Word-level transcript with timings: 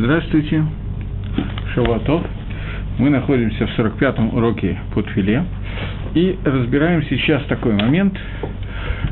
Здравствуйте, 0.00 0.64
Шавуатов. 1.74 2.22
Мы 3.00 3.10
находимся 3.10 3.66
в 3.66 3.76
45-м 3.76 4.32
уроке 4.32 4.78
под 4.94 5.08
филе 5.08 5.42
и 6.14 6.38
разбираем 6.44 7.02
сейчас 7.10 7.42
такой 7.46 7.72
момент, 7.72 8.16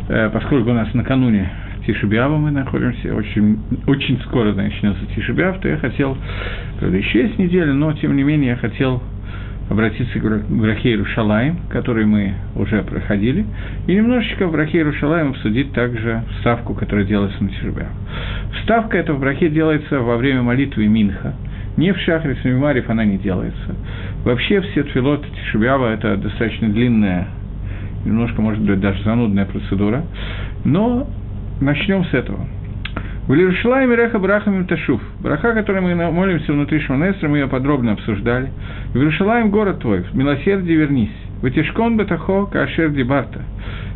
э, 0.08 0.30
поскольку 0.32 0.70
у 0.70 0.74
нас 0.74 0.94
накануне 0.94 1.50
Тишебиава 1.84 2.36
мы 2.36 2.52
находимся, 2.52 3.16
очень, 3.16 3.58
очень 3.88 4.20
скоро 4.26 4.52
начнется 4.52 5.04
Тишебиав, 5.06 5.58
то 5.60 5.66
я 5.66 5.76
хотел, 5.78 6.16
правда, 6.78 6.96
еще 6.96 7.22
есть 7.22 7.36
неделя, 7.36 7.72
но 7.72 7.92
тем 7.94 8.14
не 8.14 8.22
менее 8.22 8.50
я 8.50 8.56
хотел 8.56 9.02
обратиться 9.68 10.18
к 10.18 10.44
Брахейру 10.48 11.04
Шалаем, 11.06 11.58
который 11.70 12.06
мы 12.06 12.34
уже 12.54 12.82
проходили, 12.82 13.44
и 13.86 13.94
немножечко 13.94 14.46
в 14.46 14.52
Брахейру 14.52 14.92
Шалаем 14.92 15.30
обсудить 15.30 15.72
также 15.72 16.22
ставку, 16.40 16.74
которая 16.74 17.04
делается 17.04 17.42
на 17.42 17.50
Тишебиав. 17.50 17.88
Ставка 18.62 18.96
эта 18.98 19.12
в 19.12 19.20
брахе 19.20 19.48
делается 19.48 20.00
во 20.00 20.16
время 20.16 20.42
молитвы 20.42 20.86
Минха. 20.86 21.34
Не 21.76 21.92
в 21.92 21.98
Шахре 21.98 22.36
Мимарев 22.42 22.88
она 22.88 23.04
не 23.04 23.18
делается. 23.18 23.74
Вообще 24.24 24.60
все 24.60 24.82
тфилот 24.82 25.24
Тишебиава– 25.24 25.92
это 25.94 26.16
достаточно 26.16 26.68
длинная, 26.68 27.28
немножко, 28.04 28.40
может 28.40 28.62
быть, 28.62 28.80
даже 28.80 29.02
занудная 29.02 29.44
процедура. 29.44 30.04
Но 30.64 31.08
начнем 31.60 32.04
с 32.06 32.14
этого. 32.14 32.46
В 33.26 33.34
Иерушалайме 33.34 33.96
Реха 33.96 34.20
Брахамим 34.20 34.66
Ташуф. 34.66 35.00
Браха, 35.20 35.52
которой 35.52 35.80
мы 35.80 35.96
молимся 36.12 36.52
внутри 36.52 36.78
Шманесра, 36.78 37.28
мы 37.28 37.38
ее 37.38 37.48
подробно 37.48 37.92
обсуждали. 37.92 38.52
В 38.94 38.98
Иерушалайм 38.98 39.50
город 39.50 39.80
твой, 39.80 40.04
милосердие 40.12 40.76
вернись. 40.76 41.10
Ватишкон 41.42 41.96
Бетахо 41.96 42.46
Кашер 42.46 42.90
Дибарта. 42.90 43.40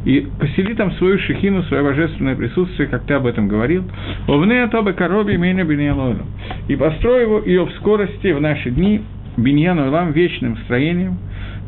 И 0.04 0.26
посели 0.40 0.74
там 0.74 0.90
свою 0.94 1.20
шехину, 1.20 1.62
свое 1.62 1.84
божественное 1.84 2.34
присутствие, 2.34 2.88
как 2.88 3.04
ты 3.04 3.14
об 3.14 3.24
этом 3.24 3.46
говорил. 3.46 3.84
Овне 4.26 4.64
Атобе 4.64 4.94
Короби 4.94 5.36
Меня 5.36 5.62
Беньялойлом. 5.62 6.26
И 6.66 6.74
построй 6.74 7.22
его 7.22 7.38
ее 7.38 7.66
в 7.66 7.70
скорости 7.74 8.32
в 8.32 8.40
наши 8.40 8.70
дни, 8.70 9.00
Беньяну 9.36 9.86
Илам, 9.86 10.10
вечным 10.10 10.56
строением. 10.64 11.18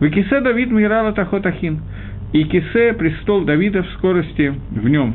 Векисе 0.00 0.40
Давид 0.40 0.72
Мирала 0.72 1.12
Тахотахин. 1.12 1.78
И 2.32 2.42
Кисе, 2.42 2.92
престол 2.94 3.42
Давида 3.42 3.84
в 3.84 3.90
скорости 3.90 4.52
в 4.72 4.88
нем 4.88 5.14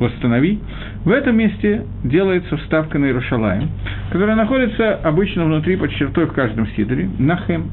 восстанови. 0.00 0.58
В 1.04 1.10
этом 1.10 1.36
месте 1.36 1.84
делается 2.02 2.56
вставка 2.56 2.98
на 2.98 3.06
Иерушалаем, 3.06 3.68
которая 4.10 4.34
находится 4.34 4.94
обычно 4.94 5.44
внутри 5.44 5.76
под 5.76 5.92
чертой 5.92 6.26
в 6.26 6.32
каждом 6.32 6.66
сидоре, 6.68 7.08
Нахем. 7.18 7.70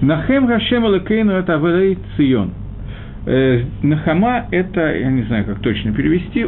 Нахем 0.00 0.46
Гашем 0.46 0.84
Алекейну– 0.84 1.32
это 1.34 1.54
Авелей 1.54 1.98
Цион. 2.16 2.50
Э, 3.26 3.62
Нахама– 3.82 4.46
это, 4.50 4.94
я 4.94 5.10
не 5.10 5.22
знаю, 5.22 5.44
как 5.44 5.60
точно 5.60 5.92
перевести, 5.92 6.46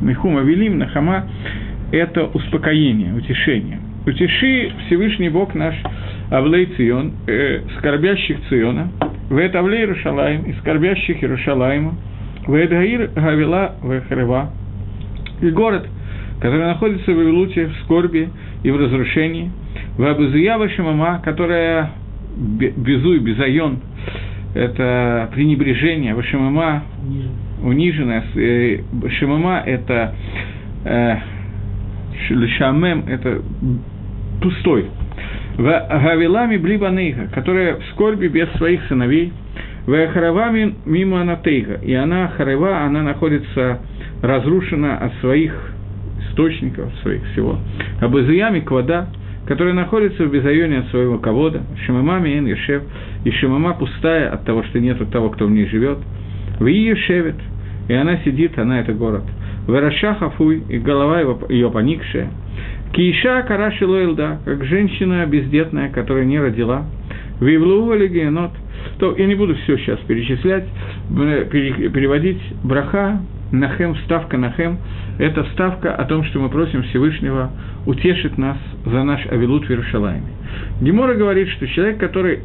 Михума 0.00 0.40
Велим, 0.40 0.78
Нахама– 0.78 1.24
это 1.92 2.24
успокоение, 2.24 3.14
утешение. 3.14 3.80
Утеши 4.06 4.72
Всевышний 4.86 5.28
Бог 5.28 5.54
наш 5.54 5.74
Авлей 6.30 6.66
Цион, 6.76 7.12
э, 7.26 7.60
скорбящих 7.78 8.38
Циона, 8.48 8.88
в 9.28 9.36
это 9.36 9.58
Авлей 9.58 9.80
Иерушалаем, 9.80 10.44
и 10.44 10.52
скорбящих 10.54 11.22
Иерушалаема, 11.22 11.94
Вэдгаир 12.50 13.10
Гавила 13.14 13.76
Вехрева. 13.82 14.50
И 15.40 15.50
город, 15.50 15.86
который 16.40 16.66
находится 16.66 17.12
в 17.12 17.16
Вавилуте, 17.16 17.66
в 17.66 17.76
скорби 17.84 18.28
и 18.62 18.70
в 18.70 18.76
разрушении. 18.76 19.50
Вабузия 19.96 20.58
Вашимама, 20.58 21.20
которая 21.24 21.92
безуй, 22.36 23.18
безайон, 23.20 23.78
это 24.54 25.30
пренебрежение, 25.32 26.14
Вашимама 26.14 26.82
униженная, 27.62 28.24
э, 28.34 28.80
Шимама– 29.18 29.62
это 29.66 30.14
э, 30.84 31.16
Шамем– 32.58 33.04
это 33.08 33.42
пустой. 34.42 34.86
В 35.56 35.62
Гавилами 35.62 36.56
Блибаныха, 36.56 37.28
которая 37.32 37.76
в 37.76 37.84
скорби 37.92 38.28
без 38.28 38.50
своих 38.54 38.80
сыновей– 38.88 39.32
Вехарава 39.86 40.50
мимо 40.84 41.20
Анатейга. 41.20 41.74
И 41.82 41.94
она, 41.94 42.28
Харева, 42.28 42.82
она 42.82 43.02
находится 43.02 43.80
разрушена 44.22 44.98
от 44.98 45.12
своих 45.20 45.52
источников, 46.28 46.92
своих 47.02 47.24
всего. 47.32 47.58
Абазиями 48.00 48.60
Квада, 48.60 49.08
которая 49.46 49.74
находится 49.74 50.24
в 50.24 50.30
безайоне 50.30 50.80
от 50.80 50.88
своего 50.88 51.18
ковода, 51.18 51.62
Шимама 51.86 52.18
Миен 52.18 52.46
Ешев, 52.46 52.82
и 53.24 53.30
Шимама 53.30 53.74
пустая 53.74 54.30
от 54.30 54.44
того, 54.44 54.62
что 54.64 54.78
нет 54.78 54.98
того, 55.10 55.30
кто 55.30 55.46
в 55.46 55.50
ней 55.50 55.66
живет. 55.66 55.98
В 56.58 56.66
ее 56.66 56.94
шевет, 56.94 57.36
и 57.88 57.94
она 57.94 58.18
сидит, 58.18 58.58
она 58.58 58.80
это 58.80 58.92
город. 58.92 59.24
Вераша 59.66 60.14
Хафуй, 60.14 60.62
и 60.68 60.78
голова 60.78 61.20
его, 61.20 61.40
ее 61.48 61.70
поникшая. 61.70 62.28
Кииша 62.92 63.42
Караши 63.46 63.86
Лоэлда, 63.86 64.40
как 64.44 64.64
женщина 64.64 65.24
бездетная, 65.26 65.90
которая 65.90 66.24
не 66.24 66.40
родила. 66.40 66.84
Вивлува 67.40 67.94
Легенот– 67.94 68.52
то 68.98 69.14
я 69.16 69.26
не 69.26 69.34
буду 69.34 69.54
все 69.54 69.76
сейчас 69.78 69.98
перечислять, 70.00 70.64
переводить 71.08 72.40
браха, 72.62 73.20
Нахем, 73.52 73.94
вставка 73.94 74.38
Нахем, 74.38 74.78
это 75.18 75.42
вставка 75.44 75.94
о 75.94 76.04
том, 76.04 76.22
что 76.24 76.38
мы 76.38 76.50
просим 76.50 76.82
Всевышнего 76.84 77.50
утешить 77.84 78.38
нас 78.38 78.56
за 78.84 79.02
наш 79.02 79.26
Авилут 79.26 79.66
в 79.66 79.70
Иерушалайме. 79.70 80.28
Гемора 80.80 81.14
говорит, 81.14 81.48
что 81.48 81.66
человек, 81.66 81.98
который 81.98 82.40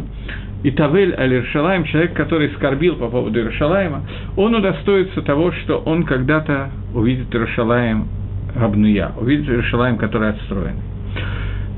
Итавель 0.64 1.14
Аль-Иршалаем, 1.16 1.84
человек, 1.84 2.12
который 2.14 2.50
скорбил 2.50 2.96
по 2.96 3.08
поводу 3.08 3.38
Иерушалаема, 3.38 4.02
он 4.36 4.54
удостоится 4.54 5.22
того, 5.22 5.52
что 5.52 5.78
он 5.78 6.02
когда-то 6.02 6.70
увидит 6.94 7.34
Иерушалаем 7.34 8.08
Габнуя, 8.54 9.12
увидит 9.18 9.48
Иерушалаем, 9.48 9.96
который 9.96 10.30
отстроен. 10.30 10.76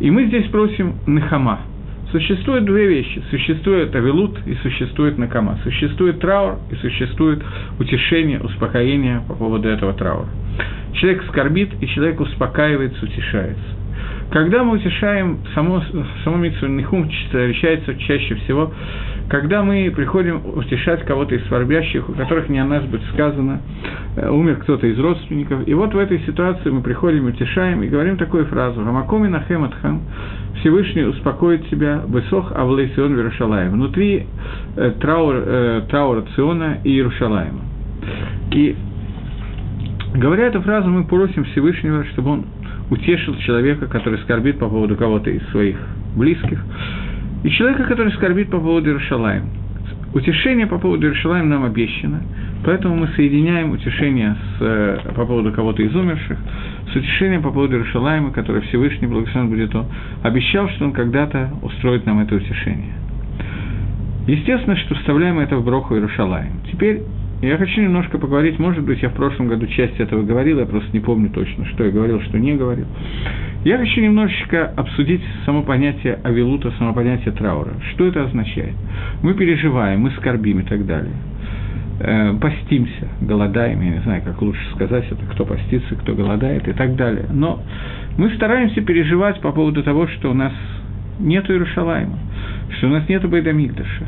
И 0.01 0.11
мы 0.11 0.27
здесь 0.27 0.47
просим 0.49 0.95
Нахама– 1.07 1.61
Существуют 2.11 2.65
две 2.65 2.87
вещи. 2.87 3.23
Существует 3.31 3.95
авилут 3.95 4.39
и 4.47 4.55
существует 4.57 5.19
накама. 5.19 5.59
Существует 5.63 6.21
траур 6.21 6.59
и 6.71 6.75
существует 6.77 7.43
утешение, 7.79 8.41
успокоение 8.41 9.23
по 9.29 9.35
поводу 9.35 9.69
этого 9.69 9.93
траура. 9.93 10.29
Человек 10.95 11.25
скорбит, 11.29 11.71
и 11.81 11.87
человек 11.89 12.19
успокаивается, 12.21 13.05
утешается. 13.05 13.63
Когда 14.31 14.63
мы 14.63 14.77
утешаем, 14.77 15.39
само, 15.55 15.83
само 16.25 16.37
Митсу 16.37 16.67
встречается 16.67 17.95
чаще 17.95 18.35
всего, 18.37 18.73
когда 19.29 19.63
мы 19.63 19.93
приходим 19.95 20.41
утешать 20.57 21.05
кого-то 21.05 21.35
из 21.35 21.45
скорбящих, 21.47 22.09
у 22.09 22.13
которых 22.13 22.49
не 22.49 22.59
о 22.59 22.65
нас 22.65 22.85
будет 22.85 23.03
сказано, 23.13 23.61
э, 24.17 24.29
умер 24.29 24.57
кто-то 24.63 24.87
из 24.87 24.99
родственников, 24.99 25.69
и 25.69 25.75
вот 25.75 25.93
в 25.93 25.99
этой 25.99 26.21
ситуации 26.21 26.71
мы 26.71 26.83
приходим, 26.83 27.27
утешаем 27.27 27.83
и 27.83 27.89
говорим 27.89 28.17
такую 28.17 28.47
фразу. 28.47 28.83
«Рамакоми 28.83 29.29
нахем 29.29 29.65
атхам» 29.65 30.03
Всевышний 30.61 31.03
успокоит 31.03 31.69
тебя, 31.69 32.03
«Высох 32.07 32.53
авлей 32.57 32.91
Сион 32.97 33.15
Верушалаем» 33.15 33.73
внутри 33.73 34.27
э, 34.77 34.93
траур, 35.01 35.35
э, 35.37 35.83
траура 35.91 36.25
Циона 36.35 36.79
и 36.85 36.91
Иерушалаема. 36.91 37.61
И 38.53 38.77
говоря 40.15 40.47
эту 40.47 40.63
фразу, 40.63 40.89
мы 40.89 41.05
просим 41.05 41.45
Всевышнего, 41.45 42.05
чтобы 42.07 42.31
он 42.31 42.47
утешил 42.91 43.37
человека, 43.37 43.87
который 43.87 44.19
скорбит 44.21 44.59
по 44.59 44.69
поводу 44.69 44.97
кого-то 44.97 45.29
из 45.31 45.47
своих 45.51 45.77
близких, 46.17 46.59
и 47.45 47.51
человека, 47.51 47.85
который 47.85 48.13
скорбит 48.13 48.51
по 48.51 48.59
поводу 48.59 48.91
Иерушалаем. 48.91 49.45
Утешение 50.15 50.67
по 50.67 50.79
поводу 50.79 51.07
Иерушалаем 51.07 51.49
нам 51.49 51.65
обещано, 51.65 52.23
поэтому 52.65 52.97
мы 52.97 53.09
соединяем 53.09 53.71
утешение 53.71 54.35
с, 54.35 54.63
э, 54.63 54.99
по 55.15 55.27
поводу 55.27 55.53
кого-то 55.53 55.83
из 55.83 55.95
умерших 55.95 56.39
с 56.93 56.97
утешением 56.97 57.43
по 57.43 57.51
поводу 57.51 57.75
Иерушалаема, 57.75 58.33
который 58.33 58.63
Всевышний, 58.63 59.07
благословен 59.07 59.51
будет 59.51 59.75
он, 59.75 59.87
обещал, 60.23 60.69
что 60.71 60.87
он 60.87 60.93
когда-то 60.93 61.51
устроит 61.63 62.07
нам 62.07 62.21
это 62.21 62.35
утешение. 62.37 62.95
Естественно, 64.27 64.77
что 64.77 64.95
вставляем 64.95 65.39
это 65.39 65.57
в 65.57 65.65
Броху 65.65 65.95
Иерушалаем. 65.95 66.61
Теперь 66.71 67.03
я 67.41 67.57
хочу 67.57 67.81
немножко 67.81 68.19
поговорить, 68.19 68.59
может 68.59 68.85
быть, 68.85 69.01
я 69.01 69.11
в 69.11 69.15
прошлом 69.15 69.49
году 69.49 69.67
часть 69.67 70.01
этого 70.01 70.23
говорил, 70.23 70.59
я 70.59 70.67
просто 70.67 70.89
не 70.93 71.01
помню 71.01 71.31
точно, 71.31 71.67
что 71.67 71.85
я 71.85 71.91
говорил, 71.91 72.21
что 72.23 72.39
не 72.39 72.55
говорил. 72.55 72.87
Я 73.65 73.79
хочу 73.79 74.01
немножечко 74.01 74.67
обсудить 74.77 75.23
само 75.45 75.63
понятие 75.63 76.19
авилута, 76.25 76.73
само 76.79 76.93
понятие 76.93 77.33
траура. 77.33 77.75
Что 77.93 78.07
это 78.07 78.25
означает? 78.25 78.75
Мы 79.23 79.35
переживаем, 79.35 80.01
мы 80.01 80.11
скорбим 80.13 80.61
и 80.61 80.63
так 80.65 80.85
далее. 80.87 81.15
Э, 82.01 82.35
постимся, 82.41 83.09
голодаем, 83.21 83.83
я 83.83 83.91
не 83.91 84.01
знаю, 84.01 84.23
как 84.23 84.41
лучше 84.41 84.61
сказать 84.75 85.05
это, 85.11 85.25
кто 85.33 85.45
постится, 85.45 85.97
кто 85.97 86.15
голодает 86.15 86.69
и 86.69 86.73
так 86.73 86.95
далее. 86.95 87.27
Но 87.33 87.61
мы 88.17 88.31
стараемся 88.35 88.81
переживать 88.81 89.41
по 89.41 89.51
поводу 89.51 89.83
того, 89.83 90.07
что 90.07 90.31
у 90.31 90.35
нас 90.35 90.53
нет 91.19 91.51
Иерушалайма, 91.51 92.19
что 92.77 92.87
у 92.87 92.91
нас 92.91 93.09
нет 93.09 93.29
Байдамигдаша, 93.29 94.07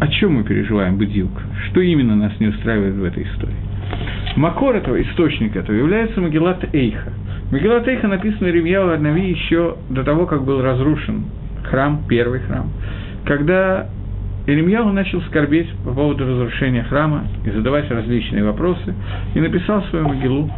о 0.00 0.08
чем 0.08 0.34
мы 0.34 0.44
переживаем, 0.44 0.96
Бедилк? 0.96 1.32
Что 1.68 1.80
именно 1.80 2.16
нас 2.16 2.32
не 2.40 2.48
устраивает 2.48 2.94
в 2.94 3.04
этой 3.04 3.24
истории? 3.24 3.56
Макор 4.36 4.76
этого, 4.76 5.00
источник 5.02 5.56
этого, 5.56 5.74
является 5.74 6.20
Магеллат 6.20 6.74
Эйха. 6.74 7.12
Магеллат 7.50 7.86
Эйха 7.88 8.06
написано 8.06 8.48
Ремьяу 8.48 8.90
Аднави 8.90 9.30
еще 9.30 9.76
до 9.90 10.04
того, 10.04 10.26
как 10.26 10.44
был 10.44 10.62
разрушен 10.62 11.24
храм, 11.64 12.02
первый 12.08 12.40
храм, 12.40 12.70
когда 13.24 13.88
Иеремьяу 14.46 14.92
начал 14.92 15.20
скорбеть 15.22 15.68
по 15.84 15.92
поводу 15.92 16.24
разрушения 16.24 16.82
храма 16.84 17.24
и 17.44 17.50
задавать 17.50 17.90
различные 17.90 18.44
вопросы, 18.44 18.94
и 19.34 19.40
написал 19.40 19.82
свою 19.90 20.08
могилу, 20.08 20.50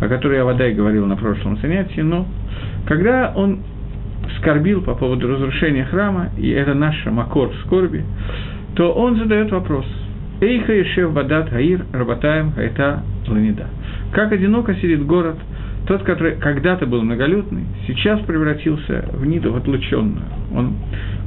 о 0.00 0.08
которой 0.08 0.38
я 0.38 0.44
вода 0.44 0.66
и 0.66 0.72
говорил 0.72 1.04
на 1.04 1.16
прошлом 1.16 1.58
занятии, 1.58 2.00
но 2.00 2.26
когда 2.86 3.32
он 3.36 3.60
скорбил 4.38 4.80
по 4.80 4.94
поводу 4.94 5.28
разрушения 5.28 5.84
храма, 5.84 6.30
и 6.38 6.48
это 6.50 6.72
наш 6.72 7.04
макор 7.04 7.52
скорби, 7.66 8.04
то 8.76 8.92
он 8.92 9.16
задает 9.16 9.50
вопрос. 9.50 9.86
Эйха 10.40 10.72
Ешев 10.72 11.12
Бадат 11.12 11.50
Гаир 11.50 11.84
Работаем 11.92 12.52
Хайта 12.52 13.02
Ланида. 13.26 13.66
Как 14.12 14.32
одиноко 14.32 14.74
сидит 14.74 15.04
город, 15.06 15.36
тот, 15.86 16.02
который 16.02 16.36
когда-то 16.36 16.86
был 16.86 17.02
многолюдный, 17.02 17.64
сейчас 17.86 18.20
превратился 18.20 19.04
в 19.12 19.24
ниду, 19.26 19.52
в 19.52 19.56
отлученную. 19.56 20.24
Он 20.54 20.74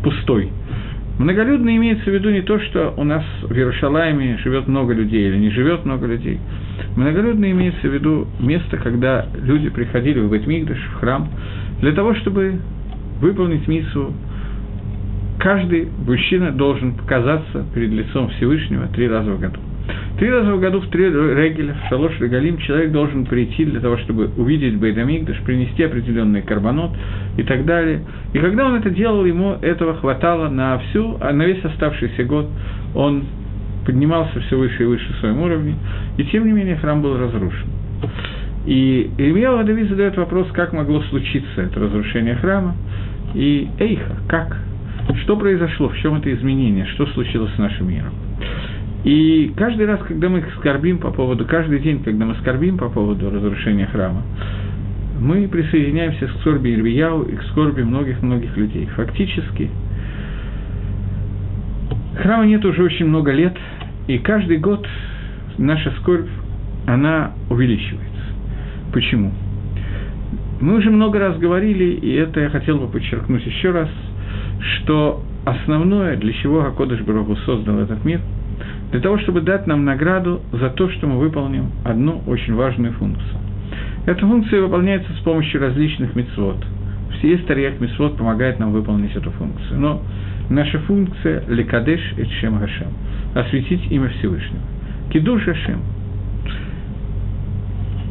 пустой. 0.03 0.51
Многолюдно 1.19 1.75
имеется 1.77 2.05
в 2.05 2.13
виду 2.13 2.29
не 2.29 2.41
то, 2.41 2.59
что 2.59 2.93
у 2.95 3.03
нас 3.03 3.23
в 3.41 3.51
Иерушалайме 3.51 4.37
живет 4.43 4.67
много 4.67 4.93
людей 4.93 5.27
или 5.27 5.37
не 5.37 5.49
живет 5.49 5.83
много 5.83 6.05
людей. 6.05 6.39
Многолюдно 6.95 7.49
имеется 7.51 7.87
в 7.87 7.93
виду 7.93 8.27
место, 8.39 8.77
когда 8.77 9.25
люди 9.41 9.69
приходили 9.69 10.19
в 10.19 10.31
Бетмигдаш, 10.31 10.77
в 10.77 10.93
храм, 10.99 11.27
для 11.81 11.91
того, 11.93 12.13
чтобы 12.15 12.59
выполнить 13.19 13.67
миссу. 13.67 14.13
Каждый 15.39 15.87
мужчина 16.05 16.51
должен 16.51 16.93
показаться 16.93 17.65
перед 17.73 17.91
лицом 17.91 18.29
Всевышнего 18.29 18.87
три 18.87 19.07
раза 19.07 19.31
в 19.31 19.39
году. 19.39 19.59
Три 20.17 20.31
раза 20.31 20.53
в 20.53 20.59
году 20.59 20.81
в 20.81 20.87
три 20.87 21.05
регеля, 21.05 21.75
в 21.75 21.89
шалош 21.89 22.19
регалим, 22.19 22.57
человек 22.57 22.91
должен 22.91 23.25
прийти 23.25 23.65
для 23.65 23.79
того, 23.79 23.97
чтобы 23.97 24.29
увидеть 24.35 24.75
Бейдамигдаш, 24.77 25.39
принести 25.41 25.83
определенный 25.83 26.41
карбонот 26.41 26.91
и 27.37 27.43
так 27.43 27.65
далее. 27.65 28.01
И 28.33 28.39
когда 28.39 28.65
он 28.65 28.75
это 28.75 28.89
делал, 28.89 29.25
ему 29.25 29.57
этого 29.61 29.95
хватало 29.95 30.49
на 30.49 30.79
всю, 30.79 31.17
а 31.21 31.31
на 31.31 31.43
весь 31.43 31.63
оставшийся 31.63 32.23
год 32.23 32.47
он 32.95 33.25
поднимался 33.85 34.39
все 34.41 34.57
выше 34.57 34.83
и 34.83 34.85
выше 34.85 35.13
в 35.13 35.17
своем 35.17 35.39
уровне, 35.39 35.75
и 36.17 36.23
тем 36.25 36.45
не 36.45 36.51
менее 36.51 36.77
храм 36.77 37.01
был 37.01 37.17
разрушен. 37.17 37.67
И 38.65 39.09
Илья 39.17 39.63
Давид 39.63 39.87
задает 39.87 40.17
вопрос, 40.17 40.47
как 40.51 40.73
могло 40.73 41.01
случиться 41.03 41.61
это 41.61 41.79
разрушение 41.79 42.35
храма, 42.35 42.75
и 43.33 43.69
Эйха, 43.79 44.17
как? 44.27 44.57
Что 45.15 45.37
произошло, 45.37 45.89
в 45.89 45.97
чем 45.97 46.15
это 46.15 46.33
изменение, 46.33 46.85
что 46.87 47.05
случилось 47.07 47.53
с 47.55 47.57
нашим 47.57 47.89
миром? 47.89 48.13
И 49.03 49.53
каждый 49.55 49.85
раз, 49.85 50.01
когда 50.07 50.29
мы 50.29 50.43
скорбим 50.57 50.97
по 50.97 51.11
поводу, 51.11 51.45
каждый 51.45 51.79
день, 51.79 52.03
когда 52.03 52.25
мы 52.25 52.35
скорбим 52.35 52.77
по 52.77 52.89
поводу 52.89 53.29
разрушения 53.29 53.85
храма, 53.87 54.23
мы 55.19 55.47
присоединяемся 55.47 56.27
к 56.27 56.31
скорби 56.41 56.69
Ильяу 56.69 57.23
и 57.23 57.35
к 57.35 57.43
скорби 57.43 57.83
многих-многих 57.83 58.55
людей. 58.57 58.85
Фактически, 58.95 59.69
храма 62.17 62.45
нет 62.45 62.63
уже 62.65 62.83
очень 62.83 63.05
много 63.05 63.31
лет, 63.31 63.55
и 64.07 64.17
каждый 64.17 64.57
год 64.57 64.87
наша 65.57 65.91
скорбь, 66.01 66.27
она 66.85 67.33
увеличивается. 67.49 68.07
Почему? 68.93 69.31
Мы 70.59 70.75
уже 70.75 70.89
много 70.89 71.19
раз 71.19 71.37
говорили, 71.37 71.83
и 71.83 72.13
это 72.13 72.39
я 72.39 72.49
хотел 72.49 72.77
бы 72.77 72.87
подчеркнуть 72.87 73.45
еще 73.45 73.71
раз, 73.71 73.89
что 74.61 75.23
основное, 75.45 76.17
для 76.17 76.33
чего 76.33 76.65
Акодыш 76.65 77.01
Барагу 77.01 77.35
создал 77.37 77.79
этот 77.79 78.03
мир– 78.05 78.21
для 78.91 79.01
того, 79.01 79.17
чтобы 79.19 79.41
дать 79.41 79.67
нам 79.67 79.83
награду 79.85 80.41
за 80.51 80.69
то, 80.69 80.89
что 80.89 81.07
мы 81.07 81.19
выполним 81.19 81.71
одну 81.83 82.21
очень 82.25 82.55
важную 82.55 82.93
функцию. 82.93 83.39
Эта 84.05 84.25
функция 84.25 84.61
выполняется 84.61 85.11
с 85.13 85.19
помощью 85.19 85.59
различных 85.59 86.15
мецвод. 86.15 86.57
Все 87.17 87.31
есть 87.31 87.45
тарьях 87.47 87.79
мецвод 87.79 88.17
помогает 88.17 88.59
нам 88.59 88.71
выполнить 88.71 89.13
эту 89.15 89.31
функцию. 89.31 89.79
Но 89.79 90.01
наша 90.49 90.79
функция– 90.79 91.43
лекадеш 91.47 91.99
и 92.17 92.25
чем 92.39 92.59
гашем– 92.59 92.87
осветить 93.35 93.91
имя 93.91 94.09
Всевышнего. 94.09 94.61
Кидуш 95.11 95.45
Гашем. 95.45 95.81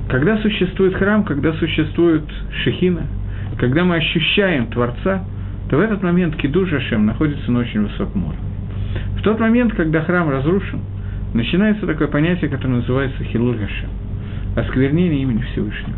Когда 0.08 0.38
существует 0.38 0.94
храм, 0.94 1.24
когда 1.24 1.54
существует 1.54 2.24
шехина, 2.64 3.06
когда 3.58 3.84
мы 3.84 3.96
ощущаем 3.96 4.66
Творца, 4.66 5.24
то 5.68 5.76
в 5.76 5.80
этот 5.80 6.02
момент 6.02 6.36
Кидуш 6.36 6.70
Гашем 6.70 7.06
находится 7.06 7.50
на 7.50 7.60
очень 7.60 7.82
высоком 7.82 8.26
уровне 8.26 8.56
тот 9.26 9.40
момент, 9.40 9.74
когда 9.74 10.02
храм 10.02 10.30
разрушен, 10.30 10.78
начинается 11.34 11.84
такое 11.84 12.06
понятие, 12.06 12.48
которое 12.48 12.74
называется 12.74 13.24
хилуль 13.24 13.56
Гашем, 13.56 13.90
осквернение 14.54 15.22
имени 15.22 15.42
Всевышнего. 15.50 15.96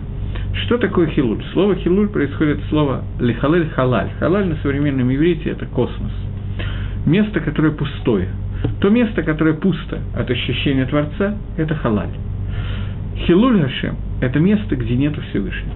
Что 0.54 0.78
такое 0.78 1.08
хилуль? 1.08 1.44
Слово 1.52 1.74
хилуль 1.74 2.08
происходит 2.08 2.60
от 2.60 2.64
слова 2.70 3.04
лихалель 3.20 3.68
халаль. 3.68 4.08
Халаль 4.18 4.46
на 4.46 4.56
современном 4.62 5.14
иврите– 5.14 5.50
это 5.50 5.66
космос. 5.66 6.10
Место, 7.04 7.40
которое 7.40 7.72
пустое. 7.72 8.28
То 8.80 8.88
место, 8.88 9.22
которое 9.22 9.52
пусто 9.52 9.98
от 10.16 10.30
ощущения 10.30 10.86
Творца– 10.86 11.36
это 11.58 11.74
халаль. 11.74 12.14
Хилуль 13.26 13.60
Гашем– 13.60 13.96
это 14.22 14.40
место, 14.40 14.74
где 14.74 14.96
нет 14.96 15.14
Всевышнего. 15.28 15.74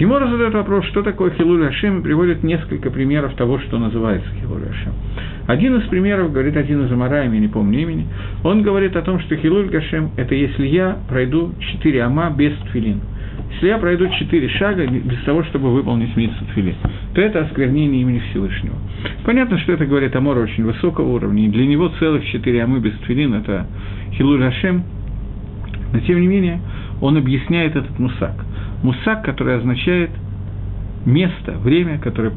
Гемора 0.00 0.28
задает 0.28 0.54
вопрос, 0.54 0.86
что 0.86 1.02
такое 1.02 1.30
Хилуль 1.32 1.66
Ашем, 1.66 1.98
и 1.98 2.02
приводит 2.02 2.42
несколько 2.42 2.90
примеров 2.90 3.34
того, 3.34 3.58
что 3.58 3.78
называется 3.78 4.30
Хилуль 4.40 4.62
Ашем. 4.62 4.94
Один 5.46 5.76
из 5.76 5.86
примеров, 5.88 6.32
говорит 6.32 6.56
один 6.56 6.86
из 6.86 6.90
Амараем, 6.90 7.34
я 7.34 7.38
не 7.38 7.48
помню 7.48 7.80
имени, 7.80 8.06
он 8.42 8.62
говорит 8.62 8.96
о 8.96 9.02
том, 9.02 9.20
что 9.20 9.36
Хилуль 9.36 9.68
Гашем– 9.68 10.12
это 10.16 10.34
если 10.34 10.66
я 10.68 10.96
пройду 11.06 11.52
четыре 11.58 12.02
ама 12.02 12.30
без 12.30 12.54
тфилин. 12.70 13.02
Если 13.52 13.66
я 13.66 13.76
пройду 13.76 14.08
четыре 14.18 14.48
шага 14.48 14.86
без 14.86 15.18
того, 15.24 15.44
чтобы 15.44 15.70
выполнить 15.70 16.16
митсу 16.16 16.46
тфилин, 16.46 16.76
то 17.14 17.20
это 17.20 17.40
осквернение 17.40 18.00
имени 18.00 18.22
Всевышнего. 18.30 18.76
Понятно, 19.26 19.58
что 19.58 19.72
это 19.74 19.84
говорит 19.84 20.16
Амор 20.16 20.38
очень 20.38 20.64
высокого 20.64 21.10
уровня, 21.10 21.44
и 21.44 21.48
для 21.48 21.66
него 21.66 21.90
целых 21.98 22.24
четыре 22.24 22.62
амы 22.62 22.80
без 22.80 22.94
тфилин– 23.00 23.34
это 23.34 23.66
Хилуль 24.14 24.40
Гашем, 24.40 24.82
но 25.92 26.00
тем 26.00 26.22
не 26.22 26.26
менее 26.26 26.58
он 27.02 27.18
объясняет 27.18 27.76
этот 27.76 27.98
мусак– 27.98 28.32
мусак, 28.82 29.24
который 29.24 29.56
означает 29.56 30.10
место, 31.04 31.52
время, 31.52 31.98
которое, 31.98 32.32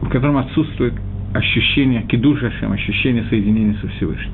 в 0.00 0.08
котором 0.08 0.38
отсутствует 0.38 0.94
ощущение 1.34 2.02
кидушашем, 2.02 2.72
ощущение 2.72 3.24
соединения 3.28 3.76
со 3.80 3.88
Всевышним. 3.88 4.32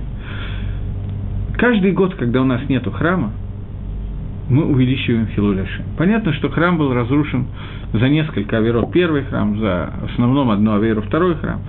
Каждый 1.56 1.92
год, 1.92 2.14
когда 2.14 2.42
у 2.42 2.44
нас 2.44 2.68
нет 2.68 2.86
храма, 2.92 3.32
мы 4.48 4.66
увеличиваем 4.66 5.26
Хилуляшем. 5.28 5.84
Понятно, 5.96 6.32
что 6.34 6.50
храм 6.50 6.76
был 6.76 6.92
разрушен 6.92 7.46
за 7.92 8.08
несколько 8.08 8.58
аверов 8.58 8.92
первый 8.92 9.24
храм, 9.24 9.58
за 9.58 9.92
основном 10.12 10.50
одну 10.50 10.74
аверу 10.74 11.02
второй 11.02 11.36
храм. 11.36 11.60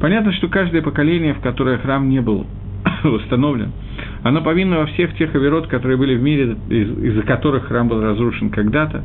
Понятно, 0.00 0.32
что 0.32 0.48
каждое 0.48 0.80
поколение, 0.80 1.34
в 1.34 1.40
которое 1.40 1.78
храм 1.78 2.08
не 2.08 2.20
был 2.20 2.46
восстановлен, 3.02 3.72
оно 4.22 4.40
повинно 4.40 4.78
во 4.78 4.86
всех 4.86 5.14
тех 5.16 5.34
аверот, 5.34 5.66
которые 5.66 5.96
были 5.96 6.16
в 6.16 6.22
мире, 6.22 6.56
из- 6.68 7.04
из-за 7.04 7.22
которых 7.22 7.66
храм 7.66 7.88
был 7.88 8.02
разрушен 8.02 8.50
когда-то, 8.50 9.02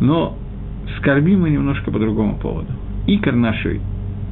но 0.00 0.36
скорбим 0.98 1.40
мы 1.40 1.50
немножко 1.50 1.90
по 1.90 1.98
другому 1.98 2.38
поводу. 2.38 2.68
Икор 3.06 3.34
нашей, 3.34 3.80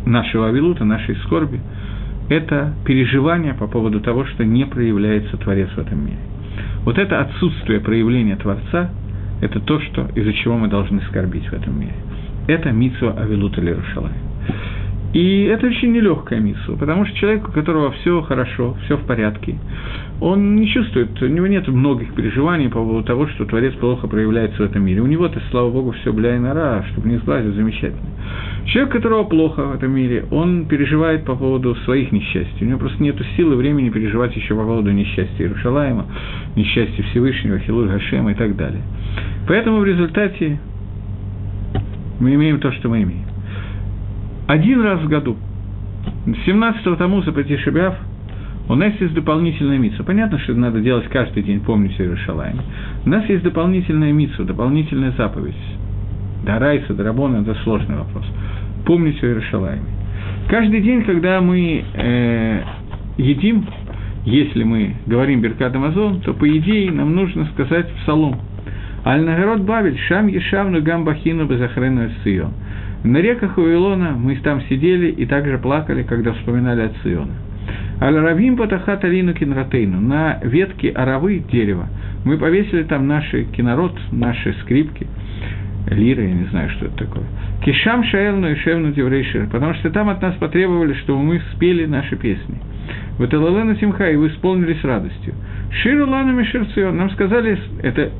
нашего 0.06 0.48
авилута, 0.48 0.84
нашей 0.84 1.16
скорби– 1.16 1.60
это 2.28 2.74
переживание 2.84 3.54
по 3.54 3.66
поводу 3.66 4.00
того, 4.00 4.24
что 4.26 4.44
не 4.44 4.64
проявляется 4.64 5.36
Творец 5.36 5.68
в 5.70 5.78
этом 5.78 6.04
мире. 6.04 6.18
Вот 6.84 6.98
это 6.98 7.20
отсутствие 7.20 7.80
проявления 7.80 8.36
Творца– 8.36 8.90
это 9.40 9.60
то, 9.60 9.80
что, 9.80 10.08
из-за 10.14 10.32
чего 10.34 10.56
мы 10.56 10.68
должны 10.68 11.00
скорбить 11.02 11.46
в 11.46 11.52
этом 11.52 11.78
мире. 11.78 11.94
Это 12.46 12.70
митсва 12.70 13.12
Авилута 13.12 13.60
Лерушалай. 13.60 14.12
И 15.12 15.44
это 15.44 15.66
очень 15.66 15.92
нелегкая 15.92 16.40
миссия, 16.40 16.74
потому 16.78 17.04
что 17.04 17.14
человек, 17.18 17.46
у 17.46 17.52
которого 17.52 17.92
все 17.92 18.22
хорошо, 18.22 18.76
все 18.84 18.96
в 18.96 19.02
порядке, 19.02 19.58
он 20.20 20.56
не 20.56 20.66
чувствует, 20.68 21.20
у 21.20 21.26
него 21.26 21.46
нет 21.46 21.68
многих 21.68 22.14
переживаний 22.14 22.68
по 22.68 22.76
поводу 22.76 23.04
того, 23.04 23.26
что 23.28 23.44
Творец 23.44 23.74
плохо 23.74 24.08
проявляется 24.08 24.62
в 24.62 24.64
этом 24.64 24.84
мире. 24.84 25.02
У 25.02 25.06
него-то, 25.06 25.38
слава 25.50 25.70
Богу, 25.70 25.90
все 25.92 26.14
бля 26.14 26.36
и 26.36 26.38
нора, 26.38 26.84
чтобы 26.92 27.10
не 27.10 27.18
сглазить, 27.18 27.54
замечательно. 27.54 28.08
Человек, 28.64 28.92
которого 28.92 29.24
плохо 29.24 29.64
в 29.64 29.74
этом 29.74 29.90
мире, 29.94 30.24
он 30.30 30.64
переживает 30.64 31.26
по 31.26 31.34
поводу 31.34 31.74
своих 31.84 32.10
несчастий. 32.10 32.64
У 32.64 32.68
него 32.68 32.78
просто 32.78 33.02
нет 33.02 33.16
силы, 33.36 33.56
времени 33.56 33.90
переживать 33.90 34.34
еще 34.34 34.54
по 34.54 34.62
поводу 34.62 34.92
несчастья 34.92 35.44
Иерушалаема, 35.44 36.06
несчастья 36.56 37.02
Всевышнего, 37.10 37.58
Хилур 37.58 37.88
Гашема 37.88 38.30
и 38.32 38.34
так 38.34 38.56
далее. 38.56 38.80
Поэтому 39.46 39.80
в 39.80 39.84
результате 39.84 40.58
мы 42.18 42.34
имеем 42.34 42.60
то, 42.60 42.72
что 42.72 42.88
мы 42.88 43.02
имеем 43.02 43.31
один 44.46 44.82
раз 44.82 45.00
в 45.00 45.08
году, 45.08 45.36
17-го 46.26 46.96
Тамуза 46.96 47.32
по 47.32 47.42
Тишебяв, 47.42 47.96
у 48.68 48.74
нас 48.74 48.92
есть 49.00 49.14
дополнительная 49.14 49.78
митса. 49.78 50.04
Понятно, 50.04 50.38
что 50.38 50.54
надо 50.54 50.80
делать 50.80 51.08
каждый 51.08 51.42
день, 51.42 51.60
помнить 51.60 51.98
о 51.98 52.04
Иерушалайме. 52.04 52.60
У 53.04 53.08
нас 53.08 53.28
есть 53.28 53.42
дополнительная 53.42 54.12
митса, 54.12 54.44
дополнительная 54.44 55.12
заповедь. 55.12 55.56
Дарайса, 56.44 56.94
Дарабона– 56.94 57.36
это 57.42 57.54
сложный 57.62 57.96
вопрос. 57.96 58.24
Помнить 58.86 59.22
о 59.22 59.26
Иерушалайме. 59.26 59.86
Каждый 60.48 60.80
день, 60.80 61.02
когда 61.04 61.40
мы 61.40 61.84
э, 61.94 62.62
едим, 63.18 63.66
если 64.24 64.62
мы 64.62 64.94
говорим 65.06 65.40
Беркат 65.40 65.74
Амазон, 65.74 66.20
то, 66.20 66.32
по 66.32 66.48
идее, 66.56 66.90
нам 66.92 67.14
нужно 67.14 67.46
сказать 67.54 67.90
псалом. 68.02 68.40
Аль-Нагород 69.04 69.62
Бавель, 69.62 69.98
Шам 70.08 70.28
Ешавну 70.28 70.80
Гамбахину 70.80 71.46
Безахрену 71.46 72.06
Эсцион. 72.06 72.52
На 73.04 73.18
реках 73.18 73.56
Вавилона 73.56 74.12
мы 74.12 74.36
там 74.36 74.60
сидели 74.62 75.10
и 75.10 75.26
также 75.26 75.58
плакали, 75.58 76.04
когда 76.04 76.32
вспоминали 76.32 76.82
от 76.82 76.92
Сиона. 77.02 77.34
Аль-Равим 78.00 78.56
Патахат 78.56 79.04
Алину 79.04 79.34
Кинратейну. 79.34 80.00
На 80.00 80.38
ветке 80.42 80.90
аравы 80.90 81.38
дерева 81.50 81.88
мы 82.24 82.36
повесили 82.36 82.84
там 82.84 83.06
наши 83.06 83.44
кинород, 83.44 83.98
наши 84.12 84.54
скрипки, 84.62 85.06
лиры, 85.90 86.22
я 86.22 86.34
не 86.34 86.44
знаю, 86.44 86.70
что 86.70 86.86
это 86.86 86.96
такое. 86.96 87.24
Кишам 87.64 88.04
Шаэлну 88.04 88.50
и 88.50 88.54
Шевну 88.56 88.92
Деврейшир, 88.92 89.48
потому 89.50 89.74
что 89.74 89.90
там 89.90 90.08
от 90.08 90.20
нас 90.22 90.34
потребовали, 90.36 90.94
чтобы 90.94 91.22
мы 91.22 91.40
спели 91.54 91.86
наши 91.86 92.16
песни. 92.16 92.56
В 93.18 93.24
Эталалена 93.24 93.76
Тимха, 93.76 94.10
и 94.10 94.16
вы 94.16 94.28
исполнили 94.28 94.74
с 94.74 94.84
радостью. 94.84 95.34
Ширу 95.82 96.08
Лану 96.08 96.32
Мишерцион, 96.32 96.96
нам 96.96 97.10
сказали, 97.10 97.58
это 97.82 98.10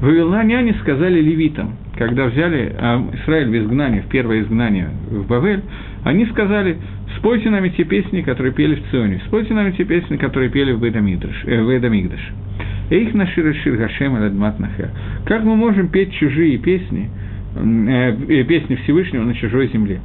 Вавилоняне 0.00 0.74
сказали 0.80 1.20
левитам, 1.20 1.76
когда 1.96 2.26
взяли 2.26 2.72
а, 2.78 3.02
Израиль 3.22 3.48
в 3.48 3.56
изгнание, 3.56 4.02
в 4.02 4.06
первое 4.08 4.42
изгнание 4.42 4.90
в 5.10 5.26
Бавель, 5.26 5.62
они 6.04 6.26
сказали, 6.26 6.76
спойте 7.18 7.50
нам 7.50 7.68
те 7.70 7.84
песни, 7.84 8.22
которые 8.22 8.52
пели 8.52 8.76
в 8.76 8.90
Ционе, 8.90 9.20
спойте 9.26 9.54
нам 9.54 9.72
те 9.72 9.84
песни, 9.84 10.16
которые 10.16 10.50
пели 10.50 10.72
в 10.72 10.84
Эдамигдаш. 10.84 11.44
Э, 11.46 12.96
их 12.96 13.14
наши 13.14 13.54
Шир 13.54 13.76
Гашем 13.76 14.14
Адмат 14.14 14.60
Нахер. 14.60 14.90
Как 15.24 15.42
мы 15.42 15.56
можем 15.56 15.88
петь 15.88 16.12
чужие 16.14 16.58
песни, 16.58 17.10
э, 17.56 18.16
э, 18.28 18.44
песни 18.44 18.76
Всевышнего 18.76 19.24
на 19.24 19.34
чужой 19.34 19.68
земле? 19.72 20.00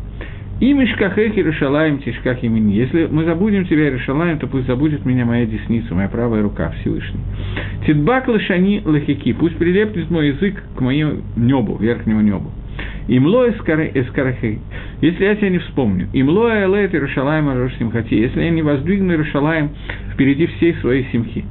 И 0.62 0.74
Мишкахех 0.74 1.36
Иерушалаем 1.36 1.98
Тишках 1.98 2.44
имени. 2.44 2.74
Если 2.74 3.08
мы 3.08 3.26
забудем 3.26 3.66
тебя, 3.66 3.86
Иерушалаем, 3.86 4.38
то 4.38 4.46
пусть 4.46 4.68
забудет 4.68 5.04
меня 5.08 5.26
моя 5.26 5.48
десница, 5.48 5.96
моя 5.96 6.08
правая 6.08 6.44
рука 6.44 6.72
Всевышний. 6.80 7.20
Тидбак 7.88 8.28
лашани 8.28 8.80
лахики. 8.86 9.34
Пусть 9.34 9.58
прилепнет 9.58 10.12
мой 10.12 10.28
язык 10.28 10.64
к 10.78 10.80
моему 10.80 11.24
небу, 11.36 11.78
верхнему 11.78 12.22
небу. 12.22 12.52
Имло 13.08 13.50
эскарахей. 13.50 14.60
Если 15.02 15.24
я 15.24 15.34
тебя 15.34 15.50
не 15.50 15.58
вспомню. 15.58 16.10
Имло 16.14 16.52
элет 16.52 16.94
Иерушалаем 16.94 17.50
Арош 17.50 17.74
Симхати. 17.80 18.14
Если 18.14 18.44
я 18.44 18.52
не 18.52 18.62
воздвигну 18.62 19.14
Иерушалаем 19.14 19.72
впереди 20.14 20.46
всей 20.46 20.76
своей 20.76 21.08
симхи. 21.12 21.44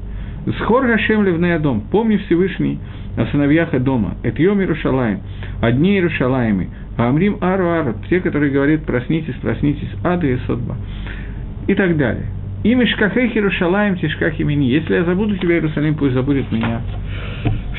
Схор 0.60 0.86
Гашем 0.86 1.24
Левнея 1.24 1.58
дом. 1.58 1.82
Помни 1.90 2.16
Всевышний 2.16 2.78
о 3.16 3.26
сыновьях 3.26 3.70
дома. 3.82 4.14
Это 4.22 4.42
Йом 4.42 4.60
Иерушалаем. 4.60 5.20
Одни 5.60 5.94
Иерушалаемы. 5.94 6.68
Амрим 6.96 7.38
Ару 7.40 7.68
Ару, 7.68 7.94
те, 8.08 8.20
которые 8.20 8.50
говорят, 8.52 8.84
проснитесь, 8.84 9.34
проснитесь, 9.36 9.88
Ада 10.04 10.26
и 10.26 10.36
Содба, 10.46 10.76
и 11.66 11.74
так 11.74 11.96
далее. 11.96 12.26
И 12.62 12.74
Мишкахех 12.74 13.34
Иерушалаем 13.34 13.96
Тишках 13.96 14.38
имени. 14.38 14.64
Если 14.64 14.94
я 14.94 15.04
забуду 15.04 15.36
тебя, 15.38 15.54
Иерусалим, 15.54 15.94
пусть 15.94 16.14
забудет 16.14 16.50
меня 16.52 16.82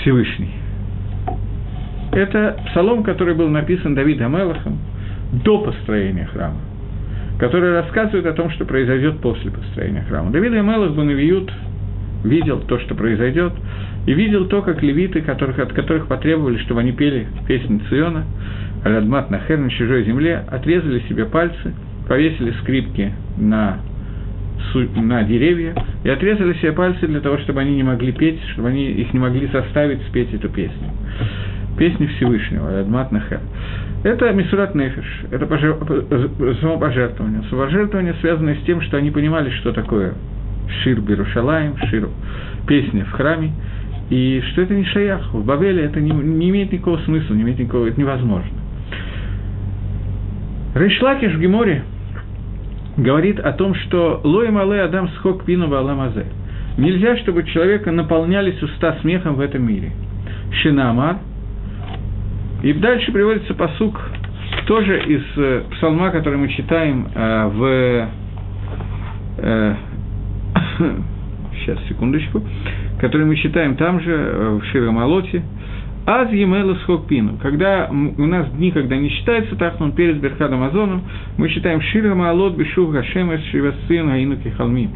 Всевышний. 0.01 0.49
Это 2.11 2.57
псалом, 2.67 3.03
который 3.03 3.35
был 3.35 3.47
написан 3.47 3.95
Давидом 3.95 4.35
Амелахом 4.35 4.79
до 5.45 5.59
построения 5.59 6.25
храма, 6.25 6.57
который 7.39 7.73
рассказывает 7.73 8.25
о 8.25 8.33
том, 8.33 8.49
что 8.49 8.65
произойдет 8.65 9.19
после 9.19 9.51
построения 9.51 10.03
храма. 10.09 10.31
Давид 10.31 10.51
Амелах 10.53 10.93
Банавиют 10.93 11.51
видел 12.23 12.59
то, 12.61 12.79
что 12.79 12.95
произойдет, 12.95 13.53
и 14.05 14.13
видел 14.13 14.45
то, 14.47 14.61
как 14.61 14.81
левиты, 14.81 15.21
которых, 15.21 15.59
от 15.59 15.73
которых 15.73 16.07
потребовали, 16.07 16.57
чтобы 16.59 16.81
они 16.81 16.91
пели 16.91 17.27
песни 17.47 17.81
Циона, 17.89 18.25
Радмат 18.83 19.29
Нахер 19.29 19.59
на 19.59 19.69
чужой 19.69 20.03
земле, 20.05 20.43
отрезали 20.49 20.99
себе 21.07 21.25
пальцы, 21.25 21.73
повесили 22.07 22.51
скрипки 22.61 23.13
на, 23.37 23.77
на 24.95 25.23
деревья 25.23 25.75
и 26.03 26.09
отрезали 26.09 26.53
себе 26.53 26.71
пальцы 26.71 27.05
для 27.07 27.19
того, 27.19 27.37
чтобы 27.39 27.61
они 27.61 27.75
не 27.75 27.83
могли 27.83 28.11
петь, 28.11 28.41
чтобы 28.53 28.69
они 28.69 28.91
их 28.91 29.13
не 29.13 29.19
могли 29.19 29.47
заставить 29.47 30.01
спеть 30.07 30.33
эту 30.33 30.49
песню. 30.49 30.89
Песни 31.77 32.07
Всевышнего, 32.07 32.71
Радмат 32.71 33.11
Нахер. 33.11 33.39
Это 34.03 34.31
Мисурат 34.33 34.73
Нефиш, 34.73 35.25
это 35.29 35.45
пожер... 35.45 35.77
самопожертвование. 36.59 37.43
Самопожертвование, 37.49 38.15
связанное 38.19 38.55
с 38.55 38.65
тем, 38.65 38.81
что 38.81 38.97
они 38.97 39.11
понимали, 39.11 39.51
что 39.51 39.73
такое 39.73 40.15
Шир 40.81 41.01
Берушалаем, 41.01 41.77
Шир, 41.89 42.09
песня 42.67 43.05
в 43.05 43.11
храме, 43.11 43.51
и 44.11 44.43
что 44.51 44.61
это 44.61 44.75
не 44.75 44.83
шаях. 44.83 45.33
В 45.33 45.43
Бавеле 45.43 45.83
это 45.85 46.01
не, 46.01 46.11
не 46.11 46.49
имеет 46.49 46.71
никакого 46.71 46.97
смысла, 46.99 47.33
не 47.33 47.43
имеет 47.43 47.59
никакого, 47.59 47.87
это 47.87 47.99
невозможно. 47.99 48.51
Рейшлакиш 50.75 51.33
в 51.33 51.39
Геморе 51.39 51.83
говорит 52.97 53.39
о 53.39 53.53
том, 53.53 53.73
что 53.73 54.19
лоем 54.23 54.57
але 54.57 54.81
адам 54.81 55.07
схок 55.15 55.45
пину 55.45 55.67
валамазе. 55.69 56.25
Нельзя, 56.77 57.17
чтобы 57.17 57.43
человека 57.43 57.91
наполнялись 57.91 58.61
уста 58.61 58.97
смехом 59.01 59.35
в 59.35 59.39
этом 59.39 59.65
мире. 59.65 59.91
Шинамар. 60.61 61.17
И 62.63 62.73
дальше 62.73 63.13
приводится 63.13 63.53
посук 63.53 63.99
тоже 64.67 65.01
из 65.03 65.23
э, 65.37 65.63
псалма, 65.71 66.11
который 66.11 66.37
мы 66.37 66.49
читаем 66.49 67.07
э, 67.13 67.47
в... 67.47 68.09
Э, 69.37 69.75
сейчас, 71.59 71.79
секундочку. 71.87 72.43
Который 73.01 73.25
мы 73.25 73.35
читаем 73.35 73.75
там 73.75 73.99
же, 73.99 74.11
э, 74.11 74.59
в 74.61 74.65
Ширамалоте. 74.71 75.41
Аз 76.05 76.31
Емелу 76.31 76.75
Схокпину. 76.75 77.37
Когда 77.41 77.89
у 77.89 78.25
нас 78.25 78.49
дни, 78.51 78.71
когда 78.71 78.95
не 78.95 79.09
считается 79.09 79.55
Тахнун 79.55 79.91
перед 79.91 80.19
Берхадом 80.19 80.63
Азоном, 80.63 81.01
мы 81.37 81.49
читаем 81.49 81.81
Шира 81.81 82.15
Маалот 82.15 82.55
Бешух 82.55 82.91
Гашем 82.91 83.31
Шивасин 83.51 84.09
Аинуки 84.09 84.49
Халми. 84.49 84.89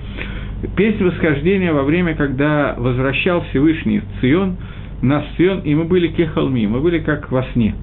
Песнь 0.75 1.03
восхождения 1.03 1.73
во 1.73 1.83
время, 1.83 2.15
когда 2.15 2.75
возвращал 2.77 3.43
Всевышний 3.49 4.01
Цион, 4.21 4.57
нас 5.01 5.23
в 5.25 5.37
Цион, 5.37 5.59
и 5.59 5.75
мы 5.75 5.83
были 5.83 6.07
кехалми, 6.07 6.65
мы 6.65 6.79
были 6.81 6.99
как 6.99 7.31
во 7.31 7.43
сне. 7.53 7.75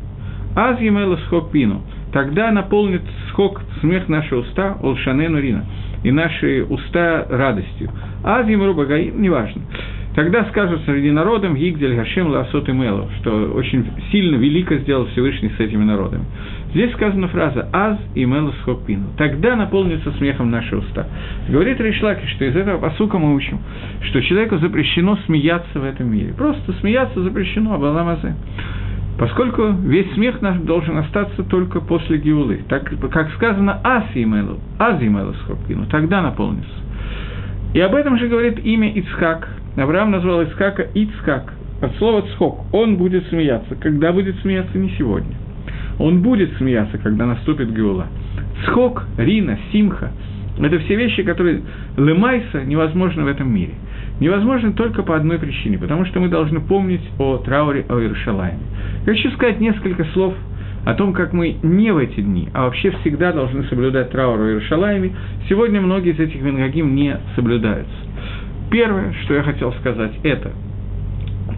Аз 0.56 0.80
Емелу 0.80 1.16
Схокпину. 1.26 1.82
Тогда 2.12 2.50
наполнит 2.50 3.02
схок 3.30 3.62
смех 3.80 4.08
наши 4.08 4.36
уста, 4.36 4.76
Олшане 4.82 5.28
Нурина, 5.28 5.64
и 6.04 6.10
наши 6.10 6.64
уста 6.68 7.26
радостью. 7.30 7.90
Аз 8.22 8.46
Емру 8.48 8.74
Багаим, 8.74 9.22
неважно. 9.22 9.62
Тогда 10.14 10.44
скажут 10.44 10.82
среди 10.84 11.10
народом 11.10 11.54
Гигдель 11.56 11.94
Гашем 11.94 12.28
Ласот 12.28 12.68
и 12.68 12.72
Мелов, 12.72 13.10
что 13.20 13.52
очень 13.54 13.86
сильно 14.10 14.36
велико 14.36 14.74
сделал 14.76 15.06
Всевышний 15.06 15.50
с 15.56 15.60
этими 15.60 15.84
народами. 15.84 16.24
Здесь 16.72 16.92
сказана 16.92 17.28
фраза 17.28 17.68
«Аз 17.72 17.98
и 18.14 18.26
Мелос 18.26 18.54
Хопину». 18.64 19.06
Тогда 19.16 19.56
наполнится 19.56 20.12
смехом 20.12 20.50
наши 20.50 20.76
уста. 20.76 21.06
Говорит 21.48 21.80
Ришлаки, 21.80 22.26
что 22.26 22.44
из 22.44 22.54
этого 22.54 22.78
посука 22.78 23.18
мы 23.18 23.34
учим, 23.34 23.58
что 24.02 24.20
человеку 24.20 24.58
запрещено 24.58 25.16
смеяться 25.24 25.80
в 25.80 25.84
этом 25.84 26.12
мире. 26.12 26.34
Просто 26.36 26.74
смеяться 26.80 27.22
запрещено, 27.22 27.74
Абаламазе. 27.74 28.34
Поскольку 29.18 29.68
весь 29.68 30.12
смех 30.12 30.42
наш 30.42 30.58
должен 30.58 30.98
остаться 30.98 31.42
только 31.44 31.80
после 31.80 32.18
Геулы. 32.18 32.60
Так, 32.68 32.92
как 33.10 33.32
сказано 33.32 33.80
«Аз 33.82 34.04
и 34.14 34.24
Мелос 34.26 35.38
Хопину», 35.46 35.86
тогда 35.86 36.20
наполнится. 36.20 36.70
И 37.72 37.80
об 37.80 37.94
этом 37.94 38.18
же 38.18 38.28
говорит 38.28 38.58
имя 38.62 38.90
Ицхак– 38.92 39.48
Авраам 39.76 40.10
назвал 40.10 40.42
Ицхака 40.42 40.82
Ицхак, 40.94 41.54
от 41.80 41.96
слова 41.96 42.22
«цхок». 42.32 42.60
Он 42.72 42.96
будет 42.96 43.26
смеяться. 43.28 43.74
Когда 43.76 44.12
будет 44.12 44.36
смеяться? 44.40 44.78
Не 44.78 44.90
сегодня. 44.90 45.34
Он 45.98 46.22
будет 46.22 46.56
смеяться, 46.58 46.98
когда 46.98 47.26
наступит 47.26 47.72
Геула. 47.74 48.06
Цхок, 48.64 49.04
Рина, 49.18 49.58
Симха– 49.72 50.12
это 50.60 50.78
все 50.80 50.96
вещи, 50.96 51.22
которые 51.22 51.62
лымайса 51.96 52.64
невозможно 52.64 53.24
в 53.24 53.26
этом 53.26 53.52
мире. 53.52 53.72
Невозможно 54.20 54.72
только 54.72 55.02
по 55.02 55.16
одной 55.16 55.38
причине, 55.38 55.78
потому 55.78 56.04
что 56.04 56.20
мы 56.20 56.28
должны 56.28 56.60
помнить 56.60 57.02
о 57.18 57.38
трауре 57.38 57.84
о 57.88 57.98
Иерушалайме. 57.98 58.60
Хочу 59.04 59.30
сказать 59.32 59.60
несколько 59.60 60.04
слов 60.12 60.34
о 60.84 60.94
том, 60.94 61.12
как 61.12 61.32
мы 61.32 61.56
не 61.62 61.92
в 61.92 61.98
эти 61.98 62.20
дни, 62.20 62.48
а 62.52 62.64
вообще 62.64 62.90
всегда 63.00 63.32
должны 63.32 63.64
соблюдать 63.64 64.10
траур 64.10 64.40
о 64.40 64.48
Иерушалайме. 64.48 65.12
Сегодня 65.48 65.80
многие 65.80 66.12
из 66.12 66.20
этих 66.20 66.40
вингагим 66.40 66.94
не 66.94 67.16
соблюдаются. 67.34 67.94
Первое, 68.72 69.12
что 69.24 69.34
я 69.34 69.42
хотел 69.42 69.70
сказать, 69.74 70.12
это, 70.22 70.50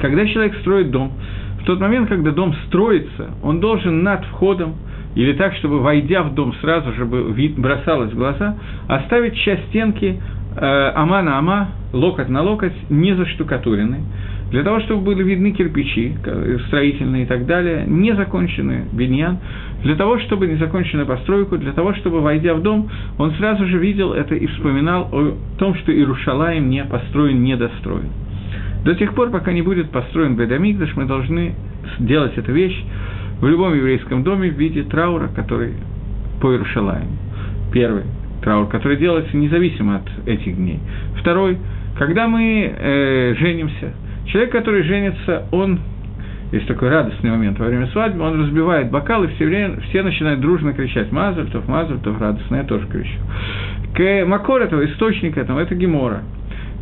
когда 0.00 0.26
человек 0.26 0.56
строит 0.56 0.90
дом, 0.90 1.12
в 1.60 1.64
тот 1.64 1.78
момент, 1.80 2.08
когда 2.08 2.32
дом 2.32 2.52
строится, 2.66 3.30
он 3.42 3.60
должен 3.60 4.02
над 4.02 4.24
входом, 4.26 4.74
или 5.14 5.32
так, 5.34 5.54
чтобы, 5.54 5.78
войдя 5.78 6.24
в 6.24 6.34
дом, 6.34 6.52
сразу 6.60 6.92
же 6.92 7.04
бросалось 7.04 8.10
в 8.10 8.16
глаза, 8.16 8.56
оставить 8.88 9.36
часть 9.36 9.64
стенки 9.68 10.20
э, 10.56 10.92
ама 10.96 11.22
на 11.22 11.38
ама, 11.38 11.68
локоть 11.92 12.28
на 12.28 12.42
локоть, 12.42 12.74
не 12.90 13.14
заштукатуренной, 13.14 14.00
для 14.50 14.62
того, 14.62 14.80
чтобы 14.80 15.02
были 15.02 15.22
видны 15.22 15.52
кирпичи 15.52 16.16
строительные 16.68 17.24
и 17.24 17.26
так 17.26 17.46
далее, 17.46 17.84
не 17.86 18.14
законченный 18.14 18.84
биньян, 18.92 19.38
для 19.82 19.96
того, 19.96 20.18
чтобы 20.20 20.46
не 20.46 20.56
законченную 20.56 21.06
постройку, 21.06 21.58
для 21.58 21.72
того, 21.72 21.94
чтобы, 21.94 22.20
войдя 22.20 22.54
в 22.54 22.62
дом, 22.62 22.88
он 23.18 23.32
сразу 23.32 23.66
же 23.66 23.78
видел 23.78 24.12
это 24.12 24.34
и 24.34 24.46
вспоминал 24.46 25.08
о 25.12 25.34
том, 25.58 25.74
что 25.76 25.92
Иерушалаем 25.92 26.68
не 26.70 26.84
построен, 26.84 27.42
не 27.42 27.56
достроен. 27.56 28.10
До 28.84 28.94
тех 28.94 29.14
пор, 29.14 29.30
пока 29.30 29.52
не 29.52 29.62
будет 29.62 29.90
построен 29.90 30.36
Бедамикдаш, 30.36 30.94
мы 30.94 31.06
должны 31.06 31.54
сделать 31.98 32.36
эту 32.36 32.52
вещь 32.52 32.84
в 33.40 33.46
любом 33.46 33.74
еврейском 33.74 34.22
доме 34.22 34.50
в 34.50 34.58
виде 34.58 34.82
траура, 34.84 35.28
который 35.34 35.74
по 36.40 36.52
Иерушалаему. 36.52 37.16
Первый 37.72 38.04
траур, 38.42 38.68
который 38.68 38.98
делается 38.98 39.36
независимо 39.36 39.96
от 39.96 40.28
этих 40.28 40.56
дней. 40.56 40.78
Второй, 41.18 41.58
когда 41.98 42.28
мы 42.28 42.72
э, 42.78 43.34
женимся, 43.38 43.94
человек, 44.26 44.52
который 44.52 44.82
женится, 44.82 45.46
он 45.50 45.80
есть 46.52 46.66
такой 46.68 46.88
радостный 46.88 47.30
момент 47.30 47.58
во 47.58 47.66
время 47.66 47.86
свадьбы, 47.88 48.22
он 48.22 48.40
разбивает 48.40 48.90
бокал, 48.90 49.24
и 49.24 49.28
все, 49.28 49.46
время, 49.46 49.80
все 49.88 50.02
начинают 50.02 50.40
дружно 50.40 50.72
кричать 50.72 51.10
«Мазальтов, 51.10 51.66
Мазальтов», 51.66 52.20
радостно, 52.20 52.56
я 52.56 52.64
тоже 52.64 52.86
кричу. 52.86 53.18
К 53.94 54.24
Макор 54.26 54.62
этого, 54.62 54.84
источник 54.84 55.36
этого, 55.36 55.60
это 55.60 55.74
Гемора. 55.74 56.22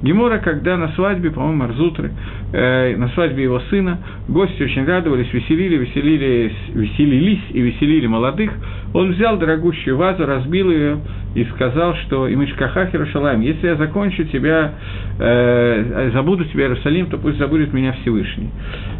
Гемора, 0.02 0.38
когда 0.38 0.76
на 0.76 0.88
свадьбе, 0.92 1.30
по-моему, 1.30 1.58
Марзутры, 1.58 2.10
э, 2.52 2.96
на 2.96 3.08
свадьбе 3.10 3.44
его 3.44 3.60
сына, 3.70 3.98
гости 4.28 4.62
очень 4.62 4.84
радовались, 4.84 5.32
веселили, 5.32 5.76
веселились, 5.76 6.56
веселились 6.74 7.42
и 7.50 7.60
веселили 7.60 8.06
молодых, 8.06 8.52
он 8.94 9.12
взял 9.12 9.38
дорогущую 9.38 9.96
вазу, 9.96 10.26
разбил 10.26 10.70
ее 10.70 10.98
и 11.34 11.44
сказал, 11.44 11.94
что 11.96 12.32
«Имишкаха 12.32 12.86
Херушалаем, 12.86 13.40
если 13.40 13.68
я 13.68 13.76
закончу 13.76 14.24
тебя, 14.24 14.72
э, 15.18 16.10
забуду 16.12 16.44
тебя, 16.46 16.64
Иерусалим, 16.64 17.06
то 17.06 17.16
пусть 17.16 17.38
забудет 17.38 17.72
меня 17.72 17.92
Всевышний». 18.02 18.50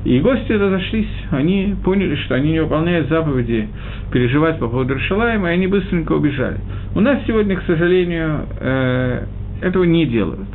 И 0.05 0.19
гости 0.21 0.53
разошлись, 0.53 1.11
они 1.31 1.75
поняли, 1.85 2.15
что 2.15 2.37
они 2.37 2.53
не 2.53 2.61
выполняют 2.61 3.09
заповеди 3.09 3.69
переживать 4.13 4.59
по 4.59 4.69
поводу 4.69 4.95
Иерушалаема, 4.95 5.51
и 5.51 5.55
они 5.55 5.67
быстренько 5.67 6.13
убежали. 6.13 6.59
У 6.95 7.01
нас 7.01 7.19
сегодня, 7.27 7.57
к 7.57 7.65
сожалению, 7.65 8.47
э, 8.61 9.25
этого 9.63 9.85
не 9.85 10.07
делают. 10.07 10.49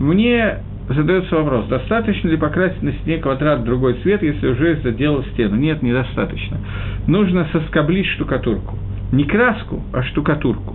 Мне 0.00 0.58
задается 0.88 1.36
вопрос, 1.36 1.66
достаточно 1.66 2.28
ли 2.28 2.36
покрасить 2.36 2.82
на 2.82 2.92
стене 2.92 3.18
квадрат 3.18 3.64
другой 3.64 3.94
цвет, 4.02 4.22
если 4.22 4.48
уже 4.48 4.80
заделал 4.82 5.24
стену? 5.32 5.56
Нет, 5.56 5.82
недостаточно. 5.82 6.58
Нужно 7.06 7.46
соскоблить 7.52 8.06
штукатурку. 8.06 8.78
Не 9.12 9.24
краску, 9.24 9.82
а 9.92 10.02
штукатурку. 10.02 10.74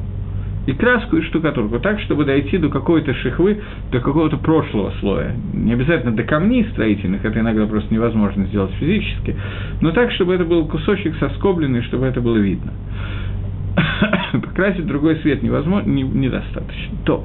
И 0.68 0.74
краску, 0.74 1.18
и 1.18 1.22
штукатурку, 1.24 1.80
так, 1.80 2.00
чтобы 2.02 2.24
дойти 2.24 2.60
до 2.60 2.70
какой-то 2.70 3.16
шихвы, 3.16 3.62
до 3.92 4.00
какого-то 4.00 4.38
прошлого 4.38 4.94
слоя. 5.00 5.36
Не 5.54 5.74
обязательно 5.74 6.16
до 6.16 6.22
камней 6.22 6.66
строительных, 6.72 7.26
это 7.26 7.40
иногда 7.40 7.66
просто 7.66 7.92
невозможно 7.92 8.46
сделать 8.46 8.72
физически, 8.80 9.36
но 9.82 9.92
так, 9.92 10.12
чтобы 10.12 10.36
это 10.36 10.46
был 10.46 10.68
кусочек 10.68 11.16
соскобленный, 11.20 11.82
чтобы 11.82 12.06
это 12.06 12.22
было 12.22 12.38
видно. 12.38 12.72
Покрасить 14.34 14.86
другой 14.86 15.16
цвет 15.16 15.44
невозможно, 15.44 15.90
не, 15.90 16.04
недостаточно. 16.04 16.98
То. 17.06 17.24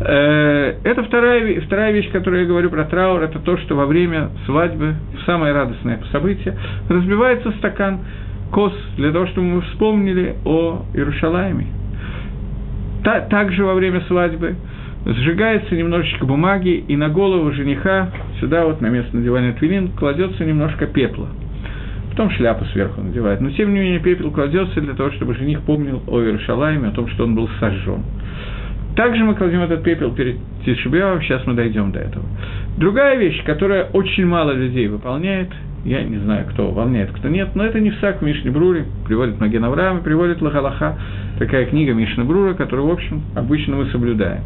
Э, 0.00 0.74
это 0.82 1.02
вторая, 1.04 1.60
вторая 1.62 1.92
вещь, 1.92 2.10
которую 2.10 2.42
я 2.42 2.48
говорю 2.48 2.70
про 2.70 2.84
траур, 2.84 3.22
это 3.22 3.38
то, 3.38 3.56
что 3.58 3.76
во 3.76 3.86
время 3.86 4.30
свадьбы, 4.46 4.94
самое 5.26 5.52
радостное 5.52 6.00
событие, 6.10 6.56
разбивается 6.88 7.52
стакан 7.58 8.00
кос 8.50 8.72
для 8.96 9.12
того, 9.12 9.26
чтобы 9.28 9.46
мы 9.46 9.60
вспомнили 9.62 10.36
о 10.44 10.84
Иерушалайме. 10.94 11.66
Та, 13.04 13.20
также 13.20 13.64
во 13.64 13.74
время 13.74 14.00
свадьбы 14.08 14.56
сжигается 15.04 15.74
немножечко 15.74 16.24
бумаги, 16.24 16.84
и 16.88 16.96
на 16.96 17.08
голову 17.08 17.52
жениха, 17.52 18.10
сюда 18.40 18.64
вот 18.64 18.80
на 18.80 18.86
место 18.86 19.16
надевания 19.16 19.52
твилин, 19.52 19.88
кладется 19.92 20.44
немножко 20.44 20.86
пепла. 20.86 21.28
Потом 22.14 22.30
шляпу 22.30 22.64
сверху 22.66 23.00
надевает. 23.00 23.40
Но, 23.40 23.50
тем 23.50 23.74
не 23.74 23.80
менее, 23.80 23.98
пепел 23.98 24.30
кладется 24.30 24.80
для 24.80 24.94
того, 24.94 25.10
чтобы 25.12 25.34
жених 25.34 25.62
помнил 25.62 26.00
о 26.06 26.20
Иерушалайме, 26.20 26.88
о 26.88 26.90
том, 26.92 27.08
что 27.08 27.24
он 27.24 27.34
был 27.34 27.48
сожжен. 27.58 28.04
Также 28.94 29.24
мы 29.24 29.34
кладем 29.34 29.62
этот 29.62 29.82
пепел 29.82 30.12
перед 30.12 30.36
Тишебиавом, 30.64 31.20
сейчас 31.22 31.44
мы 31.44 31.54
дойдем 31.54 31.90
до 31.90 31.98
этого. 31.98 32.24
Другая 32.78 33.18
вещь, 33.18 33.42
которая 33.42 33.86
очень 33.92 34.26
мало 34.26 34.52
людей 34.52 34.86
выполняет, 34.86 35.48
я 35.84 36.04
не 36.04 36.18
знаю, 36.18 36.46
кто 36.52 36.68
выполняет, 36.68 37.10
кто 37.10 37.28
нет, 37.28 37.56
но 37.56 37.64
это 37.64 37.80
не 37.80 37.90
всак 37.90 38.22
в 38.22 38.24
Мишне 38.24 38.52
Бруре, 38.52 38.84
приводит 39.04 39.40
Маген 39.40 39.64
Авраам, 39.64 40.04
приводит 40.04 40.40
Лахалаха, 40.40 40.96
такая 41.40 41.66
книга 41.66 41.94
Мишна 41.94 42.22
Брура, 42.22 42.54
которую, 42.54 42.86
в 42.86 42.92
общем, 42.92 43.22
обычно 43.34 43.74
мы 43.74 43.86
соблюдаем. 43.86 44.42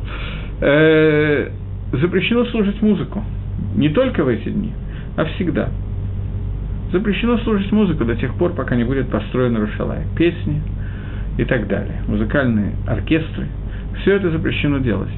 Э, 0.62 1.50
запрещено 1.92 2.46
слушать 2.46 2.80
музыку, 2.80 3.22
не 3.76 3.90
только 3.90 4.24
в 4.24 4.28
эти 4.28 4.48
дни, 4.48 4.72
а 5.18 5.26
всегда. 5.26 5.68
Запрещено 6.92 7.38
слушать 7.38 7.70
музыку 7.72 8.04
до 8.04 8.16
тех 8.16 8.34
пор, 8.34 8.52
пока 8.52 8.74
не 8.76 8.84
будет 8.84 9.08
построен 9.10 9.56
Рушалай. 9.56 10.04
Песни 10.16 10.62
и 11.36 11.44
так 11.44 11.68
далее, 11.68 12.02
музыкальные 12.06 12.72
оркестры– 12.86 13.46
все 14.00 14.16
это 14.16 14.30
запрещено 14.30 14.78
делать. 14.78 15.10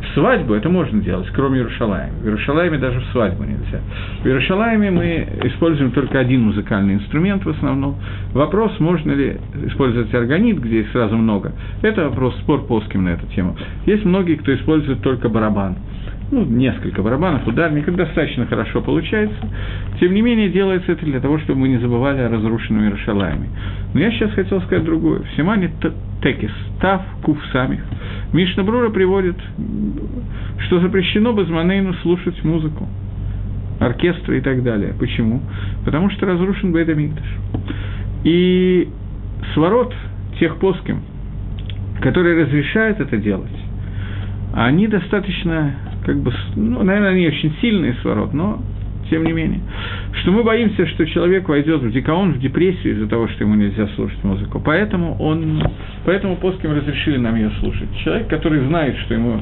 В 0.00 0.14
свадьбу 0.14 0.54
это 0.54 0.68
можно 0.68 1.00
делать, 1.02 1.28
кроме 1.34 1.58
Иерушалаема. 1.58 2.14
В 2.20 2.24
Иерушалаеме 2.24 2.78
даже 2.78 3.00
в 3.00 3.04
свадьбу 3.12 3.44
нельзя. 3.44 3.80
В 4.22 4.26
Иерушалаеме 4.26 4.90
мы 4.90 5.28
используем 5.44 5.90
только 5.92 6.18
один 6.18 6.42
музыкальный 6.42 6.94
инструмент 6.94 7.44
в 7.44 7.50
основном. 7.50 7.96
Вопрос, 8.32 8.78
можно 8.80 9.12
ли 9.12 9.36
использовать 9.66 10.12
органит, 10.14 10.58
где 10.58 10.80
их 10.80 10.90
сразу 10.92 11.16
много, 11.16 11.52
это 11.82 12.08
вопрос 12.08 12.34
спор 12.40 12.66
плоским 12.66 13.04
на 13.04 13.10
эту 13.10 13.26
тему. 13.28 13.56
Есть 13.84 14.04
многие, 14.04 14.36
кто 14.36 14.54
использует 14.54 15.02
только 15.02 15.28
барабан 15.28 15.76
ну, 16.30 16.44
несколько 16.44 17.02
барабанов, 17.02 17.46
ударников, 17.46 17.96
достаточно 17.96 18.46
хорошо 18.46 18.80
получается. 18.80 19.36
Тем 19.98 20.14
не 20.14 20.22
менее, 20.22 20.48
делается 20.48 20.92
это 20.92 21.04
для 21.04 21.20
того, 21.20 21.38
чтобы 21.38 21.60
мы 21.60 21.68
не 21.68 21.78
забывали 21.78 22.20
о 22.20 22.28
разрушенном 22.28 22.84
Иерушалайме. 22.84 23.48
Но 23.94 24.00
я 24.00 24.10
сейчас 24.12 24.30
хотел 24.32 24.60
сказать 24.62 24.84
другое. 24.84 25.22
В 25.22 25.30
Симане 25.36 25.70
Текис, 26.22 26.52
Тав, 26.80 27.02
Куф 27.22 27.38
самих. 27.52 27.80
Мишна 28.32 28.62
Брура 28.62 28.90
приводит, 28.90 29.36
что 30.66 30.80
запрещено 30.80 31.32
Базманейну 31.32 31.94
слушать 31.94 32.44
музыку, 32.44 32.86
оркестры 33.80 34.38
и 34.38 34.40
так 34.40 34.62
далее. 34.62 34.94
Почему? 34.98 35.40
Потому 35.84 36.10
что 36.10 36.26
разрушен 36.26 36.72
Бейдамикташ. 36.72 37.26
И 38.22 38.88
сворот 39.54 39.92
тех 40.38 40.58
плоским, 40.58 41.02
которые 42.00 42.44
разрешают 42.44 43.00
это 43.00 43.16
делать, 43.16 43.50
они 44.52 44.86
достаточно 44.86 45.74
как 46.04 46.18
бы, 46.20 46.32
ну, 46.56 46.82
наверное, 46.82 47.10
они 47.10 47.26
очень 47.26 47.54
сильные 47.60 47.94
сворот, 48.02 48.32
но 48.32 48.60
тем 49.10 49.24
не 49.24 49.32
менее. 49.32 49.60
Что 50.22 50.30
мы 50.30 50.42
боимся, 50.44 50.86
что 50.86 51.04
человек 51.06 51.48
войдет 51.48 51.82
в 51.82 51.90
дикаон, 51.90 52.34
в 52.34 52.38
депрессию 52.38 52.94
из-за 52.94 53.08
того, 53.08 53.28
что 53.28 53.44
ему 53.44 53.56
нельзя 53.56 53.88
слушать 53.96 54.22
музыку. 54.22 54.62
Поэтому 54.64 55.16
он, 55.18 55.62
поэтому 56.04 56.36
плоским 56.36 56.72
разрешили 56.72 57.18
нам 57.18 57.34
ее 57.34 57.50
слушать. 57.60 57.88
Человек, 58.04 58.28
который 58.28 58.64
знает, 58.66 58.96
что 58.98 59.14
ему 59.14 59.40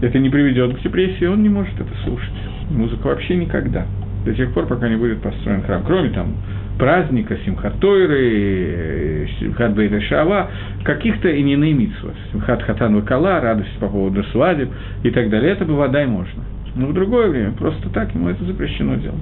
это 0.00 0.18
не 0.18 0.30
приведет 0.30 0.76
к 0.76 0.82
депрессии, 0.82 1.24
он 1.24 1.42
не 1.42 1.48
может 1.48 1.74
это 1.74 1.90
слушать. 2.04 2.32
Музыку 2.70 3.08
вообще 3.08 3.36
никогда. 3.36 3.86
До 4.24 4.34
тех 4.34 4.52
пор, 4.52 4.66
пока 4.66 4.88
не 4.88 4.96
будет 4.96 5.20
построен 5.20 5.62
храм. 5.62 5.82
Кроме 5.84 6.10
там 6.10 6.34
праздника, 6.78 7.36
Симхатойры, 7.44 9.28
Симхат 9.40 9.74
Бейта 9.74 10.00
Шава, 10.02 10.50
каких-то 10.84 11.28
и 11.28 11.42
не 11.42 11.56
митцвот, 11.56 12.14
Симхат 12.32 12.62
Хатан 12.62 12.94
Вакала, 12.96 13.40
радость 13.40 13.78
по 13.78 13.88
поводу 13.88 14.22
свадеб 14.24 14.70
и 15.02 15.10
так 15.10 15.30
далее, 15.30 15.52
это 15.52 15.64
бы 15.64 15.74
вода 15.74 16.02
и 16.02 16.06
можно. 16.06 16.42
Но 16.74 16.88
в 16.88 16.94
другое 16.94 17.28
время 17.28 17.52
просто 17.52 17.88
так 17.90 18.14
ему 18.14 18.28
это 18.28 18.44
запрещено 18.44 18.96
делать. 18.96 19.20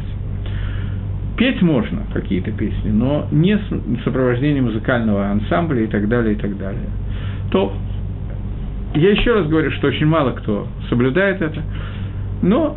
Петь 1.36 1.62
можно 1.62 2.02
какие-то 2.12 2.52
песни, 2.52 2.90
но 2.90 3.26
не 3.32 3.56
с 3.56 3.62
сопровождением 4.04 4.64
музыкального 4.64 5.26
ансамбля 5.30 5.82
и 5.82 5.86
так 5.86 6.08
далее, 6.08 6.34
и 6.34 6.36
так 6.36 6.56
далее. 6.56 6.88
То 7.50 7.72
я 8.94 9.10
еще 9.10 9.34
раз 9.34 9.46
говорю, 9.48 9.70
что 9.72 9.88
очень 9.88 10.06
мало 10.06 10.32
кто 10.32 10.68
соблюдает 10.88 11.42
это, 11.42 11.60
но 12.42 12.76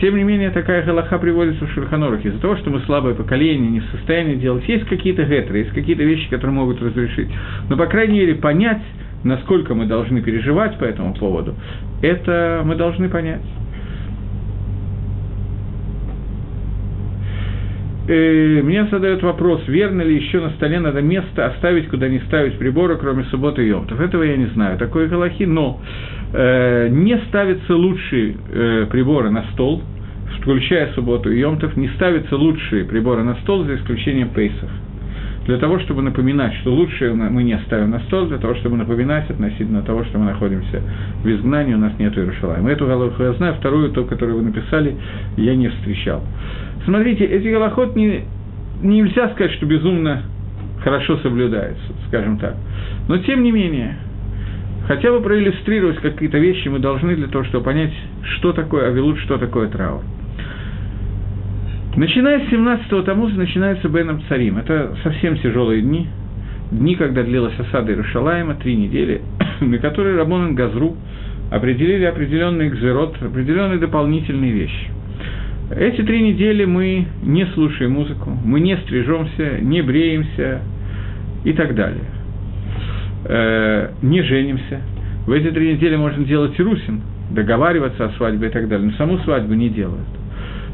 тем 0.00 0.16
не 0.16 0.22
менее, 0.22 0.50
такая 0.50 0.84
галаха 0.84 1.18
приводится 1.18 1.66
в 1.66 1.70
Шульханорухе. 1.72 2.28
Из-за 2.28 2.40
того, 2.40 2.56
что 2.56 2.70
мы 2.70 2.80
слабое 2.80 3.14
поколение, 3.14 3.70
не 3.70 3.80
в 3.80 3.86
состоянии 3.86 4.36
делать, 4.36 4.68
есть 4.68 4.84
какие-то 4.86 5.24
гетры, 5.24 5.58
есть 5.58 5.72
какие-то 5.72 6.04
вещи, 6.04 6.28
которые 6.30 6.54
могут 6.54 6.80
разрешить. 6.80 7.28
Но, 7.68 7.76
по 7.76 7.86
крайней 7.86 8.20
мере, 8.20 8.34
понять, 8.36 8.82
насколько 9.24 9.74
мы 9.74 9.86
должны 9.86 10.22
переживать 10.22 10.78
по 10.78 10.84
этому 10.84 11.14
поводу, 11.14 11.54
это 12.02 12.62
мы 12.64 12.76
должны 12.76 13.08
понять. 13.08 13.42
Э, 18.08 18.62
мне 18.62 18.86
задают 18.86 19.22
вопрос, 19.22 19.62
верно 19.68 20.02
ли 20.02 20.16
еще 20.16 20.40
на 20.40 20.50
столе 20.50 20.80
надо 20.80 21.00
место 21.02 21.46
оставить, 21.46 21.88
куда 21.88 22.08
не 22.08 22.18
ставить 22.20 22.58
приборы, 22.58 22.96
кроме 22.96 23.24
субботы 23.24 23.64
и 23.64 23.68
йомтов. 23.68 24.00
Этого 24.00 24.22
я 24.22 24.36
не 24.36 24.46
знаю, 24.46 24.78
такой 24.78 25.08
галахи, 25.08 25.44
но 25.44 25.80
э, 26.32 26.88
не 26.88 27.16
ставятся 27.28 27.76
лучшие 27.76 28.34
э, 28.50 28.86
приборы 28.90 29.30
на 29.30 29.44
стол, 29.52 29.82
включая 30.40 30.92
субботу 30.94 31.30
и 31.30 31.38
йомтов, 31.38 31.76
не 31.76 31.88
ставятся 31.90 32.36
лучшие 32.36 32.84
приборы 32.84 33.22
на 33.22 33.34
стол, 33.36 33.64
за 33.64 33.76
исключением 33.76 34.30
пейсов. 34.30 34.70
Для 35.48 35.56
того, 35.56 35.78
чтобы 35.78 36.02
напоминать, 36.02 36.52
что 36.56 36.74
лучшее 36.74 37.14
мы 37.14 37.42
не 37.42 37.58
ставим 37.60 37.90
на 37.90 38.00
стол, 38.00 38.26
для 38.26 38.36
того, 38.36 38.54
чтобы 38.56 38.76
напоминать 38.76 39.30
относительно 39.30 39.80
того, 39.80 40.04
что 40.04 40.18
мы 40.18 40.26
находимся 40.26 40.82
в 41.24 41.26
изгнании, 41.26 41.72
у 41.72 41.78
нас 41.78 41.92
нет 41.98 42.18
Иерушалаема. 42.18 42.70
Эту 42.70 42.86
галаху 42.86 43.22
я 43.22 43.32
знаю, 43.32 43.54
вторую, 43.54 43.90
ту, 43.92 44.04
которую 44.04 44.36
вы 44.36 44.44
написали, 44.44 44.94
я 45.38 45.56
не 45.56 45.68
встречал. 45.68 46.22
Смотрите, 46.84 47.24
эти 47.24 47.48
голоход 47.48 47.96
не, 47.96 48.24
нельзя 48.82 49.30
сказать, 49.30 49.52
что 49.52 49.66
безумно 49.66 50.22
хорошо 50.82 51.18
соблюдаются, 51.18 51.92
скажем 52.08 52.38
так. 52.38 52.54
Но 53.08 53.18
тем 53.18 53.42
не 53.42 53.52
менее, 53.52 53.96
хотя 54.86 55.10
бы 55.10 55.20
проиллюстрировать 55.20 55.96
какие-то 55.98 56.38
вещи 56.38 56.68
мы 56.68 56.78
должны 56.78 57.16
для 57.16 57.28
того, 57.28 57.44
чтобы 57.44 57.64
понять, 57.64 57.92
что 58.36 58.52
такое 58.52 58.88
авилут, 58.88 59.18
что 59.20 59.38
такое 59.38 59.68
траур. 59.68 60.02
Начиная 61.96 62.40
с 62.40 62.52
17-го 62.52 63.02
Тамуза 63.02 63.34
начинается 63.34 63.88
Беном 63.88 64.22
Царим. 64.28 64.58
Это 64.58 64.96
совсем 65.02 65.36
тяжелые 65.38 65.82
дни. 65.82 66.06
Дни, 66.70 66.94
когда 66.94 67.24
длилась 67.24 67.58
осада 67.58 67.90
Иерушалаема, 67.90 68.54
три 68.54 68.76
недели, 68.76 69.22
на 69.60 69.78
которые 69.78 70.16
Рабонан 70.16 70.54
Газру 70.54 70.96
определили 71.50 72.04
определенный 72.04 72.68
экзерот, 72.68 73.16
определенные 73.20 73.78
дополнительные 73.78 74.52
вещи. 74.52 74.88
Эти 75.70 76.00
три 76.02 76.22
недели 76.22 76.64
мы 76.64 77.06
не 77.22 77.44
слушаем 77.52 77.92
музыку, 77.92 78.30
мы 78.30 78.60
не 78.60 78.76
стрижемся, 78.78 79.58
не 79.60 79.82
бреемся 79.82 80.60
и 81.44 81.52
так 81.52 81.74
далее. 81.74 82.04
Э, 83.26 83.90
не 84.00 84.22
женимся. 84.22 84.80
В 85.26 85.32
эти 85.32 85.50
три 85.50 85.74
недели 85.74 85.96
можно 85.96 86.24
делать 86.24 86.58
русин, 86.58 87.02
договариваться 87.30 88.06
о 88.06 88.10
свадьбе 88.12 88.48
и 88.48 88.50
так 88.50 88.66
далее, 88.68 88.88
но 88.90 88.96
саму 88.96 89.18
свадьбу 89.18 89.52
не 89.52 89.68
делают. 89.68 90.06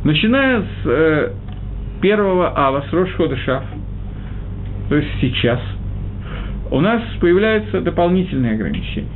Начиная 0.04 0.60
с 0.60 0.86
э, 0.86 1.32
первого 2.00 2.56
ава, 2.56 2.84
с 2.88 2.92
Рошхода 2.92 3.36
Шаф, 3.38 3.64
то 4.88 4.96
есть 4.96 5.08
сейчас, 5.20 5.60
у 6.70 6.80
нас 6.80 7.02
появляются 7.20 7.80
дополнительные 7.80 8.52
ограничения. 8.52 9.08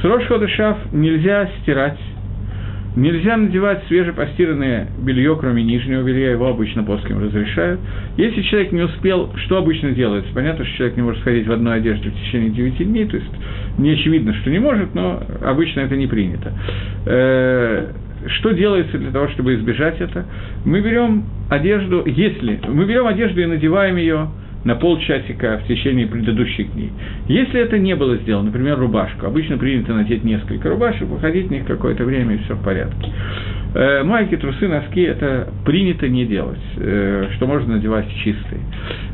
С 0.00 0.04
Рошхода 0.04 0.46
Шаф 0.46 0.76
нельзя 0.92 1.48
стирать 1.60 1.98
Нельзя 2.96 3.36
надевать 3.36 3.84
свежепостиранное 3.86 4.88
белье, 4.98 5.36
кроме 5.38 5.62
нижнего 5.62 6.02
белья, 6.02 6.32
его 6.32 6.48
обычно 6.48 6.82
плоским 6.82 7.22
разрешают. 7.22 7.80
Если 8.16 8.42
человек 8.42 8.72
не 8.72 8.82
успел, 8.82 9.30
что 9.44 9.58
обычно 9.58 9.92
делается? 9.92 10.32
Понятно, 10.34 10.64
что 10.64 10.76
человек 10.76 10.96
не 10.96 11.02
может 11.02 11.22
ходить 11.22 11.46
в 11.46 11.52
одной 11.52 11.76
одежде 11.76 12.10
в 12.10 12.14
течение 12.14 12.50
9 12.50 12.88
дней, 12.88 13.06
то 13.06 13.16
есть 13.16 13.30
не 13.78 13.92
очевидно, 13.92 14.34
что 14.34 14.50
не 14.50 14.58
может, 14.58 14.94
но 14.94 15.22
обычно 15.42 15.80
это 15.80 15.96
не 15.96 16.06
принято. 16.06 16.52
Э, 17.06 17.92
что 18.26 18.50
делается 18.50 18.98
для 18.98 19.10
того, 19.10 19.28
чтобы 19.28 19.54
избежать 19.54 20.00
это? 20.00 20.24
Мы 20.64 20.80
берем 20.80 21.24
одежду, 21.50 22.02
если 22.04 22.60
мы 22.68 22.84
берем 22.84 23.06
одежду 23.06 23.40
и 23.40 23.46
надеваем 23.46 23.96
ее 23.96 24.28
на 24.64 24.74
полчасика 24.74 25.60
в 25.64 25.68
течение 25.68 26.06
предыдущих 26.06 26.72
дней. 26.72 26.90
Если 27.28 27.60
это 27.60 27.78
не 27.78 27.94
было 27.94 28.16
сделано, 28.16 28.46
например, 28.46 28.78
рубашку, 28.78 29.26
обычно 29.26 29.56
принято 29.58 29.94
надеть 29.94 30.24
несколько 30.24 30.68
рубашек, 30.68 31.08
выходить 31.08 31.46
в 31.46 31.50
них 31.50 31.64
какое-то 31.64 32.04
время, 32.04 32.34
и 32.34 32.38
все 32.38 32.54
в 32.54 32.62
порядке. 32.62 33.12
Э, 33.74 34.02
майки, 34.02 34.36
трусы, 34.36 34.66
носки– 34.66 35.00
это 35.02 35.48
принято 35.64 36.08
не 36.08 36.24
делать, 36.24 36.58
э, 36.76 37.28
что 37.36 37.46
можно 37.46 37.74
надевать 37.74 38.08
чистые. 38.24 38.62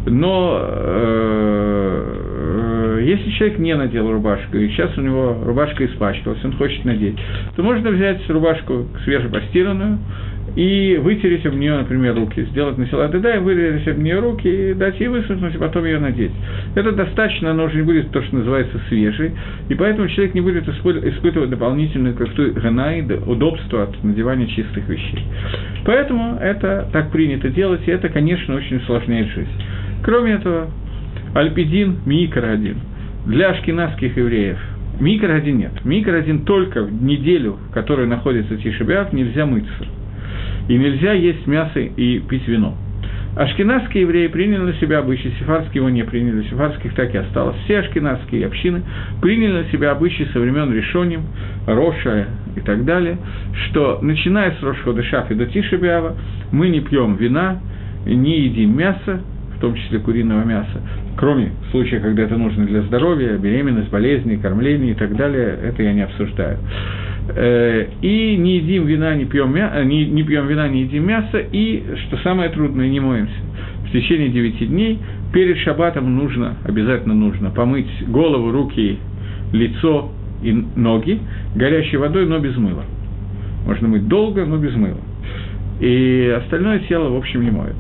Но 0.07 0.61
э, 0.63 2.35
если 3.05 3.31
человек 3.33 3.59
не 3.59 3.75
надел 3.75 4.11
рубашку, 4.11 4.57
и 4.57 4.69
сейчас 4.69 4.97
у 4.97 5.01
него 5.01 5.37
рубашка 5.45 5.85
испачкалась, 5.85 6.43
он 6.45 6.53
хочет 6.53 6.85
надеть, 6.85 7.17
то 7.57 7.63
можно 7.63 7.91
взять 7.91 8.29
рубашку 8.31 8.87
свежепостиранную, 9.05 9.99
и 10.57 10.99
вытереть 11.03 11.45
об 11.47 11.55
нее, 11.55 11.77
например, 11.79 12.15
руки, 12.15 12.45
сделать 12.51 12.79
на 12.79 12.87
села 12.87 13.09
да, 13.09 13.37
и 13.37 13.39
вытереть 13.39 13.87
об 13.89 13.99
нее 13.99 14.21
руки, 14.21 14.71
и 14.71 14.75
дать 14.75 14.99
ей 15.01 15.09
высохнуть, 15.09 15.55
и 15.55 15.59
потом 15.59 15.85
ее 15.85 15.99
надеть. 15.99 16.31
Это 16.75 16.93
достаточно, 16.93 17.51
она 17.51 17.65
уже 17.65 17.77
не 17.77 17.83
будет 17.83 18.11
то, 18.11 18.23
что 18.23 18.37
называется 18.37 18.79
свежей, 18.89 19.33
и 19.69 19.75
поэтому 19.75 20.09
человек 20.09 20.35
не 20.35 20.41
будет 20.41 20.69
испытывать 20.69 21.51
дополнительную 21.51 22.15
как-то 22.15 22.51
ганаид, 22.51 23.11
удобство 23.27 23.85
от 23.85 24.05
надевания 24.05 24.47
чистых 24.47 24.89
вещей. 24.89 25.25
Поэтому 25.85 26.39
это 26.41 26.89
так 26.93 27.11
принято 27.11 27.49
делать, 27.49 27.83
и 27.87 27.91
это, 27.91 28.09
конечно, 28.09 28.55
очень 28.55 28.77
усложняет 28.77 29.29
жизнь. 29.29 29.51
Кроме 30.05 30.35
этого, 30.35 30.69
альпидин, 31.35 31.99
микро 32.07 32.47
один. 32.47 32.77
Для 33.27 33.51
ашкенадских 33.51 34.17
евреев 34.17 34.59
микро 35.01 35.33
один 35.33 35.59
нет. 35.59 35.85
Микро 35.85 36.13
один 36.17 36.45
только 36.45 36.83
в 36.83 37.03
неделю, 37.03 37.57
в 37.69 37.73
которой 37.73 38.07
находится 38.07 38.57
Тишебиав, 38.57 39.13
нельзя 39.13 39.47
мыться 39.47 39.85
и 40.69 40.77
нельзя 40.77 41.13
есть 41.13 41.47
мясо 41.47 41.81
и 41.81 42.21
пить 42.21 42.47
вино. 42.49 42.75
Ашкенадские 43.37 44.03
евреи 44.03 44.29
приняли 44.29 44.61
на 44.61 44.73
себя 44.75 45.01
обычаи, 45.01 45.33
сефарские 45.41 45.81
его 45.81 45.91
не 45.91 46.05
приняли, 46.05 46.45
сефарских 46.45 46.95
так 46.95 47.13
и 47.15 47.19
осталось. 47.19 47.57
Все 47.65 47.81
ашкенадские 47.81 48.47
общины 48.47 48.83
приняли 49.21 49.65
на 49.65 49.65
себя 49.71 49.91
обычаи 49.91 50.29
со 50.33 50.39
времен 50.39 50.73
Решоним, 50.73 51.23
Роша 51.67 52.29
и 52.55 52.61
так 52.61 52.85
далее, 52.85 53.19
что 53.67 53.99
начиная 54.03 54.53
с 54.53 54.63
Рошхода 54.63 55.03
Шафи 55.03 55.35
до 55.35 55.47
Тишебиава 55.47 56.15
мы 56.53 56.69
не 56.69 56.81
пьем 56.81 57.17
вина, 57.17 57.61
не 58.07 58.43
едим 58.43 58.77
мясо, 58.77 59.21
в 59.57 59.61
том 59.61 59.75
числе 59.75 59.99
куриного 59.99 60.45
мяса, 60.45 60.81
кроме 61.17 61.51
случая, 61.73 61.99
когда 61.99 62.23
это 62.23 62.37
нужно 62.37 62.67
для 62.67 62.83
здоровья, 62.83 63.37
беременность, 63.37 63.91
болезни, 63.91 64.37
кормление 64.37 64.93
и 64.93 64.95
так 64.95 65.17
далее, 65.17 65.59
это 65.61 65.83
я 65.83 65.93
не 65.93 66.03
обсуждаю. 66.03 66.59
Э, 67.29 67.87
и 68.03 68.37
не 68.37 68.57
едим 68.57 68.87
вина, 68.87 69.15
не 69.15 69.25
пьем. 69.25 69.55
Э, 69.55 69.83
не, 69.85 70.07
не 70.07 70.23
пьем 70.23 70.47
вина, 70.47 70.69
не 70.69 70.83
едим 70.83 71.07
мясо, 71.07 71.39
и, 71.39 71.83
что 72.07 72.19
самое 72.19 72.51
трудное, 72.51 72.89
не 72.89 73.01
моемся. 73.01 73.35
В 73.89 73.93
течение 73.93 74.29
девяти 74.29 74.67
дней 74.67 74.99
перед 75.33 75.57
шаббатом 75.59 76.17
нужно, 76.17 76.57
обязательно 76.65 77.15
нужно 77.15 77.51
помыть 77.51 77.89
голову, 78.09 78.51
руки, 78.51 78.99
лицо 79.53 80.13
и 80.43 80.53
ноги 80.53 81.21
горячей 81.55 81.97
водой, 81.97 82.27
но 82.27 82.39
без 82.39 82.57
мыла. 82.57 82.85
Можно 83.67 83.89
мыть 83.89 84.07
долго, 84.07 84.45
но 84.45 84.59
без 84.59 84.75
мыла. 84.75 85.01
И 85.81 86.33
остальное 86.43 86.81
тело, 86.81 87.09
в 87.09 87.17
общем, 87.17 87.43
не 87.43 87.51
моет. 87.51 87.75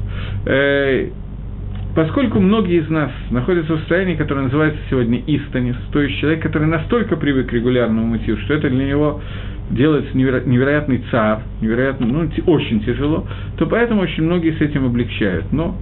Поскольку 1.94 2.40
многие 2.40 2.80
из 2.80 2.90
нас 2.90 3.12
находятся 3.30 3.74
в 3.74 3.78
состоянии, 3.78 4.16
которое 4.16 4.42
называется 4.42 4.80
сегодня 4.90 5.22
истанис, 5.26 5.76
то 5.92 6.00
есть 6.00 6.18
человек, 6.18 6.42
который 6.42 6.66
настолько 6.66 7.16
привык 7.16 7.50
к 7.50 7.52
регулярному 7.52 8.07
мытью, 8.07 8.37
что 8.38 8.54
это 8.54 8.68
для 8.68 8.85
него 8.85 9.20
делается 9.70 10.12
неверо- 10.16 10.44
невероятный 10.44 11.04
цар, 11.11 11.42
невероятно, 11.61 12.07
ну, 12.07 12.28
очень 12.46 12.80
тяжело, 12.80 13.26
то 13.59 13.66
поэтому 13.66 14.02
очень 14.02 14.24
многие 14.24 14.52
с 14.52 14.61
этим 14.61 14.87
облегчают. 14.87 15.52
Но 15.52 15.76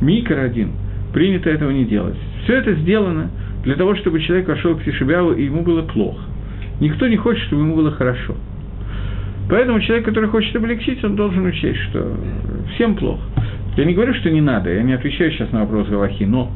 микро 0.00 0.40
один, 0.40 0.70
принято 1.12 1.50
этого 1.50 1.70
не 1.70 1.84
делать. 1.84 2.16
Все 2.44 2.54
это 2.54 2.74
сделано 2.74 3.30
для 3.64 3.74
того, 3.74 3.96
чтобы 3.96 4.20
человек 4.20 4.46
вошел 4.46 4.76
к 4.76 4.84
Тишебяву, 4.84 5.32
и 5.32 5.44
ему 5.44 5.62
было 5.62 5.82
плохо. 5.82 6.22
Никто 6.80 7.08
не 7.08 7.16
хочет, 7.16 7.42
чтобы 7.44 7.62
ему 7.62 7.74
было 7.74 7.90
хорошо. 7.90 8.36
Поэтому 9.50 9.80
человек, 9.80 10.04
который 10.04 10.28
хочет 10.28 10.54
облегчить, 10.54 11.02
он 11.02 11.16
должен 11.16 11.44
учесть, 11.46 11.80
что 11.90 12.16
всем 12.74 12.94
плохо. 12.94 13.22
Я 13.78 13.84
не 13.84 13.94
говорю, 13.94 14.12
что 14.14 14.28
не 14.28 14.40
надо, 14.40 14.74
я 14.74 14.82
не 14.82 14.92
отвечаю 14.92 15.30
сейчас 15.30 15.52
на 15.52 15.60
вопрос 15.60 15.86
Галахи, 15.86 16.24
но 16.24 16.50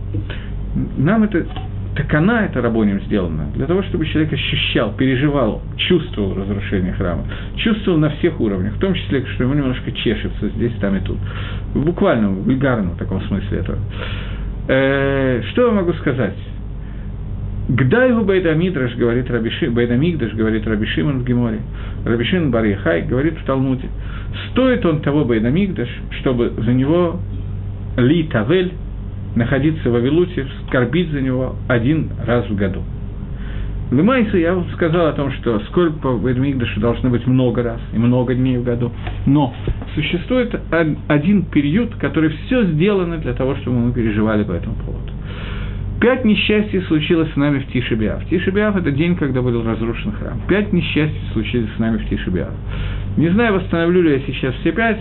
нам 0.99 1.23
это, 1.23 1.47
так 1.95 2.13
она 2.15 2.47
это 2.47 2.61
рабоним 2.61 3.01
сделана, 3.03 3.47
для 3.55 3.67
того, 3.67 3.85
чтобы 3.85 4.07
человек 4.07 4.33
ощущал, 4.33 4.93
переживал, 4.95 5.63
чувствовал 5.77 6.35
разрушение 6.35 6.95
храма, 6.95 7.23
чувствовал 7.55 7.99
на 7.99 8.11
всех 8.11 8.41
уровнях, 8.41 8.75
в 8.75 8.81
том 8.81 8.95
числе, 8.95 9.25
что 9.35 9.45
ему 9.45 9.55
немножко 9.55 9.93
чешется 9.93 10.49
здесь, 10.49 10.73
там 10.81 10.97
и 10.97 11.01
тут. 11.01 11.19
Буквально, 11.77 12.29
в 12.29 12.43
вульгарном 12.43 12.97
таком 12.97 13.23
смысле 13.23 13.57
этого. 13.57 13.79
Э, 14.67 15.43
что 15.53 15.69
я 15.69 15.73
могу 15.75 15.93
сказать? 15.93 16.35
Гдайгу 17.69 18.25
Байдамидраш, 18.25 18.97
говорит 18.97 19.31
Рабиши, 19.31 19.71
Байдамигдаш, 19.71 20.35
говорит 20.35 20.67
Рабишиман 20.67 21.21
в 21.21 21.25
Геморе, 21.25 21.61
Рабишин 22.05 22.51
Барихай 22.51 23.03
говорит 23.03 23.39
в 23.39 23.45
Талмуде, 23.45 23.89
стоит 24.51 24.85
он 24.85 25.01
того 25.01 25.25
Байдамигдаш, 25.25 25.89
чтобы 26.21 26.53
за 26.59 26.73
него 26.73 27.21
Ли 27.97 28.25
Тавель 28.25 28.73
находиться 29.37 29.91
в 29.91 29.95
Авилуте, 29.95 30.47
скорбить 30.67 31.11
за 31.11 31.21
него 31.21 31.55
один 31.69 32.11
раз 32.27 32.49
в 32.49 32.57
году. 32.57 32.83
Лымайса 33.93 34.39
я 34.39 34.55
вам 34.55 34.67
сказал 34.73 35.07
о 35.07 35.13
том, 35.13 35.31
что 35.33 35.61
сколько 35.69 35.93
по 35.99 36.17
Байдамигдашу 36.17 36.81
должно 36.81 37.11
быть 37.11 37.27
много 37.27 37.63
раз 37.63 37.81
и 37.93 37.99
много 37.99 38.35
дней 38.35 38.57
в 38.57 38.65
году. 38.65 38.91
Но 39.27 39.55
существует 39.95 40.59
один 41.09 41.45
период, 41.45 41.95
который 41.97 42.31
все 42.31 42.65
сделано 42.65 43.19
для 43.19 43.35
того, 43.35 43.55
чтобы 43.57 43.79
мы 43.79 43.93
переживали 43.93 44.45
по 44.45 44.53
этому 44.53 44.77
поводу. 44.77 45.13
Пять 46.03 46.25
несчастий 46.25 46.81
случилось 46.89 47.31
с 47.33 47.37
нами 47.37 47.61
в 47.61 47.67
Тишебиав. 47.69 48.25
Тишебиав– 48.29 48.75
это 48.77 48.91
день, 48.91 49.15
когда 49.15 49.41
был 49.41 49.63
разрушен 49.63 50.11
храм. 50.11 50.41
Пять 50.49 50.73
несчастий 50.73 51.23
случились 51.33 51.69
с 51.77 51.79
нами 51.79 51.99
в 51.99 52.09
Тишебиав. 52.09 52.51
Не 53.17 53.29
знаю, 53.29 53.55
восстановлю 53.55 54.03
ли 54.03 54.15
я 54.15 54.19
сейчас 54.27 54.53
все 54.57 54.73
пять, 54.73 54.99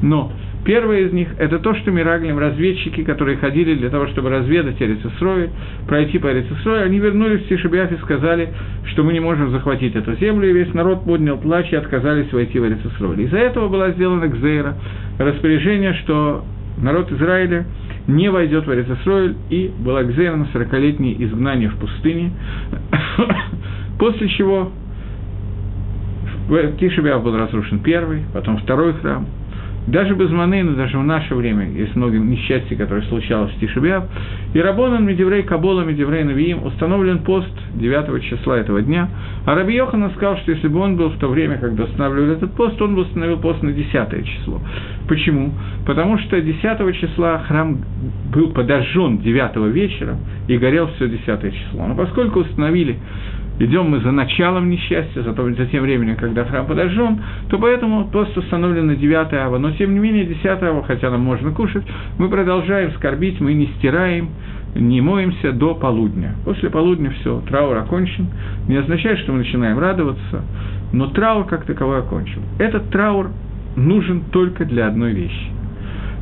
но 0.00 0.32
первое 0.64 1.00
из 1.00 1.12
них– 1.12 1.28
это 1.38 1.58
то, 1.58 1.74
что 1.74 1.90
Мираглим, 1.90 2.38
разведчики, 2.38 3.04
которые 3.04 3.36
ходили 3.36 3.74
для 3.74 3.90
того, 3.90 4.06
чтобы 4.06 4.30
разведать 4.30 4.80
Эрицесрой, 4.80 5.50
пройти 5.86 6.18
по 6.18 6.32
Эрицесрой, 6.32 6.82
они 6.82 6.98
вернулись 6.98 7.42
в 7.42 7.48
Тишебиав 7.48 7.92
и 7.92 7.96
сказали, 7.98 8.48
что 8.86 9.04
мы 9.04 9.12
не 9.12 9.20
можем 9.20 9.50
захватить 9.50 9.96
эту 9.96 10.14
землю, 10.14 10.48
и 10.48 10.54
весь 10.54 10.72
народ 10.72 11.04
поднял 11.04 11.36
плач 11.36 11.70
и 11.72 11.76
отказались 11.76 12.32
войти 12.32 12.58
в 12.58 12.66
Эрицесрой. 12.66 13.22
Из-за 13.24 13.36
этого 13.36 13.68
была 13.68 13.90
сделана 13.90 14.28
Гзейра, 14.28 14.78
распоряжение, 15.18 15.92
что 15.92 16.42
народ 16.78 17.12
Израиля– 17.12 17.66
не 18.08 18.30
войдет 18.30 18.66
в 18.66 18.72
Эрицесройль, 18.72 19.36
и 19.50 19.70
была 19.78 20.02
Гзейрна 20.02 20.48
40-летнее 20.52 21.22
изгнание 21.24 21.68
в 21.68 21.76
пустыне, 21.76 22.32
после 23.98 24.28
чего 24.30 24.72
в 26.48 26.76
Тишебиав 26.78 27.22
был 27.22 27.36
разрушен 27.36 27.80
первый, 27.80 28.24
потом 28.32 28.56
второй 28.58 28.94
храм– 28.94 29.26
даже 29.88 30.14
без 30.14 30.30
Манейна, 30.30 30.74
даже 30.74 30.98
в 30.98 31.04
наше 31.04 31.34
время 31.34 31.70
есть 31.70 31.96
много 31.96 32.18
несчастий, 32.18 32.76
которые 32.76 33.04
случалось 33.06 33.52
в 33.52 33.60
Тишебиав. 33.60 34.04
И 34.52 34.60
Рабонан 34.60 35.06
Медеврей 35.06 35.42
Кабола 35.42 35.82
Медеврей 35.82 36.24
Навиим 36.24 36.64
установлен 36.64 37.20
пост 37.20 37.48
9 37.74 38.22
числа 38.24 38.58
этого 38.58 38.82
дня. 38.82 39.08
А 39.46 39.54
Раби 39.54 39.74
Йоханан 39.74 40.10
сказал, 40.10 40.36
что 40.38 40.52
если 40.52 40.68
бы 40.68 40.80
он 40.80 40.96
был 40.96 41.08
в 41.08 41.18
то 41.18 41.28
время, 41.28 41.56
когда 41.56 41.84
устанавливали 41.84 42.34
этот 42.34 42.52
пост, 42.52 42.80
он 42.82 42.96
бы 42.96 43.02
установил 43.02 43.38
пост 43.38 43.62
на 43.62 43.72
10 43.72 44.26
число. 44.26 44.60
Почему? 45.08 45.52
Потому 45.86 46.18
что 46.18 46.38
10 46.38 46.62
числа 47.00 47.38
храм 47.48 47.78
был 48.32 48.50
подожжен 48.52 49.18
9 49.18 49.72
вечера 49.72 50.16
и 50.48 50.58
горел 50.58 50.88
все 50.96 51.08
10 51.08 51.24
число. 51.24 51.86
Но 51.86 51.94
поскольку 51.94 52.40
установили 52.40 52.98
идем 53.58 53.90
мы 53.90 54.00
за 54.00 54.10
началом 54.10 54.70
несчастья, 54.70 55.22
за, 55.22 55.32
то, 55.32 55.44
за 55.52 55.66
тем 55.66 55.82
временем, 55.82 56.16
когда 56.16 56.44
храм 56.44 56.66
подожжен, 56.66 57.20
то 57.48 57.58
поэтому 57.58 58.06
пост 58.08 58.36
установлен 58.36 58.86
на 58.86 58.96
9 58.96 59.32
ава. 59.34 59.58
Но 59.58 59.72
тем 59.72 59.94
не 59.94 60.00
менее 60.00 60.24
10 60.24 60.44
ава, 60.62 60.82
хотя 60.84 61.10
нам 61.10 61.20
можно 61.20 61.50
кушать, 61.52 61.84
мы 62.18 62.28
продолжаем 62.28 62.92
скорбить, 62.92 63.40
мы 63.40 63.54
не 63.54 63.66
стираем, 63.78 64.30
не 64.74 65.00
моемся 65.00 65.52
до 65.52 65.74
полудня. 65.74 66.34
После 66.44 66.70
полудня 66.70 67.10
все, 67.20 67.42
траур 67.48 67.76
окончен. 67.76 68.28
Не 68.68 68.76
означает, 68.76 69.18
что 69.20 69.32
мы 69.32 69.38
начинаем 69.38 69.78
радоваться, 69.78 70.42
но 70.92 71.08
траур 71.08 71.46
как 71.46 71.64
таковой 71.64 72.00
окончен. 72.00 72.42
Этот 72.58 72.90
траур 72.90 73.30
нужен 73.76 74.22
только 74.30 74.64
для 74.64 74.86
одной 74.86 75.12
вещи. 75.12 75.50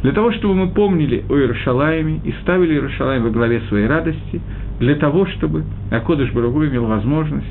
Для 0.03 0.13
того, 0.13 0.31
чтобы 0.33 0.55
мы 0.55 0.69
помнили 0.69 1.25
о 1.29 1.37
Иерушалаеме 1.37 2.21
и 2.23 2.33
ставили 2.43 2.75
Иерушалаем 2.75 3.25
во 3.25 3.31
главе 3.31 3.61
своей 3.69 3.87
радости, 3.87 4.41
для 4.79 4.95
того, 4.97 5.27
чтобы 5.27 5.65
Акодыш 5.91 6.33
Барагу 6.33 6.65
имел 6.67 6.87
возможность 6.87 7.47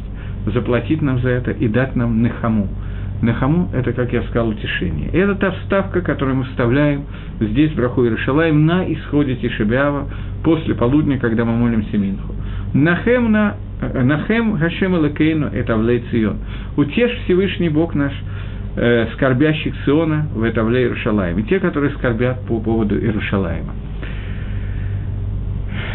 заплатить 0.45 1.01
нам 1.01 1.19
за 1.19 1.29
это 1.29 1.51
и 1.51 1.67
дать 1.67 1.95
нам 1.95 2.21
Нехаму. 2.21 2.67
Нехаму– 3.21 3.69
это, 3.73 3.93
как 3.93 4.11
я 4.13 4.21
сказал, 4.23 4.49
утешение. 4.49 5.09
И 5.11 5.17
это 5.17 5.35
та 5.35 5.51
вставка, 5.51 6.01
которую 6.01 6.37
мы 6.37 6.43
вставляем 6.45 7.05
здесь, 7.39 7.71
в 7.71 7.75
Браху 7.75 8.03
Иерушалаем, 8.03 8.65
на 8.65 8.91
исходе 8.91 9.35
Тишебиава, 9.35 10.09
после 10.43 10.75
полудня, 10.75 11.17
когда 11.17 11.45
мы 11.45 11.53
молимся 11.53 11.97
Минху. 11.97 12.35
Нахем 12.73 13.31
на 13.31 13.55
Нахем 13.81 14.57
Хашем 14.57 14.95
Элакейну– 14.95 15.47
это 15.53 15.73
Авлей 15.73 16.03
Утешь 16.77 17.17
Всевышний 17.23 17.69
Бог 17.69 17.95
наш, 17.95 18.13
э, 18.75 19.07
скорбящих 19.13 19.73
Сиона 19.85 20.27
в 20.33 20.47
Этавле 20.47 20.83
Иерушалаем, 20.83 21.39
и 21.39 21.43
те, 21.43 21.59
которые 21.59 21.91
скорбят 21.93 22.45
по 22.45 22.59
поводу 22.59 22.97
Иерушалаема. 22.97 23.73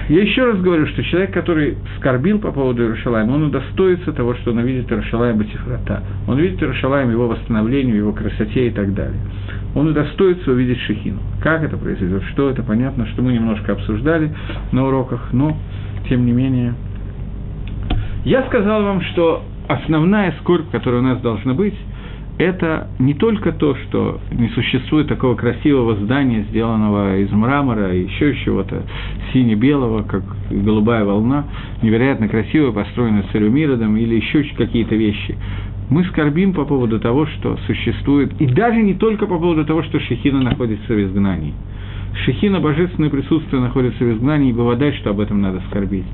Я 0.09 0.23
еще 0.23 0.45
раз 0.45 0.61
говорю, 0.61 0.87
что 0.87 1.03
человек, 1.05 1.33
который 1.33 1.77
скорбил 1.99 2.39
по 2.41 2.51
поводу 2.51 2.83
Иерушалайма, 2.83 3.33
он 3.33 3.45
удостоится 3.45 4.13
того, 4.13 4.35
что 4.35 4.51
он 4.51 4.59
увидит 4.59 4.91
Иерушалайм 4.91 5.39
Батифрата. 5.39 6.03
Он 6.27 6.39
видит 6.39 6.61
Иерушалайм, 6.63 7.11
его 7.11 7.29
восстановлению, 7.29 7.97
его 7.97 8.13
красоте 8.13 8.69
и 8.69 8.71
так 8.71 8.95
далее. 8.95 9.21
Он 9.75 9.89
удостоится 9.89 10.51
увидеть 10.51 10.81
Шехину. 10.81 11.21
Как 11.43 11.63
это 11.63 11.77
произойдет, 11.77 12.23
что 12.33 12.51
это, 12.51 12.63
понятно, 12.63 13.07
что 13.09 13.23
мы 13.23 13.33
немножко 13.33 13.73
обсуждали 13.73 14.33
на 14.73 14.87
уроках, 14.87 15.29
но, 15.33 15.57
тем 16.09 16.27
не 16.27 16.33
менее. 16.33 16.75
Я 18.25 18.43
сказал 18.47 18.83
вам, 18.83 19.01
что 19.03 19.45
основная 19.69 20.35
скорбь, 20.41 20.71
которая 20.73 21.01
у 21.01 21.05
нас 21.05 21.21
должна 21.21 21.55
быть, 21.55 21.75
это 22.41 22.89
не 22.99 23.13
только 23.13 23.53
то, 23.53 23.75
что 23.75 24.19
не 24.31 24.49
существует 24.49 25.09
такого 25.09 25.35
красивого 25.35 25.95
здания, 25.97 26.47
сделанного 26.49 27.19
из 27.19 27.31
мрамора 27.31 27.95
и 27.95 28.05
еще 28.05 28.35
чего-то 28.37 28.83
сине-белого, 29.33 30.05
как 30.05 30.23
голубая 30.51 31.05
волна, 31.05 31.45
невероятно 31.83 32.29
красивое, 32.29 32.73
построенное 32.73 33.25
царем 33.31 33.55
Иродом 33.57 33.95
или 33.99 34.15
еще 34.15 34.43
какие-то 34.57 34.95
вещи. 34.95 35.37
Мы 35.91 36.05
скорбим 36.05 36.55
по 36.55 36.65
поводу 36.65 36.99
того, 36.99 37.27
что 37.27 37.59
существует, 37.67 38.33
и 38.41 38.47
даже 38.47 38.81
не 38.81 38.95
только 38.95 39.27
по 39.27 39.39
поводу 39.39 39.67
того, 39.67 39.83
что 39.83 40.01
Шехина 40.01 40.41
находится 40.41 40.95
в 40.95 41.03
изгнании– 41.03 41.53
Шехина, 42.25 42.61
божественное 42.61 43.11
присутствие, 43.11 43.63
находится 43.63 44.05
в 44.05 44.13
изгнании, 44.13 44.51
и 44.51 44.53
бывает, 44.53 44.95
что 44.97 45.11
об 45.11 45.21
этом 45.21 45.41
надо 45.41 45.61
скорбить. 45.69 46.05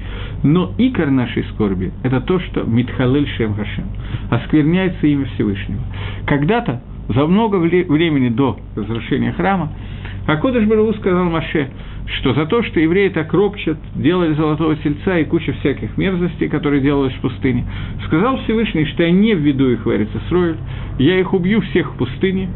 Но 0.43 0.73
икор 0.79 1.11
нашей 1.11 1.45
скорби– 1.55 1.93
это 2.03 2.21
то, 2.21 2.39
что 2.41 2.63
Митхалель 2.65 3.29
Шем 3.37 3.55
Хашем, 3.55 3.87
оскверняется 4.31 5.07
имя 5.07 5.27
Всевышнего. 5.35 5.81
Когда-то, 6.27 6.83
за 7.09 7.27
много 7.27 7.57
времени 7.57 8.29
до 8.29 8.59
разрушения 8.77 9.33
храма, 9.33 9.73
Акодыш 10.27 10.65
Бараву 10.65 10.93
сказал 10.95 11.25
Маше, 11.25 11.69
что 12.19 12.35
за 12.35 12.47
то, 12.47 12.63
что 12.65 12.81
евреи 12.81 13.09
так 13.09 13.33
ропчат, 13.33 13.79
делали 13.95 14.35
золотого 14.35 14.77
тельца 14.77 15.19
и 15.19 15.25
куча 15.25 15.53
всяких 15.55 15.97
мерзостей, 15.97 16.49
которые 16.49 16.83
делались 16.83 17.15
в 17.15 17.21
пустыне, 17.21 17.65
сказал 18.07 18.39
Всевышний, 18.39 18.87
что 18.87 19.05
я 19.05 19.11
не 19.11 19.35
введу 19.35 19.69
их 19.71 19.87
в 19.87 19.91
Эрицесройль, 19.91 20.57
я 20.99 21.19
их 21.21 21.33
убью 21.33 21.61
всех 21.61 21.93
в 21.93 21.97
пустыне, 21.97 22.49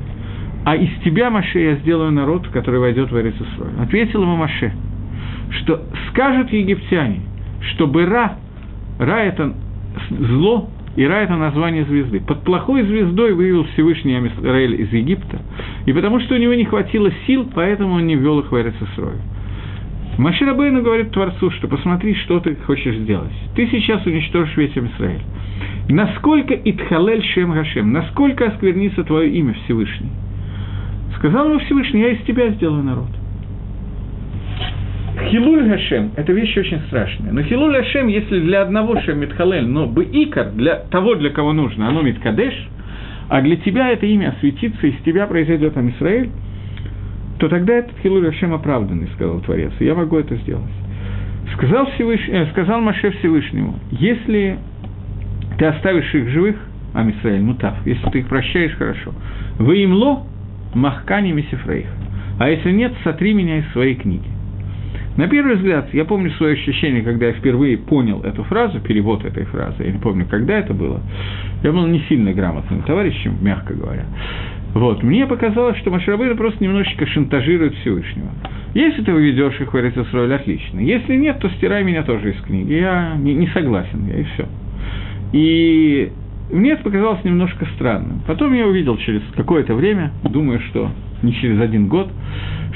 а 0.64 0.76
из 0.76 0.90
тебя, 1.04 1.30
Маше, 1.30 1.58
я 1.58 1.74
сделаю 1.76 2.12
народ, 2.12 2.46
который 2.48 2.80
войдет 2.80 3.10
в 3.10 3.18
Эрицесрой. 3.18 3.70
Ответил 3.80 4.22
ему 4.22 4.36
Маше, 4.36 4.72
что 5.60 5.82
скажут 6.10 6.52
египтяне, 6.52 7.20
что 7.72 7.86
Бера, 7.86 8.36
Ра– 8.98 9.20
это 9.24 9.54
зло, 10.10 10.68
и 10.96 11.04
Ра– 11.04 11.14
это 11.22 11.36
название 11.36 11.84
звезды. 11.84 12.20
Под 12.20 12.42
плохой 12.42 12.82
звездой 12.82 13.32
вывел 13.32 13.64
Всевышний 13.72 14.18
Израиль 14.18 14.82
из 14.82 14.92
Египта, 14.92 15.40
и 15.86 15.92
потому 15.92 16.20
что 16.20 16.34
у 16.34 16.38
него 16.38 16.52
не 16.52 16.64
хватило 16.64 17.10
сил, 17.26 17.48
поэтому 17.54 17.94
он 17.94 18.06
не 18.06 18.16
ввел 18.16 18.40
их 18.40 18.52
в 18.52 18.56
Эрицесрой. 18.56 19.16
Машир 20.18 20.50
Абейну 20.50 20.82
говорит 20.82 21.12
Творцу, 21.12 21.50
что 21.52 21.68
посмотри, 21.68 22.14
что 22.16 22.40
ты 22.40 22.54
хочешь 22.54 22.96
сделать. 22.96 23.32
Ты 23.56 23.66
сейчас 23.68 24.04
уничтожишь 24.04 24.54
весь 24.58 24.72
Израиль. 24.72 25.22
Насколько 25.88 26.54
Итхалель 26.54 27.24
Шем 27.24 27.52
Гашем, 27.52 27.92
насколько 27.92 28.44
осквернится 28.46 29.04
твое 29.04 29.30
имя 29.30 29.54
Всевышний– 29.64 30.10
Сказал 31.16 31.48
ему 31.48 31.58
Всевышний, 31.60 32.00
я 32.00 32.08
из 32.08 32.22
тебя 32.24 32.48
сделаю 32.50 32.82
народ. 32.82 33.08
Хилуль 35.28 35.68
Гашем– 35.68 36.12
это 36.16 36.32
вещь 36.32 36.56
очень 36.56 36.80
страшная. 36.86 37.32
Но 37.32 37.42
Хилуль 37.42 37.72
Гашем, 37.72 38.08
если 38.08 38.40
для 38.40 38.62
одного 38.62 39.00
Шем 39.00 39.20
Митхалель, 39.20 39.66
но 39.66 39.86
бы 39.86 40.04
Икар, 40.04 40.50
для 40.52 40.76
того, 40.90 41.14
для 41.14 41.30
кого 41.30 41.52
нужно, 41.52 41.88
оно 41.88 42.02
Миткадеш, 42.02 42.54
а 43.28 43.40
для 43.42 43.56
тебя 43.56 43.90
это 43.90 44.06
имя 44.06 44.30
осветится, 44.30 44.86
из 44.86 44.96
тебя 45.04 45.26
произойдет 45.26 45.76
Амисраэль, 45.76 46.30
то 47.38 47.48
тогда 47.48 47.74
этот 47.74 47.98
Хилуль 48.02 48.24
Гашем 48.24 48.54
оправданный, 48.54 49.08
сказал 49.14 49.40
Творец, 49.40 49.72
и 49.78 49.84
я 49.84 49.94
могу 49.94 50.16
это 50.16 50.36
сделать. 50.36 50.64
Сказал, 51.54 51.86
Всевышний, 51.92 52.34
э, 52.34 52.46
сказал 52.52 52.80
Маше 52.80 53.10
Всевышнему, 53.10 53.78
если 53.90 54.58
ты 55.58 55.66
оставишь 55.66 56.14
их 56.14 56.28
живых, 56.28 56.56
Амисраэль, 56.94 57.42
мутав, 57.42 57.74
если 57.86 58.08
ты 58.10 58.18
их 58.20 58.28
прощаешь, 58.28 58.72
хорошо, 58.76 59.12
вы 59.58 59.78
им 59.78 59.92
ло, 59.92 60.26
Махкани 60.74 61.32
Мисифрейх. 61.32 61.86
А 62.38 62.48
если 62.48 62.70
нет, 62.72 62.92
сотри 63.04 63.34
меня 63.34 63.58
из 63.58 63.70
своей 63.72 63.94
книги. 63.94 64.28
На 65.16 65.28
первый 65.28 65.56
взгляд, 65.56 65.92
я 65.92 66.04
помню 66.04 66.30
свое 66.32 66.54
ощущение, 66.54 67.02
когда 67.02 67.26
я 67.26 67.32
впервые 67.32 67.76
понял 67.76 68.22
эту 68.22 68.44
фразу, 68.44 68.80
перевод 68.80 69.24
этой 69.24 69.44
фразы, 69.44 69.82
я 69.84 69.92
не 69.92 69.98
помню, 69.98 70.24
когда 70.24 70.58
это 70.58 70.72
было. 70.72 71.00
Я 71.62 71.72
был 71.72 71.86
не 71.86 72.00
сильно 72.08 72.32
грамотным 72.32 72.82
товарищем, 72.82 73.36
мягко 73.42 73.74
говоря. 73.74 74.06
Вот, 74.72 75.02
мне 75.02 75.26
показалось, 75.26 75.76
что 75.78 75.90
Маширабейна 75.90 76.36
просто 76.36 76.62
немножечко 76.62 77.06
шантажирует 77.06 77.74
Всевышнего. 77.74 78.30
Если 78.72 79.02
ты 79.02 79.12
выведешь 79.12 79.60
их 79.60 79.72
в 79.72 79.76
Эрицесроль, 79.76 80.32
отлично. 80.32 80.78
Если 80.78 81.16
нет, 81.16 81.40
то 81.40 81.50
стирай 81.50 81.82
меня 81.82 82.04
тоже 82.04 82.30
из 82.30 82.40
книги. 82.42 82.74
Я 82.74 83.14
не, 83.18 83.34
не 83.34 83.48
согласен, 83.48 84.06
я 84.06 84.20
и 84.20 84.24
все. 84.24 84.46
И 85.32 86.12
мне 86.52 86.72
это 86.72 86.82
показалось 86.82 87.24
немножко 87.24 87.66
странным. 87.76 88.22
Потом 88.26 88.52
я 88.54 88.66
увидел 88.66 88.96
через 88.98 89.22
какое-то 89.36 89.74
время, 89.74 90.12
думаю, 90.24 90.60
что 90.70 90.90
не 91.22 91.32
через 91.34 91.60
один 91.60 91.88
год, 91.88 92.08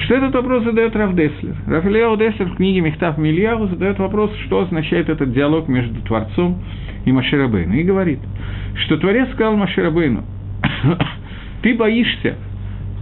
что 0.04 0.14
этот 0.14 0.34
вопрос 0.34 0.64
задает 0.64 0.94
Раф 0.96 1.14
Деслер. 1.14 1.56
Раф 1.66 1.87
Ильяу 1.87 2.16
Деслер 2.16 2.48
в 2.48 2.56
книге 2.56 2.80
«Мехтав 2.80 3.16
Мильяву» 3.18 3.66
задает 3.68 3.98
вопрос, 3.98 4.30
что 4.46 4.62
означает 4.62 5.08
этот 5.08 5.32
диалог 5.32 5.68
между 5.68 6.00
Творцом 6.02 6.62
и 7.04 7.12
Маширабейну. 7.12 7.74
И 7.74 7.82
говорит, 7.82 8.20
что 8.84 8.96
Творец 8.96 9.28
сказал 9.32 9.56
Маширабейну, 9.56 10.24
ты 11.62 11.74
боишься 11.74 12.37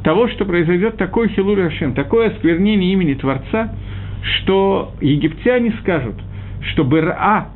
того, 0.05 0.29
что 0.29 0.45
произойдет 0.45 0.97
такой 0.97 1.29
хилур 1.29 1.59
Ашем, 1.61 1.95
такое 1.95 2.31
осквернение 2.31 2.93
имени 2.93 3.15
Творца, 3.15 3.73
что 4.23 4.93
египтяне 5.01 5.73
скажут, 5.81 6.17
что 6.73 6.85
Бера 6.85 7.47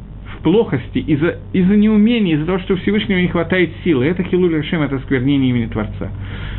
плохости, 0.43 0.99
из-за 0.99 1.39
из 1.53 1.69
неумения, 1.69 2.35
из-за 2.35 2.47
того, 2.47 2.59
что 2.61 2.77
Всевышнего 2.77 3.19
не 3.19 3.29
хватает 3.29 3.71
силы. 3.85 4.07
Это 4.07 4.23
Хилуль 4.23 4.57
Хашем, 4.57 4.83
это 4.83 4.97
осквернение 4.97 5.51
имени 5.51 5.67
Творца. 5.67 6.11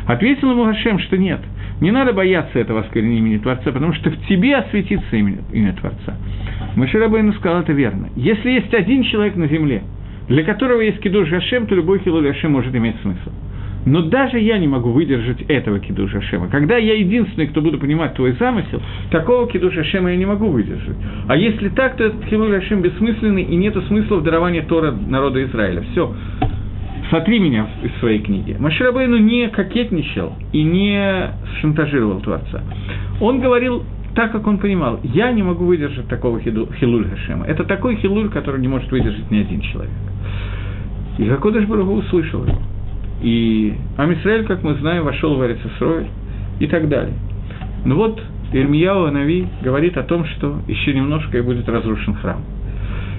Ответил 0.06 0.50
ему 0.50 0.64
Хашем, 0.64 0.98
что 1.00 1.16
нет, 1.16 1.40
не 1.80 1.90
надо 1.90 2.12
бояться 2.12 2.58
этого 2.58 2.80
осквернения 2.80 3.18
имени 3.18 3.38
Творца, 3.38 3.70
потому 3.72 3.92
что 3.94 4.10
в 4.10 4.26
тебе 4.26 4.56
осветится 4.56 5.16
имя, 5.16 5.38
имя 5.52 5.72
Творца. 5.74 6.16
Маширабейну 6.76 7.32
сказал 7.34 7.60
это 7.60 7.72
верно. 7.72 8.08
Если 8.16 8.50
есть 8.50 8.72
один 8.74 9.02
человек 9.04 9.36
на 9.36 9.46
земле, 9.46 9.82
для 10.28 10.44
которого 10.44 10.80
есть 10.80 11.00
кидуш 11.00 11.28
Хашем, 11.30 11.66
то 11.66 11.74
любой 11.74 12.00
Хилуль 12.00 12.28
Хашем 12.28 12.52
может 12.52 12.74
иметь 12.74 12.96
смысл. 13.02 13.30
Но 13.86 14.02
даже 14.02 14.38
я 14.38 14.58
не 14.58 14.68
могу 14.68 14.90
выдержать 14.90 15.42
этого 15.42 15.78
кидуша 15.78 16.20
Шема. 16.22 16.48
Когда 16.48 16.76
я 16.76 16.94
единственный, 16.94 17.46
кто 17.46 17.60
буду 17.60 17.78
понимать 17.78 18.14
твой 18.14 18.32
замысел, 18.32 18.82
такого 19.10 19.48
кидуша 19.48 19.84
Шема 19.84 20.10
я 20.10 20.16
не 20.16 20.26
могу 20.26 20.48
выдержать. 20.48 20.96
А 21.26 21.36
если 21.36 21.68
так, 21.70 21.96
то 21.96 22.04
этот 22.04 22.24
кидуш 22.26 22.64
Шем 22.64 22.82
бессмысленный, 22.82 23.42
и 23.42 23.56
нет 23.56 23.76
смысла 23.86 24.16
в 24.16 24.22
даровании 24.22 24.60
Тора 24.60 24.92
народа 24.92 25.42
Израиля. 25.44 25.82
Все. 25.92 26.14
Сотри 27.10 27.38
меня 27.38 27.66
из 27.82 27.90
своей 28.00 28.18
книги. 28.18 28.54
Маширабейну 28.58 29.16
не 29.16 29.48
кокетничал 29.48 30.34
и 30.52 30.62
не 30.62 31.30
шантажировал 31.60 32.20
Творца. 32.20 32.62
Он 33.20 33.40
говорил 33.40 33.82
так, 34.14 34.32
как 34.32 34.46
он 34.46 34.58
понимал, 34.58 35.00
я 35.02 35.32
не 35.32 35.42
могу 35.42 35.64
выдержать 35.64 36.08
такого 36.08 36.40
хилуль 36.40 37.08
Хашема. 37.08 37.46
Это 37.46 37.64
такой 37.64 37.96
хилуль, 37.96 38.28
который 38.28 38.60
не 38.60 38.68
может 38.68 38.90
выдержать 38.90 39.30
ни 39.30 39.38
один 39.38 39.60
человек. 39.60 39.92
И 41.18 41.24
Гакодыш 41.24 41.64
Барагу 41.66 41.94
услышал 41.94 42.44
его. 42.44 42.58
И 43.22 43.74
Амисраэль, 43.96 44.44
как 44.44 44.62
мы 44.62 44.74
знаем, 44.74 45.04
вошел 45.04 45.36
в 45.36 45.44
Эрицесрой 45.44 46.08
и 46.60 46.66
так 46.66 46.88
далее. 46.88 47.14
Но 47.84 47.96
вот 47.96 48.20
Ирмияу 48.52 49.10
Нави 49.10 49.46
говорит 49.62 49.96
о 49.96 50.02
том, 50.02 50.24
что 50.24 50.58
еще 50.68 50.94
немножко 50.94 51.38
и 51.38 51.40
будет 51.40 51.68
разрушен 51.68 52.14
храм. 52.14 52.42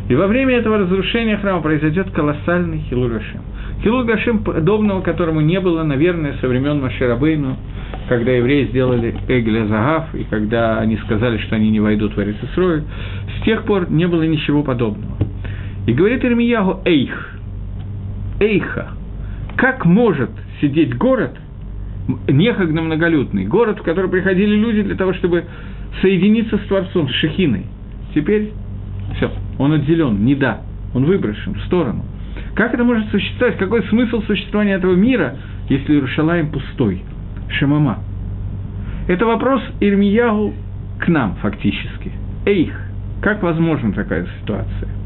И 0.09 0.15
во 0.15 0.25
время 0.27 0.55
этого 0.55 0.79
разрушения 0.79 1.37
храма 1.37 1.61
произойдет 1.61 2.09
колоссальный 2.11 2.79
хилурашем. 2.89 3.41
Хилул 3.83 4.03
Гашем, 4.03 4.43
подобного 4.43 5.01
которому 5.01 5.39
не 5.39 5.59
было, 5.59 5.83
наверное, 5.83 6.35
со 6.41 6.47
времен 6.47 6.81
Маширабейну, 6.81 7.55
когда 8.09 8.31
евреи 8.31 8.65
сделали 8.65 9.15
Эгля 9.27 9.67
Загав, 9.67 10.15
и 10.15 10.23
когда 10.23 10.79
они 10.79 10.97
сказали, 10.97 11.37
что 11.37 11.55
они 11.55 11.69
не 11.69 11.79
войдут 11.79 12.15
в 12.15 12.19
Эрицесрой, 12.19 12.83
с 13.37 13.43
тех 13.45 13.63
пор 13.65 13.89
не 13.91 14.07
было 14.07 14.23
ничего 14.23 14.63
подобного. 14.63 15.15
И 15.85 15.93
говорит 15.93 16.25
Ирмиягу 16.25 16.81
Эйх, 16.85 17.35
Эйха, 18.39 18.89
как 19.59 19.83
может 19.83 20.29
сидеть 20.61 20.95
город, 20.95 21.37
некогда 22.29 22.81
многолюдный, 22.81 23.45
город, 23.45 23.79
в 23.79 23.83
который 23.83 24.09
приходили 24.09 24.55
люди 24.55 24.83
для 24.83 24.95
того, 24.95 25.13
чтобы 25.13 25.43
соединиться 26.01 26.57
с 26.57 26.61
Творцом, 26.61 27.09
с 27.09 27.11
Шехиной. 27.15 27.65
Теперь 28.15 28.53
все, 29.17 29.29
он 29.57 29.73
отделен, 29.73 30.23
не 30.23 30.35
да, 30.35 30.61
он 30.93 31.03
выброшен 31.03 31.55
в 31.55 31.61
сторону. 31.63 32.05
Как 32.55 32.73
это 32.73 32.85
может 32.85 33.09
существовать? 33.09 33.57
Какой 33.57 33.83
смысл 33.89 34.21
существования 34.21 34.75
этого 34.75 34.95
мира, 34.95 35.35
если 35.67 35.93
Иерушалаем 35.93 36.51
пустой? 36.51 37.03
Шамама. 37.49 37.99
Это 39.09 39.25
вопрос 39.25 39.61
Ирмиягу 39.81 40.53
к 40.99 41.07
нам, 41.09 41.35
фактически. 41.41 42.13
Эйх, 42.45 42.79
как 43.21 43.43
возможна 43.43 43.91
такая 43.91 44.25
ситуация? 44.41 44.98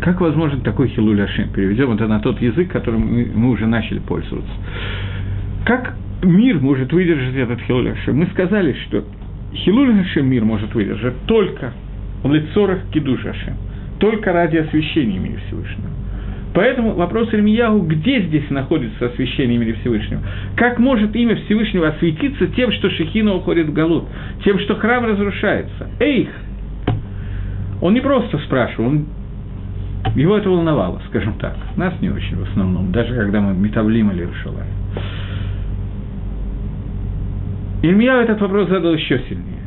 Как 0.00 0.20
возможен 0.20 0.62
такой 0.62 0.88
Хилуль 0.88 1.20
Ашем? 1.20 1.50
Переведем 1.50 1.92
это 1.92 2.06
на 2.06 2.20
тот 2.20 2.40
язык, 2.40 2.70
которым 2.70 3.02
мы, 3.02 3.30
мы 3.34 3.50
уже 3.50 3.66
начали 3.66 3.98
пользоваться. 3.98 4.52
Как 5.66 5.94
мир 6.22 6.58
может 6.58 6.92
выдержать 6.92 7.34
этот 7.34 7.60
Хилуль 7.62 7.90
Ашем? 7.90 8.16
Мы 8.16 8.26
сказали, 8.28 8.74
что 8.86 9.04
Хилуль 9.52 10.00
Ашем 10.00 10.26
мир 10.26 10.44
может 10.44 10.74
выдержать 10.74 11.14
только 11.26 11.72
в 12.22 12.32
лицорах 12.32 12.78
Кидуш 12.92 13.26
Ашем, 13.26 13.54
только 13.98 14.32
ради 14.32 14.56
освящения 14.56 15.16
имени 15.16 15.38
Всевышнего. 15.46 15.90
Поэтому 16.54 16.94
вопрос 16.94 17.32
Ильмиягу, 17.32 17.82
где 17.82 18.22
здесь 18.22 18.48
находится 18.50 19.06
освящение 19.06 19.56
имени 19.56 19.72
Всевышнего? 19.72 20.22
Как 20.56 20.78
может 20.78 21.14
имя 21.14 21.36
Всевышнего 21.36 21.88
осветиться 21.88 22.48
тем, 22.48 22.72
что 22.72 22.90
Шехина 22.90 23.34
уходит 23.34 23.68
в 23.68 23.72
Галут, 23.72 24.04
тем, 24.44 24.58
что 24.60 24.74
храм 24.76 25.04
разрушается? 25.04 25.88
Эйх! 26.00 26.28
Он 27.80 27.94
не 27.94 28.00
просто 28.00 28.38
спрашивал, 28.38 28.88
он 28.88 29.06
его 30.14 30.36
это 30.36 30.48
волновало, 30.48 31.00
скажем 31.08 31.34
так. 31.34 31.56
Нас 31.76 31.94
не 32.00 32.10
очень 32.10 32.36
в 32.36 32.50
основном, 32.50 32.92
даже 32.92 33.14
когда 33.14 33.40
мы 33.40 33.54
метаблим 33.54 34.10
или 34.10 34.24
Рушалай. 34.24 34.66
Ирмияу 37.82 38.20
этот 38.20 38.40
вопрос 38.40 38.68
задал 38.68 38.92
еще 38.92 39.20
сильнее. 39.28 39.60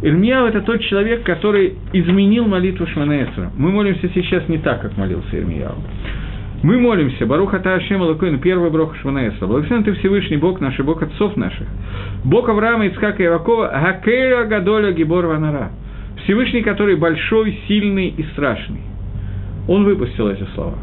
Ирмияу– 0.00 0.46
это 0.48 0.60
тот 0.62 0.80
человек, 0.82 1.24
который 1.24 1.74
изменил 1.92 2.46
молитву 2.46 2.86
Шманаэсера. 2.86 3.50
Мы 3.56 3.70
молимся 3.70 4.08
сейчас 4.14 4.48
не 4.48 4.58
так, 4.58 4.80
как 4.80 4.96
молился 4.96 5.36
Ирмияу. 5.36 5.74
Мы 6.62 6.78
молимся, 6.78 7.26
Баруха 7.26 7.58
Таашем 7.60 8.02
Алакуин, 8.02 8.40
первый 8.40 8.70
Брох 8.70 8.96
Шманаэсера. 8.96 9.46
Благословен 9.46 9.84
ты 9.84 9.92
Всевышний 9.94 10.36
Бог 10.36 10.60
наш 10.60 10.78
и 10.78 10.82
Бог 10.82 11.02
отцов 11.02 11.36
наших. 11.36 11.66
Бог 12.24 12.48
Авраама, 12.48 12.86
Ицхака 12.86 13.22
и 13.22 13.26
Явакова, 13.26 13.70
Гакея 13.72 14.44
Гадоля 14.44 14.92
Гибор 14.92 15.26
Ванара. 15.26 15.70
Всевышний, 16.24 16.62
который 16.62 16.96
большой, 16.96 17.58
сильный 17.68 18.08
и 18.08 18.22
страшный. 18.32 18.80
Он 19.68 19.84
выпустил 19.84 20.28
эти 20.28 20.44
слова. 20.54 20.74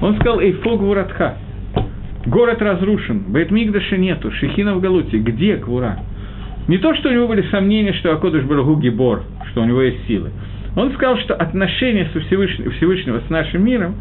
Он 0.00 0.14
сказал 0.14 0.40
«Эйфог 0.40 0.80
Вуратха». 0.80 1.36
Город 2.24 2.62
разрушен, 2.62 3.24
Бейтмигдаша 3.28 3.96
нету, 3.96 4.30
Шехина 4.30 4.74
в 4.74 4.80
Галуте. 4.80 5.18
Где 5.18 5.56
Квура? 5.56 5.98
Не 6.68 6.78
то, 6.78 6.94
что 6.94 7.08
у 7.08 7.12
него 7.12 7.26
были 7.26 7.42
сомнения, 7.50 7.92
что 7.94 8.12
Акодыш 8.12 8.44
Барагу 8.44 8.76
Гибор, 8.76 9.22
что 9.50 9.62
у 9.62 9.64
него 9.64 9.80
есть 9.82 10.06
силы. 10.06 10.30
Он 10.76 10.92
сказал, 10.92 11.16
что 11.18 11.34
отношения 11.34 12.08
со 12.12 12.20
Всевышнего, 12.20 12.70
Всевышнего 12.72 13.22
с 13.26 13.30
нашим 13.30 13.64
миром, 13.64 13.94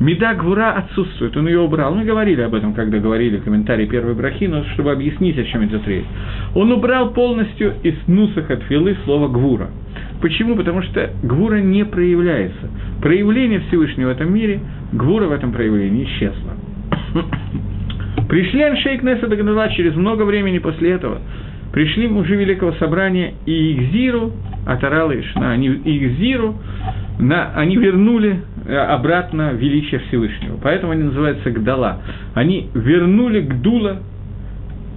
Меда 0.00 0.34
Гвура 0.34 0.72
отсутствует, 0.72 1.36
он 1.36 1.46
ее 1.46 1.60
убрал. 1.60 1.94
Мы 1.94 2.04
говорили 2.04 2.40
об 2.40 2.54
этом, 2.54 2.72
когда 2.72 2.98
говорили 2.98 3.38
комментарии 3.38 3.86
первой 3.86 4.14
брахи, 4.14 4.44
но 4.44 4.64
чтобы 4.74 4.92
объяснить, 4.92 5.38
о 5.38 5.44
чем 5.44 5.64
идет 5.64 5.86
речь. 5.86 6.04
Он 6.54 6.72
убрал 6.72 7.10
полностью 7.10 7.74
из 7.82 7.94
Нусаха 8.06 8.56
Тфилы 8.56 8.96
слово 9.04 9.28
Гвура– 9.28 9.68
Почему? 10.20 10.56
Потому 10.56 10.82
что 10.82 11.10
Гвура 11.22 11.56
не 11.56 11.84
проявляется. 11.84 12.70
Проявление 13.00 13.60
Всевышнего 13.60 14.08
в 14.08 14.12
этом 14.12 14.32
мире, 14.32 14.60
Гвура 14.92 15.26
в 15.26 15.32
этом 15.32 15.52
проявлении 15.52 16.04
исчезла. 16.04 16.52
Пришли 18.28 18.62
Аншейк 18.62 19.02
Неса 19.02 19.26
Дагнала 19.28 19.68
через 19.70 19.94
много 19.94 20.22
времени 20.22 20.58
после 20.58 20.92
этого. 20.92 21.20
Пришли 21.72 22.08
мужи 22.08 22.34
Великого 22.34 22.72
Собрания 22.72 23.34
и 23.44 23.72
Игзиру, 23.72 24.32
Атарала 24.66 25.12
и 25.12 25.22
Шна, 25.22 25.52
они 25.52 25.68
Игзиру, 25.68 26.56
на, 27.18 27.52
они 27.54 27.76
вернули 27.76 28.40
э, 28.66 28.74
обратно 28.74 29.52
величие 29.52 30.00
Всевышнего. 30.08 30.58
Поэтому 30.62 30.92
они 30.92 31.04
называются 31.04 31.50
Гдала. 31.50 31.98
Они 32.34 32.70
вернули 32.74 33.40
Гдула 33.42 33.98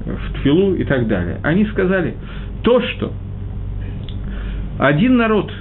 в 0.06 0.34
Тфилу 0.34 0.76
и 0.76 0.84
так 0.86 1.08
далее. 1.08 1.40
Они 1.44 1.66
сказали, 1.66 2.16
то, 2.64 2.82
что 2.82 3.14
один 4.80 5.18
народ, 5.18 5.52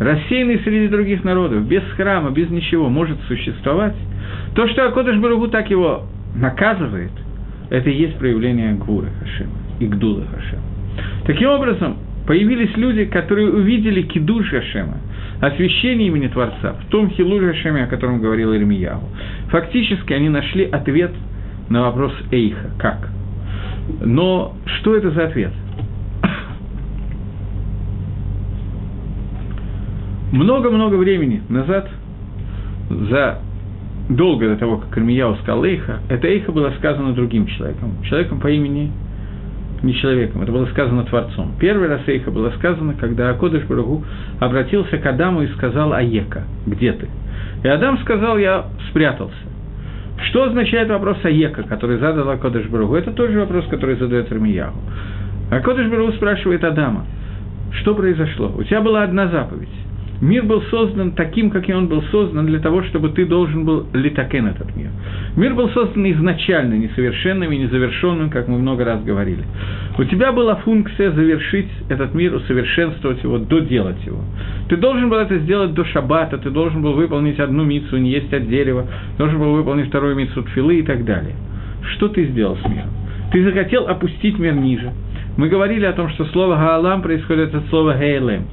рассеянный 0.00 0.58
среди 0.64 0.88
других 0.88 1.22
народов, 1.22 1.66
без 1.68 1.82
храма, 1.96 2.30
без 2.30 2.50
ничего, 2.50 2.88
может 2.88 3.18
существовать, 3.28 3.94
то, 4.54 4.66
что 4.68 4.86
Акодыш 4.86 5.16
Баругу 5.18 5.48
так 5.48 5.70
его 5.70 6.06
наказывает, 6.34 7.12
это 7.68 7.88
и 7.88 7.96
есть 7.96 8.18
проявление 8.18 8.74
Гвуры 8.74 9.08
Хашема 9.20 9.52
и 9.78 9.86
Гдулы 9.86 10.24
Хашема. 10.24 10.62
Таким 11.26 11.50
образом, 11.50 11.98
появились 12.26 12.76
люди, 12.76 13.04
которые 13.04 13.52
увидели 13.52 14.02
Кидуш 14.02 14.48
Хашема, 14.48 14.96
освящение 15.40 16.08
имени 16.08 16.28
Творца, 16.28 16.74
в 16.80 16.90
том 16.90 17.10
Хилуль 17.10 17.46
Хашеме, 17.52 17.84
о 17.84 17.86
котором 17.86 18.20
говорил 18.20 18.54
Ирмиягу. 18.54 19.08
Фактически 19.50 20.12
они 20.14 20.30
нашли 20.30 20.64
ответ 20.64 21.12
на 21.68 21.82
вопрос 21.82 22.12
Эйха, 22.32 22.70
как. 22.78 23.08
Но 24.00 24.54
что 24.64 24.96
это 24.96 25.10
за 25.10 25.24
ответ? 25.24 25.52
Много-много 30.32 30.94
времени 30.94 31.42
назад, 31.48 31.88
за 32.88 33.38
долго 34.08 34.48
до 34.48 34.56
того, 34.56 34.78
как 34.78 34.96
Ирмияу 34.98 35.36
сказал 35.36 35.64
Эйха, 35.64 36.00
это 36.08 36.26
Эйха 36.26 36.52
было 36.52 36.72
сказано 36.78 37.14
другим 37.14 37.46
человеком, 37.46 38.02
человеком 38.04 38.40
по 38.40 38.48
имени 38.48 38.90
не 39.82 39.94
человеком, 39.94 40.42
это 40.42 40.52
было 40.52 40.66
сказано 40.66 41.04
Творцом. 41.04 41.52
Первый 41.58 41.88
раз 41.88 42.02
Эйха 42.06 42.30
было 42.30 42.50
сказано, 42.58 42.94
когда 42.94 43.30
Акодыш 43.30 43.64
Барагу 43.64 44.04
обратился 44.38 44.98
к 44.98 45.06
Адаму 45.06 45.42
и 45.42 45.48
сказал 45.48 45.92
Аека, 45.92 46.44
где 46.66 46.92
ты? 46.92 47.08
И 47.62 47.68
Адам 47.68 47.98
сказал, 47.98 48.36
я 48.36 48.66
спрятался. 48.90 49.34
Что 50.28 50.44
означает 50.44 50.90
вопрос 50.90 51.18
Аека, 51.24 51.62
который 51.62 51.96
задал 51.98 52.28
Акодыш 52.28 52.66
Барагу? 52.66 52.94
Это 52.94 53.10
тот 53.12 53.30
же 53.30 53.40
вопрос, 53.40 53.64
который 53.70 53.96
задает 53.96 54.30
Ирмиягу. 54.30 54.78
Акодыш 55.50 55.88
Барагу 55.88 56.12
спрашивает 56.12 56.62
Адама, 56.62 57.06
что 57.80 57.94
произошло? 57.94 58.52
У 58.56 58.62
тебя 58.64 58.82
была 58.82 59.04
одна 59.04 59.28
заповедь. 59.28 59.68
Мир 60.20 60.44
был 60.44 60.60
создан 60.70 61.12
таким, 61.12 61.50
как 61.50 61.66
и 61.68 61.72
он 61.72 61.88
был 61.88 62.02
создан, 62.10 62.44
для 62.44 62.58
того, 62.58 62.82
чтобы 62.82 63.08
ты 63.08 63.24
должен 63.24 63.64
был 63.64 63.86
литакен 63.94 64.46
этот 64.46 64.76
мир. 64.76 64.88
Мир 65.34 65.54
был 65.54 65.70
создан 65.70 66.10
изначально 66.12 66.74
несовершенным 66.74 67.50
и 67.50 67.56
незавершенным, 67.56 68.28
как 68.28 68.46
мы 68.46 68.58
много 68.58 68.84
раз 68.84 69.02
говорили. 69.02 69.42
У 69.96 70.04
тебя 70.04 70.32
была 70.32 70.56
функция 70.56 71.10
завершить 71.12 71.68
этот 71.88 72.14
мир, 72.14 72.34
усовершенствовать 72.34 73.22
его, 73.22 73.38
доделать 73.38 74.04
его. 74.04 74.18
Ты 74.68 74.76
должен 74.76 75.08
был 75.08 75.16
это 75.16 75.38
сделать 75.38 75.72
до 75.72 75.86
шаббата, 75.86 76.36
ты 76.36 76.50
должен 76.50 76.82
был 76.82 76.92
выполнить 76.92 77.40
одну 77.40 77.64
мицу, 77.64 77.96
не 77.96 78.10
есть 78.10 78.32
от 78.34 78.46
дерева, 78.46 78.86
должен 79.16 79.38
был 79.38 79.54
выполнить 79.54 79.88
вторую 79.88 80.16
мицу 80.16 80.42
тфилы 80.42 80.80
и 80.80 80.82
так 80.82 81.04
далее. 81.06 81.34
Что 81.94 82.08
ты 82.08 82.26
сделал 82.26 82.58
с 82.58 82.68
миром? 82.68 82.90
Ты 83.32 83.42
захотел 83.42 83.88
опустить 83.88 84.38
мир 84.38 84.54
ниже. 84.54 84.92
Мы 85.38 85.48
говорили 85.48 85.86
о 85.86 85.92
том, 85.92 86.10
что 86.10 86.26
слово 86.26 86.56
«гаалам» 86.56 87.00
происходит 87.00 87.54
от 87.54 87.66
слова 87.68 87.96
«гейлем», 87.96 88.44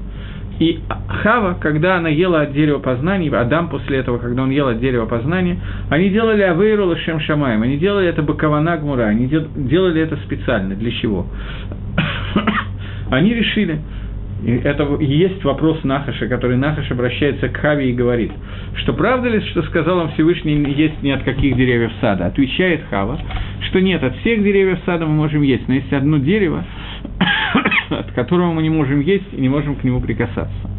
и 0.59 0.79
Хава, 1.07 1.57
когда 1.59 1.97
она 1.97 2.09
ела 2.09 2.41
от 2.41 2.53
дерева 2.53 2.79
познания, 2.79 3.29
Адам 3.29 3.69
после 3.69 3.97
этого, 3.97 4.17
когда 4.17 4.43
он 4.43 4.49
ел 4.49 4.67
от 4.67 4.79
дерева 4.79 5.05
познания, 5.05 5.59
они 5.89 6.09
делали 6.09 6.41
Авейру 6.41 6.87
Лашем 6.87 7.19
Шамаем, 7.19 7.61
они 7.61 7.77
делали 7.77 8.07
это 8.07 8.23
Бакавана 8.23 8.77
Гмура, 8.77 9.03
они 9.03 9.27
делали 9.27 10.01
это 10.01 10.17
специально. 10.25 10.75
Для 10.75 10.91
чего? 10.91 11.27
они 13.11 13.33
решили, 13.33 13.79
и 14.43 14.51
это 14.51 14.83
есть 14.99 15.43
вопрос 15.43 15.83
Нахаша, 15.83 16.27
который 16.27 16.57
Нахаш 16.57 16.91
обращается 16.91 17.49
к 17.49 17.57
Хаве 17.57 17.89
и 17.89 17.93
говорит, 17.93 18.31
что 18.75 18.93
правда 18.93 19.29
ли, 19.29 19.41
что 19.49 19.63
сказал 19.63 19.97
он 19.97 20.11
Всевышний, 20.11 20.55
есть 20.73 21.01
ни 21.01 21.09
от 21.09 21.23
каких 21.23 21.55
деревьев 21.55 21.91
сада? 22.01 22.27
Отвечает 22.27 22.81
Хава, 22.89 23.19
что 23.67 23.81
нет, 23.81 24.03
от 24.03 24.15
всех 24.17 24.43
деревьев 24.43 24.79
сада 24.85 25.05
мы 25.05 25.13
можем 25.13 25.41
есть, 25.41 25.67
но 25.67 25.73
есть 25.73 25.91
одно 25.91 26.17
дерево, 26.17 26.63
от 27.89 28.11
которого 28.11 28.51
мы 28.53 28.61
не 28.61 28.69
можем 28.69 28.99
есть 28.99 29.33
и 29.33 29.41
не 29.41 29.49
можем 29.49 29.75
к 29.75 29.83
нему 29.83 30.01
прикасаться. 30.01 30.69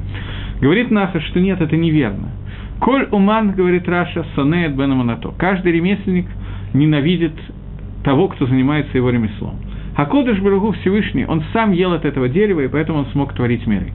Говорит 0.61 0.91
Наха, 0.91 1.21
что 1.21 1.41
нет, 1.41 1.61
это 1.61 1.77
неверно. 1.77 2.31
Коль 2.81 3.09
уман, 3.11 3.53
говорит 3.53 3.89
Раша, 3.89 4.25
сонеет 4.35 4.75
бенаманато. 4.75 5.33
Каждый 5.37 5.73
ремесленник 5.73 6.27
ненавидит 6.73 7.35
того, 8.05 8.29
кто 8.29 8.47
занимается 8.47 8.97
его 8.97 9.11
ремеслом. 9.11 9.57
А 9.97 10.07
Кодыш 10.07 10.39
Баругу 10.39 10.73
Всевышний, 10.73 11.25
он 11.27 11.43
сам 11.53 11.73
ел 11.73 11.93
от 11.93 12.05
этого 12.05 12.29
дерева, 12.29 12.61
и 12.61 12.69
поэтому 12.69 13.01
он 13.01 13.07
смог 13.07 13.35
творить 13.35 13.67
миры. 13.67 13.93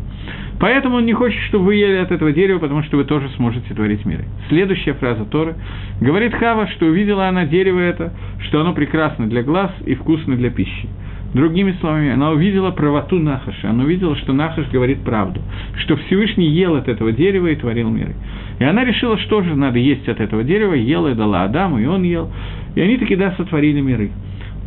Поэтому 0.59 0.97
он 0.97 1.05
не 1.05 1.13
хочет, 1.13 1.39
чтобы 1.43 1.65
вы 1.65 1.76
ели 1.76 1.95
от 1.95 2.11
этого 2.11 2.34
дерева, 2.34 2.59
потому 2.59 2.84
что 2.84 2.97
вы 2.97 3.05
тоже 3.05 3.30
сможете 3.38 3.74
творить 3.74 4.05
миры. 4.05 4.26
Следующая 4.49 4.93
фраза 4.93 5.24
Торы. 5.26 5.55
Говорит 6.01 6.34
Хава, 6.36 6.67
что 6.67 6.88
увидела 6.88 7.28
она 7.28 7.45
дерево 7.45 7.80
это, 7.80 8.13
что 8.39 8.59
оно 8.59 8.74
прекрасно 8.74 9.28
для 9.28 9.43
глаз 9.43 9.71
и 9.86 9.95
вкусно 9.95 10.36
для 10.36 10.49
пищи. 10.49 10.89
Другими 11.34 11.75
словами, 11.79 12.11
она 12.11 12.29
увидела 12.29 12.69
правоту 12.69 13.17
Нахаша, 13.17 13.71
она 13.71 13.84
увидела, 13.84 14.15
что 14.17 14.34
Нахаш 14.34 14.69
говорит 14.69 15.03
правду, 15.03 15.41
что 15.77 15.95
Всевышний 15.95 16.47
ел 16.47 16.75
от 16.75 16.88
этого 16.88 17.11
дерева 17.11 17.47
и 17.47 17.55
творил 17.55 17.89
миры. 17.89 18.13
И 18.59 18.63
она 18.63 18.86
решила, 18.86 19.17
что 19.17 19.41
же 19.41 19.55
надо 19.55 19.79
есть 19.79 20.07
от 20.07 20.19
этого 20.19 20.43
дерева, 20.43 20.73
ела 20.73 21.09
и 21.09 21.15
дала 21.15 21.43
Адаму, 21.43 21.79
и 21.79 21.86
он 21.86 22.03
ел. 22.03 22.31
И 22.75 22.81
они 22.81 22.97
таки, 22.97 23.15
да, 23.15 23.31
сотворили 23.36 23.81
миры. 23.81 24.11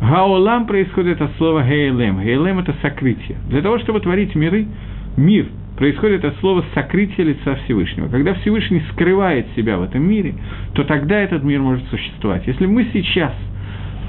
Гаолам 0.01 0.67
происходит 0.67 1.21
от 1.21 1.31
слова 1.37 1.63
гейлем. 1.63 2.21
Гейлем– 2.21 2.59
это 2.59 2.75
сокрытие. 2.81 3.37
Для 3.49 3.61
того, 3.61 3.79
чтобы 3.79 4.01
творить 4.01 4.35
миры, 4.35 4.67
мир 5.15 5.45
происходит 5.77 6.25
от 6.25 6.37
слова 6.39 6.65
сокрытие 6.73 7.27
лица 7.27 7.55
Всевышнего. 7.63 8.09
Когда 8.09 8.33
Всевышний 8.35 8.83
скрывает 8.91 9.47
себя 9.55 9.77
в 9.77 9.83
этом 9.83 10.07
мире, 10.07 10.35
то 10.73 10.83
тогда 10.83 11.17
этот 11.17 11.43
мир 11.43 11.61
может 11.61 11.87
существовать. 11.87 12.45
Если 12.45 12.65
мы 12.65 12.87
сейчас– 12.91 13.33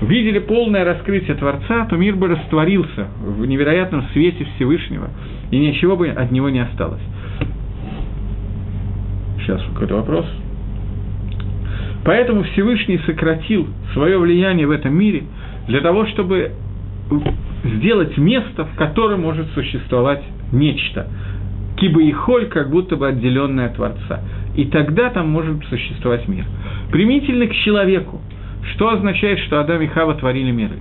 видели 0.01 0.39
полное 0.39 0.85
раскрытие 0.85 1.37
Творца, 1.37 1.87
то 1.87 1.97
мир 1.97 2.17
бы 2.17 2.29
растворился 2.29 3.09
в 3.21 3.45
невероятном 3.45 4.05
свете 4.13 4.47
Всевышнего, 4.57 5.09
и 5.51 5.59
ничего 5.59 5.97
бы 5.97 6.09
от 6.09 6.31
него 6.31 6.49
не 6.49 6.61
осталось. 6.61 7.03
Сейчас 9.41 9.63
какой-то 9.73 9.97
вопрос. 9.97 10.27
Поэтому 12.05 12.43
Всевышний 12.45 12.99
сократил 13.07 13.69
свое 13.93 14.19
влияние 14.19 14.67
в 14.67 14.71
этом 14.71 14.97
мире 14.97 15.25
для 15.67 15.81
того, 15.81 16.07
чтобы 16.07 16.53
сделать 17.65 18.17
место, 18.17 18.65
в 18.67 18.77
котором 18.77 19.23
может 19.23 19.49
существовать 19.53 20.23
нечто. 20.53 21.09
Киба 21.77 22.03
и 22.03 22.13
холь, 22.13 22.47
как 22.47 22.71
будто 22.71 22.97
бы 22.97 23.09
отделенное 23.09 23.67
от 23.67 23.75
Творца. 23.75 24.21
И 24.57 24.65
тогда 24.67 25.11
там 25.11 25.29
может 25.29 25.65
существовать 25.67 26.27
мир. 26.29 26.45
Примительно 26.91 27.47
к 27.47 27.55
человеку– 27.55 28.21
что 28.75 28.91
означает, 28.91 29.39
что 29.41 29.61
Адам 29.61 29.83
и 29.83 29.87
Хава 29.87 30.15
творили 30.15 30.51
миры? 30.51 30.79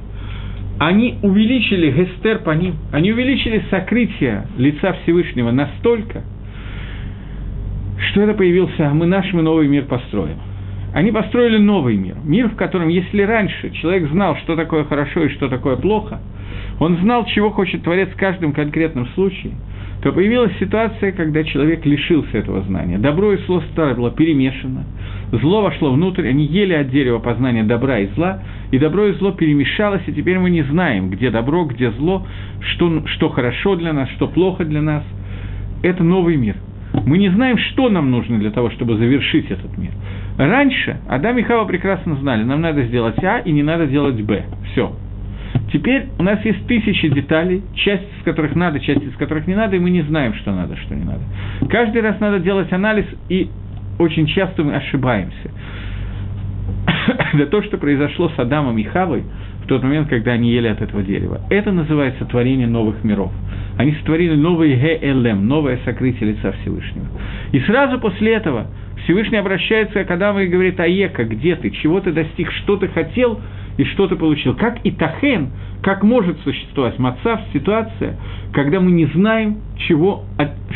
Они 0.80 1.18
увеличили 1.24 1.92
гестер 1.92 2.40
по 2.40 2.52
ним, 2.52 2.76
они 2.92 3.12
увеличили 3.12 3.64
сокрытие 3.70 4.48
лица 4.58 4.94
Всевышнего 5.04 5.52
настолько, 5.52 6.24
что 8.12 8.22
это 8.22 8.34
появился, 8.36 8.90
мы 8.94 9.08
наш 9.08 9.32
мы 9.34 9.42
новый 9.42 9.68
мир 9.68 9.86
построим. 9.86 10.38
Они 10.94 11.12
построили 11.12 11.58
новый 11.58 11.98
мир, 11.98 12.16
мир, 12.24 12.50
в 12.50 12.56
котором, 12.56 12.90
если 12.90 13.22
раньше 13.24 13.72
человек 13.72 14.10
знал, 14.10 14.38
что 14.38 14.56
такое 14.56 14.84
хорошо 14.84 15.24
и 15.24 15.30
что 15.30 15.50
такое 15.50 15.76
плохо, 15.76 16.20
он 16.80 16.98
знал, 16.98 17.26
чего 17.26 17.50
хочет 17.50 17.84
Творец 17.84 18.10
в 18.10 18.18
каждом 18.18 18.54
конкретном 18.54 19.08
случае– 19.10 19.54
то 20.02 20.12
появилась 20.12 20.52
ситуация, 20.60 21.12
когда 21.12 21.44
человек 21.44 21.86
лишился 21.86 22.38
этого 22.38 22.62
знания. 22.62 22.98
Добро 22.98 23.34
и 23.34 23.38
зло 23.46 23.64
стало 23.72 24.12
перемешано, 24.12 24.84
зло 25.32 25.62
вошло 25.62 25.92
внутрь, 25.92 26.28
они 26.28 26.46
ели 26.46 26.74
от 26.74 26.90
дерева 26.90 27.20
познания 27.20 27.64
добра 27.64 28.00
и 28.00 28.08
зла, 28.16 28.40
и 28.72 28.78
добро 28.78 29.08
и 29.08 29.14
зло 29.14 29.32
перемешалось, 29.32 30.04
и 30.08 30.14
теперь 30.14 30.38
мы 30.38 30.50
не 30.50 30.62
знаем, 30.64 31.10
где 31.10 31.32
добро, 31.32 31.66
где 31.66 31.92
зло, 31.92 32.28
что, 32.60 33.08
что 33.08 33.30
хорошо 33.30 33.76
для 33.76 33.94
нас, 33.94 34.10
что 34.12 34.28
плохо 34.28 34.66
для 34.66 34.82
нас. 34.82 35.04
Это 35.82 36.04
новый 36.04 36.38
мир. 36.38 36.56
Мы 37.06 37.18
не 37.18 37.30
знаем, 37.30 37.58
что 37.58 37.90
нам 37.90 38.12
нужно 38.12 38.40
для 38.40 38.52
того, 38.52 38.70
чтобы 38.72 38.98
завершить 38.98 39.50
этот 39.52 39.78
мир. 39.78 39.92
Раньше 40.38 40.98
Адам 41.10 41.38
и 41.38 41.44
Хава 41.44 41.66
прекрасно 41.66 42.16
знали, 42.18 42.44
нам 42.44 42.62
надо 42.62 42.84
сделать 42.84 43.22
А 43.24 43.40
и 43.40 43.52
не 43.52 43.64
надо 43.64 43.88
делать 43.88 44.22
Б. 44.22 44.46
Все, 44.72 44.96
Теперь 45.72 46.08
у 46.18 46.24
нас 46.24 46.44
есть 46.46 46.66
тысячи 46.68 47.10
деталей, 47.10 47.62
часть 47.76 48.04
из 48.18 48.24
которых 48.24 48.56
надо, 48.56 48.80
часть 48.80 49.04
из 49.04 49.16
которых 49.16 49.48
не 49.48 49.56
надо, 49.56 49.76
и 49.76 49.80
мы 49.80 49.90
не 49.90 50.02
знаем, 50.04 50.34
что 50.36 50.52
надо, 50.54 50.78
что 50.78 50.96
не 50.96 51.04
надо. 51.04 51.22
Каждый 51.70 52.02
раз 52.02 52.20
надо 52.20 52.40
делать 52.40 52.72
анализ, 52.72 53.06
и 53.30 53.50
очень 54.00 54.28
часто 54.28 54.64
мы 54.64 54.76
ошибаемся. 54.76 55.52
Это 57.34 57.48
то, 57.48 57.62
что 57.64 57.78
произошло 57.78 58.30
с 58.30 58.40
Адамом 58.40 58.78
и 58.78 58.84
Хавой 58.84 59.24
в 59.64 59.68
тот 59.68 59.84
момент, 59.84 60.08
когда 60.08 60.32
они 60.32 60.52
ели 60.52 60.68
от 60.68 60.82
этого 60.82 61.04
дерева. 61.04 61.42
Это 61.50 61.72
называется 61.72 62.24
творение 62.26 62.68
новых 62.68 63.04
миров. 63.04 63.32
Они 63.78 63.94
сотворили 63.96 64.36
новый 64.36 64.74
ГЛМ, 64.76 65.48
новое 65.48 65.80
сокрытие 65.84 66.32
лица 66.32 66.54
Всевышнего. 66.62 67.08
И 67.52 67.60
сразу 67.62 68.00
после 68.00 68.34
этого 68.34 68.68
Всевышний 69.04 69.38
обращается 69.38 70.04
к 70.04 70.10
Адаму 70.10 70.40
и 70.40 70.48
говорит, 70.48 70.80
Аека, 70.80 71.26
где 71.26 71.56
ты, 71.56 71.70
чего 71.72 72.00
ты 72.00 72.14
достиг, 72.14 72.52
что 72.54 72.78
ты 72.78 72.88
хотел– 72.88 73.42
и 73.78 73.84
что 73.86 74.08
ты 74.08 74.16
получил. 74.16 74.56
Как 74.56 74.80
и 74.84 74.92
тахен, 74.92 75.50
как 75.82 76.04
может 76.04 76.40
существовать 76.42 77.00
мацав, 77.00 77.40
ситуация, 77.54 78.18
когда 78.54 78.80
мы 78.80 78.92
не 78.92 79.06
знаем, 79.06 79.58
чего, 79.88 80.24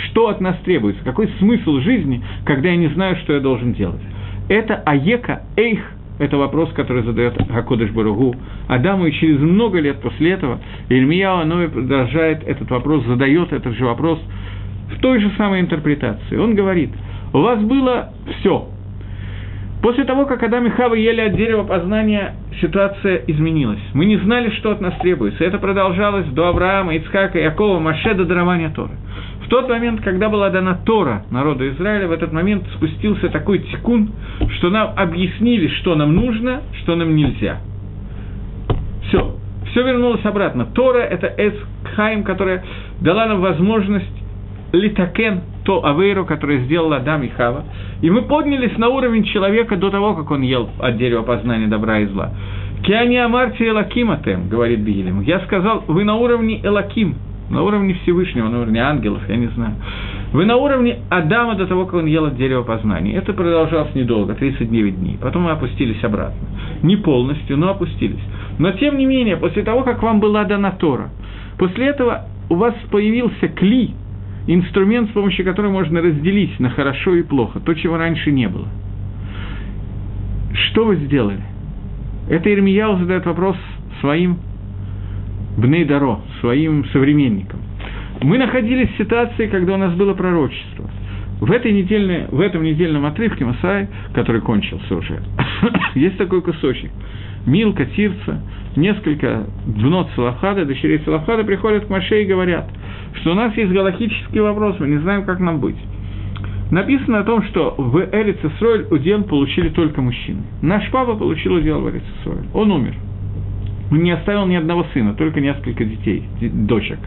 что 0.09 0.29
от 0.29 0.39
нас 0.39 0.57
требуется, 0.63 1.03
какой 1.03 1.27
смысл 1.39 1.79
жизни, 1.79 2.23
когда 2.45 2.69
я 2.69 2.75
не 2.75 2.87
знаю, 2.89 3.17
что 3.17 3.33
я 3.33 3.39
должен 3.39 3.73
делать. 3.73 4.01
Это 4.49 4.75
аека 4.75 5.43
эйх, 5.57 5.79
это 6.19 6.37
вопрос, 6.37 6.71
который 6.73 7.03
задает 7.03 7.35
Гакодыш 7.47 7.89
Баругу 7.91 8.35
Адаму, 8.67 9.07
и 9.07 9.11
через 9.11 9.39
много 9.39 9.79
лет 9.79 10.01
после 10.01 10.31
этого 10.31 10.59
Ильмияу 10.89 11.39
Аной 11.39 11.69
продолжает 11.69 12.43
этот 12.43 12.69
вопрос, 12.69 13.03
задает 13.05 13.51
этот 13.51 13.75
же 13.75 13.85
вопрос 13.85 14.19
в 14.95 15.01
той 15.01 15.19
же 15.19 15.31
самой 15.37 15.61
интерпретации. 15.61 16.37
Он 16.37 16.53
говорит, 16.53 16.91
у 17.33 17.39
вас 17.39 17.59
было 17.61 18.13
все, 18.39 18.67
После 19.81 20.03
того, 20.03 20.25
как 20.25 20.43
Адам 20.43 20.67
и 20.67 20.69
Хава 20.69 20.93
ели 20.93 21.21
от 21.21 21.35
дерева 21.35 21.63
познания, 21.63 22.35
ситуация 22.61 23.23
изменилась. 23.27 23.79
Мы 23.93 24.05
не 24.05 24.17
знали, 24.17 24.51
что 24.59 24.71
от 24.71 24.79
нас 24.79 24.93
требуется. 25.01 25.43
Это 25.43 25.57
продолжалось 25.57 26.27
до 26.27 26.49
Авраама, 26.49 26.95
Ицхака, 26.95 27.39
Якова, 27.39 27.79
Маше 27.79 28.13
до 28.13 28.25
дарования 28.25 28.69
Торы. 28.69 28.91
В 29.43 29.49
тот 29.49 29.67
момент, 29.67 30.01
когда 30.01 30.29
была 30.29 30.49
дана 30.49 30.75
Тора 30.85 31.25
народу 31.31 31.67
Израиля, 31.69 32.07
в 32.07 32.11
этот 32.11 32.31
момент 32.31 32.63
спустился 32.75 33.29
такой 33.29 33.59
тикун, 33.59 34.11
что 34.57 34.69
нам 34.69 34.93
объяснили, 34.95 35.67
что 35.79 35.95
нам 35.95 36.15
нужно, 36.15 36.61
что 36.83 36.95
нам 36.95 37.15
нельзя. 37.15 37.57
Все. 39.07 39.35
Все 39.71 39.83
вернулось 39.83 40.23
обратно. 40.25 40.65
Тора– 40.65 40.99
это 40.99 41.27
Эсхайм, 41.27 42.23
которая 42.23 42.63
дала 43.01 43.25
нам 43.25 43.41
возможность 43.41 44.20
литакен, 44.71 45.41
то 45.63 45.85
авейру, 45.85 46.25
которое 46.25 46.59
сделал 46.59 46.93
Адам 46.93 47.23
и 47.23 47.29
Хава. 47.29 47.65
И 48.01 48.09
мы 48.09 48.23
поднялись 48.23 48.77
на 48.77 48.89
уровень 48.89 49.23
человека 49.25 49.75
до 49.75 49.89
того, 49.89 50.15
как 50.15 50.31
он 50.31 50.41
ел 50.41 50.69
от 50.79 50.97
дерева 50.97 51.23
познания 51.23 51.67
добра 51.67 51.99
и 51.99 52.05
зла. 52.05 52.31
Киани 52.83 53.17
Амарти 53.17 53.67
Элакиматем, 53.67 54.49
говорит 54.49 54.79
Бигелем. 54.79 55.21
Я 55.21 55.39
сказал, 55.41 55.83
вы 55.87 56.03
на 56.03 56.15
уровне 56.15 56.59
Элаким, 56.63 57.15
на 57.51 57.61
уровне 57.61 57.93
Всевышнего, 58.01 58.47
на 58.47 58.61
уровне 58.61 58.81
ангелов, 58.81 59.21
я 59.27 59.35
не 59.35 59.47
знаю. 59.47 59.75
Вы 60.31 60.45
на 60.45 60.55
уровне 60.55 60.99
Адама 61.09 61.55
до 61.55 61.67
того, 61.67 61.85
как 61.85 61.95
он 61.95 62.05
ел 62.05 62.25
от 62.25 62.37
дерева 62.37 62.63
познания. 62.63 63.15
Это 63.15 63.33
продолжалось 63.33 63.93
недолго, 63.93 64.33
39 64.33 64.99
дней. 64.99 65.17
Потом 65.21 65.43
мы 65.43 65.51
опустились 65.51 66.03
обратно. 66.03 66.47
Не 66.81 66.95
полностью, 66.95 67.57
но 67.57 67.69
опустились. 67.69 68.23
Но 68.57 68.71
тем 68.71 68.97
не 68.97 69.05
менее, 69.05 69.37
после 69.37 69.63
того, 69.63 69.83
как 69.83 70.01
вам 70.01 70.19
была 70.19 70.45
дана 70.45 70.71
Тора, 70.71 71.09
после 71.59 71.87
этого 71.87 72.25
у 72.49 72.55
вас 72.55 72.73
появился 72.89 73.47
кли, 73.49 73.93
инструмент, 74.47 75.09
с 75.09 75.13
помощью 75.13 75.45
которого 75.45 75.71
можно 75.71 76.01
разделить 76.01 76.59
на 76.59 76.69
хорошо 76.69 77.15
и 77.15 77.23
плохо, 77.23 77.59
то, 77.59 77.73
чего 77.73 77.97
раньше 77.97 78.31
не 78.31 78.47
было. 78.47 78.67
Что 80.53 80.85
вы 80.85 80.95
сделали? 80.97 81.41
Это 82.29 82.53
Ирмияу 82.53 82.97
задает 82.97 83.25
вопрос 83.25 83.57
своим 83.99 84.39
Бнейдаро, 85.57 86.21
своим 86.39 86.85
современникам. 86.85 87.59
Мы 88.21 88.37
находились 88.37 88.89
в 88.91 88.97
ситуации, 88.97 89.47
когда 89.47 89.73
у 89.73 89.77
нас 89.77 89.93
было 89.95 90.13
пророчество. 90.13 90.89
В, 91.39 91.51
этой 91.51 91.71
недельной, 91.71 92.27
в 92.27 92.39
этом 92.39 92.63
недельном 92.63 93.05
отрывке 93.05 93.43
Масай, 93.45 93.87
который 94.13 94.41
кончился 94.41 94.95
уже, 94.95 95.19
есть 95.95 96.17
такой 96.17 96.41
кусочек. 96.41 96.91
Милка, 97.45 97.85
Тирца, 97.85 98.41
несколько 98.75 99.45
днот 99.65 100.09
Салахада, 100.15 100.65
дочерей 100.65 100.99
Салахада 101.05 101.43
приходят 101.43 101.85
к 101.85 101.89
Маше 101.89 102.23
и 102.23 102.25
говорят– 102.25 102.69
что 103.15 103.31
у 103.31 103.35
нас 103.35 103.55
есть 103.57 103.71
галактический 103.71 104.39
вопрос, 104.39 104.77
мы 104.79 104.87
не 104.87 104.97
знаем, 104.97 105.25
как 105.25 105.39
нам 105.39 105.59
быть. 105.59 105.75
Написано 106.71 107.19
о 107.19 107.23
том, 107.23 107.43
что 107.43 107.75
в 107.77 107.99
Эрец 108.13 108.37
Исроэль 108.43 108.87
удел 108.89 109.23
получили 109.23 109.69
только 109.69 110.01
мужчины. 110.01 110.43
Наш 110.61 110.89
папа 110.89 111.15
получил 111.15 111.55
удел 111.55 111.81
в 111.81 111.89
Эрец 111.89 112.03
Исроэль. 112.19 112.45
Он 112.53 112.71
умер. 112.71 112.95
Он 113.91 114.01
не 114.01 114.11
оставил 114.11 114.45
ни 114.45 114.55
одного 114.55 114.85
сына, 114.93 115.13
только 115.15 115.41
несколько 115.41 115.83
детей, 115.83 116.23
дочек. 116.39 116.99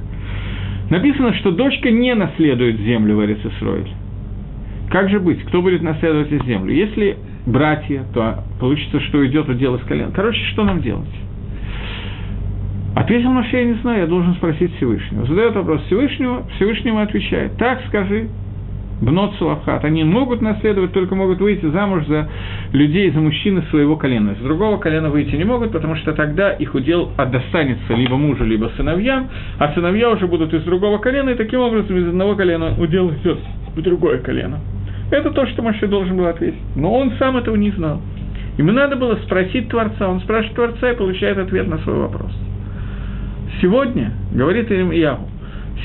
Написано, 0.91 1.32
что 1.35 1.51
дочка 1.51 1.91
не 1.91 2.14
наследует 2.14 2.78
землю 2.80 3.16
в 3.16 3.24
Эрец 3.24 3.39
Исроэль. 3.43 3.89
Как 4.95 5.11
же 5.11 5.18
быть? 5.18 5.42
Кто 5.47 5.61
будет 5.61 5.82
наследовать 5.82 6.30
землю? 6.47 6.72
Если 6.72 7.16
братья, 7.47 8.05
то 8.14 8.45
получится, 8.61 9.01
что 9.01 9.26
идет 9.26 9.49
удел 9.49 9.74
из 9.74 9.82
колен. 9.82 10.12
Короче, 10.12 10.38
что 10.53 10.62
нам 10.62 10.82
делать? 10.82 11.11
Ответил 12.95 13.32
Маше, 13.32 13.57
я 13.57 13.64
не 13.64 13.74
знаю, 13.80 14.03
я 14.03 14.07
должен 14.07 14.36
спросить 14.36 14.72
Всевышнего. 14.76 15.26
Задает 15.26 15.57
вопрос 15.57 15.82
Всевышнего, 15.86 16.47
Всевышнему 16.55 17.01
отвечает, 17.01 17.57
так 17.57 17.82
скажи, 17.88 18.28
бнот 19.01 19.34
Сулавхат, 19.40 19.84
они 19.84 20.05
могут 20.05 20.40
наследовать, 20.40 20.92
только 20.92 21.16
могут 21.16 21.40
выйти 21.40 21.66
замуж 21.66 22.07
за 22.07 22.28
людей, 22.72 23.11
за 23.11 23.18
мужчины 23.18 23.64
своего 23.70 23.97
колена. 23.97 24.36
С 24.36 24.45
другого 24.45 24.76
колена 24.76 25.11
выйти 25.11 25.34
не 25.34 25.42
могут, 25.42 25.72
потому 25.72 25.97
что 25.97 26.12
тогда 26.12 26.53
их 26.53 26.72
удел 26.72 27.11
достанется 27.16 27.95
либо 27.95 28.16
мужу, 28.16 28.45
либо 28.45 28.70
сыновьям, 28.76 29.28
а 29.59 29.72
сыновья 29.74 30.11
уже 30.11 30.28
будут 30.28 30.55
из 30.55 30.62
другого 30.62 30.99
колена, 30.99 31.30
и 31.30 31.34
таким 31.34 31.59
образом 31.59 31.97
из 31.97 32.07
одного 32.07 32.36
колена 32.36 32.76
удел 32.78 33.11
идет 33.11 33.40
в 33.74 33.82
другое 33.82 34.18
колено. 34.18 34.61
Это 35.14 35.30
то, 35.30 35.46
что 35.46 35.62
Маше 35.62 35.86
должен 35.86 36.16
был 36.16 36.26
ответить. 36.26 36.58
Но 36.74 36.92
он 36.92 37.12
сам 37.20 37.36
этого 37.36 37.54
не 37.54 37.70
знал. 37.70 38.02
Ему 38.58 38.72
надо 38.72 38.96
было 38.96 39.14
спросить 39.24 39.68
Творца. 39.68 40.08
Он 40.08 40.20
спрашивает 40.20 40.56
Творца 40.56 40.90
и 40.90 40.96
получает 40.96 41.38
ответ 41.38 41.68
на 41.68 41.78
свой 41.78 41.98
вопрос. 41.98 42.32
Сегодня, 43.62 44.12
говорит 44.32 44.72
Ильяху, 44.72 45.28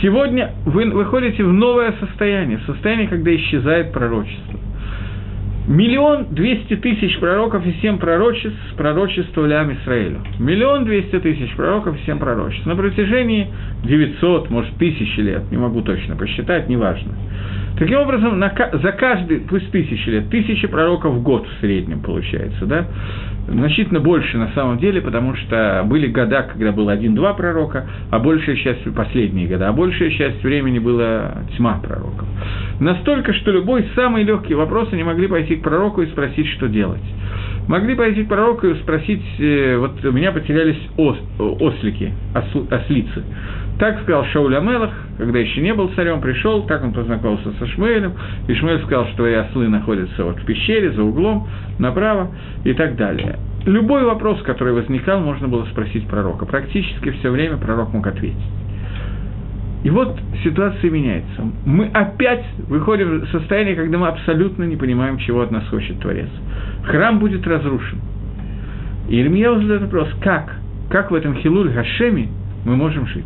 сегодня 0.02 0.54
вы 0.66 0.90
выходите 0.90 1.44
в 1.44 1.54
новое 1.54 1.94
состояние, 2.00 2.60
состояние, 2.66 3.08
когда 3.08 3.36
исчезает 3.36 3.94
пророчество. 3.94 4.60
Миллион 5.70 6.34
двести 6.34 6.78
тысяч 6.78 7.20
пророков 7.20 7.64
и 7.64 7.74
семь 7.80 8.00
пророчеств 8.00 8.58
пророчествовали 8.76 9.54
Ам 9.54 9.72
Исраилю. 9.74 10.22
Миллион 10.40 10.84
двести 10.84 11.20
тысяч 11.20 11.56
пророков 11.56 11.96
и 11.96 12.06
семь 12.08 12.18
пророчеств. 12.18 12.66
На 12.66 12.76
протяжении 12.76 13.50
900, 13.84 14.50
может, 14.50 14.76
тысячи 14.78 15.20
лет, 15.20 15.44
не 15.52 15.58
могу 15.58 15.84
точно 15.84 16.16
посчитать, 16.16 16.68
неважно. 16.70 17.14
Таким 17.78 18.00
образом, 18.00 18.40
на, 18.40 18.52
за 18.74 18.92
каждый, 18.94 19.42
пусть 19.42 19.72
тысячи 19.72 20.10
лет, 20.10 20.30
тысячи 20.32 20.68
пророков 20.68 21.14
в 21.14 21.22
год 21.22 21.48
в 21.48 21.62
среднем 21.62 22.02
получается, 22.02 22.66
да? 22.66 22.88
Значительно 23.48 24.00
больше 24.00 24.38
на 24.38 24.50
самом 24.50 24.80
деле, 24.80 25.02
потому 25.02 25.36
что 25.36 25.84
были 25.86 26.08
года, 26.08 26.44
когда 26.52 26.72
было 26.72 26.92
один-два 26.92 27.34
пророка, 27.34 27.88
а 28.12 28.20
большая 28.20 28.56
часть, 28.58 28.84
последние 28.94 29.48
года, 29.48 29.70
а 29.70 29.74
большая 29.74 30.12
часть 30.12 30.44
времени 30.44 30.80
была 30.80 31.44
тьма 31.56 31.80
пророков. 31.82 32.28
Настолько, 32.80 33.34
что 33.34 33.52
любой 33.52 33.88
самый 33.96 34.24
легкий 34.24 34.54
вопрос 34.54 34.90
они 34.92 35.04
могли 35.04 35.28
пойти 35.28 35.56
к 35.60 35.64
пророку 35.64 36.02
и 36.02 36.08
спросить, 36.08 36.48
что 36.58 36.68
делать. 36.68 37.02
Могли 37.68 37.96
пойти 37.96 38.24
к 38.24 38.28
пророку 38.28 38.68
и 38.68 38.74
спросить, 38.80 39.22
э, 39.40 39.78
вот 39.78 40.04
у 40.04 40.12
меня 40.12 40.32
потерялись 40.32 40.80
ос, 40.98 41.18
ослики, 41.38 42.12
осл, 42.34 42.66
ослицы. 42.72 43.24
Так 43.78 44.02
сказал 44.02 44.26
Шауль 44.26 44.56
Амелах, 44.58 44.92
когда 45.18 45.40
еще 45.40 45.62
не 45.62 45.74
был 45.74 45.90
царем, 45.96 46.20
пришел, 46.20 46.64
так 46.64 46.84
он 46.84 46.92
познакомился 46.92 47.54
со 47.60 47.68
Шмуэлем, 47.68 48.14
и 48.48 48.54
Шмуэль 48.56 48.82
сказал, 48.82 49.06
что 49.08 49.18
твои 49.18 49.36
ослы 49.36 49.68
находятся 49.70 50.26
вот 50.26 50.38
в 50.40 50.46
пещере, 50.46 50.92
за 50.92 51.04
углом, 51.04 51.48
направо 51.78 52.32
и 52.66 52.74
так 52.74 52.96
далее. 52.98 53.38
Любой 53.66 54.04
вопрос, 54.04 54.42
который 54.42 54.74
возникал, 54.74 55.20
можно 55.20 55.48
было 55.48 55.66
спросить 55.66 56.08
пророка. 56.08 56.46
Практически 56.46 57.12
все 57.12 57.30
время 57.30 57.58
пророк 57.58 57.94
мог 57.94 58.08
ответить. 58.08 58.36
И 59.84 59.90
вот 59.90 60.20
ситуация 60.44 60.90
меняется. 60.90 61.42
Мы 61.66 61.88
опять 61.88 62.44
выходим 62.68 63.22
в 63.22 63.30
состояние, 63.30 63.76
когда 63.76 63.98
мы 63.98 64.08
абсолютно 64.08 64.66
не 64.66 64.76
понимаем, 64.76 65.18
чего 65.20 65.42
от 65.42 65.52
нас 65.52 65.66
хочет 65.70 66.00
Творец. 66.00 66.28
Храм 66.84 67.20
будет 67.20 67.48
разрушен. 67.48 68.00
И 69.08 69.20
Ирмия 69.22 69.54
задает 69.56 69.84
вопрос, 69.84 70.10
как? 70.22 70.56
Как 70.90 71.12
в 71.12 71.16
этом 71.16 71.36
Хилуль 71.36 71.70
Гашеми 71.70 72.30
мы 72.66 72.76
можем 72.76 73.08
жить? 73.08 73.24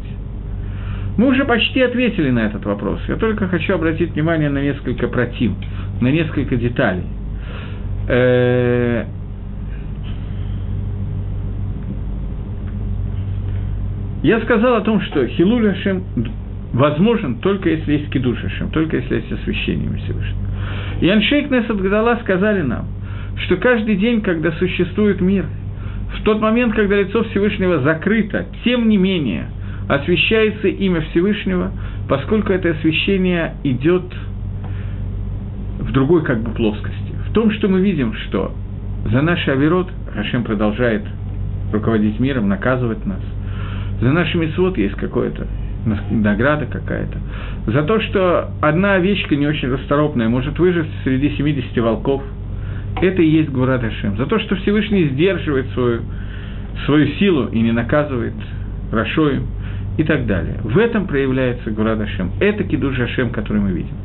Мы 1.18 1.28
уже 1.28 1.46
почти 1.46 1.82
ответили 1.82 2.30
на 2.30 2.40
этот 2.40 2.66
вопрос. 2.66 3.00
Я 3.08 3.16
только 3.16 3.48
хочу 3.48 3.74
обратить 3.74 4.12
внимание 4.14 4.50
на 4.50 4.60
несколько 4.60 5.08
против, 5.08 5.52
на 6.02 6.08
несколько 6.12 6.56
деталей. 6.56 7.04
Э, 8.08 9.06
я 14.24 14.40
сказал 14.42 14.76
о 14.76 14.82
том, 14.82 15.02
что 15.02 15.26
Хилуль 15.28 15.70
Хашем 15.70 16.04
возможен 16.74 17.36
только 17.36 17.70
если 17.70 17.94
есть 17.94 18.10
Кидуш 18.12 18.40
Хашем, 18.40 18.70
только 18.72 18.98
если 18.98 19.16
есть 19.16 19.32
освящение 19.32 19.90
Всевышнего. 19.98 20.48
И 21.02 21.10
Аншейк 21.10 21.50
Несад 21.50 21.80
Гадала 21.82 22.20
сказали 22.24 22.62
нам, 22.62 22.88
что 23.46 23.58
каждый 23.58 23.96
день, 23.96 24.22
когда 24.22 24.52
существует 24.54 25.22
мир, 25.22 25.46
в 26.18 26.24
тот 26.24 26.42
момент, 26.42 26.74
когда 26.76 26.98
лицо 26.98 27.24
Всевышнего 27.24 27.80
закрыто, 27.80 28.46
тем 28.64 28.90
не 28.90 28.98
менее– 28.98 29.48
освещается 29.88 30.68
имя 30.68 31.02
Всевышнего, 31.12 31.72
поскольку 32.08 32.54
это 32.54 32.72
освещение 32.72 33.56
идет 33.64 34.04
в 35.80 35.92
другой 35.92 36.24
как 36.24 36.42
бы 36.42 36.52
плоскости. 36.52 37.14
В 37.30 37.34
том, 37.34 37.52
что 37.52 37.68
мы 37.68 37.82
видим, 37.82 38.14
что 38.14 38.54
за 39.12 39.22
наш 39.22 39.48
Аверот 39.48 39.90
Хашем 40.14 40.44
продолжает 40.44 41.04
руководить 41.72 42.20
миром, 42.20 42.48
наказывать 42.48 43.06
нас. 43.06 43.22
За 44.00 44.12
наши 44.12 44.38
мисвод 44.38 44.78
есть 44.78 44.96
какое-то 44.96 45.48
награда 45.86 46.66
какая-то. 46.66 47.18
За 47.72 47.84
то, 47.84 48.00
что 48.02 48.52
одна 48.62 48.96
овечка 48.96 49.36
не 49.36 49.48
очень 49.48 49.70
расторопная 49.70 50.30
может 50.30 50.58
выжить 50.60 50.88
среди 51.04 51.30
70 51.38 51.78
волков, 51.80 52.24
это 53.02 53.22
и 53.22 53.28
есть 53.28 53.50
Гурат 53.50 53.82
Хашем. 53.82 54.18
За 54.18 54.26
то, 54.26 54.40
что 54.40 54.56
Всевышний 54.58 55.10
сдерживает 55.10 55.68
свою, 55.74 56.02
свою 56.86 57.08
силу 57.20 57.48
и 57.48 57.60
не 57.60 57.72
наказывает 57.72 58.34
Рашоем 58.92 59.48
и 59.98 60.04
так 60.04 60.26
далее. 60.26 60.58
В 60.64 60.78
этом 60.78 61.08
проявляется 61.08 61.72
Гурад 61.72 62.00
Ашем. 62.02 62.32
Это 62.40 62.64
Кидуш 62.64 63.00
Ашем, 63.00 63.30
который 63.30 63.62
мы 63.62 63.72
видим. 63.72 63.96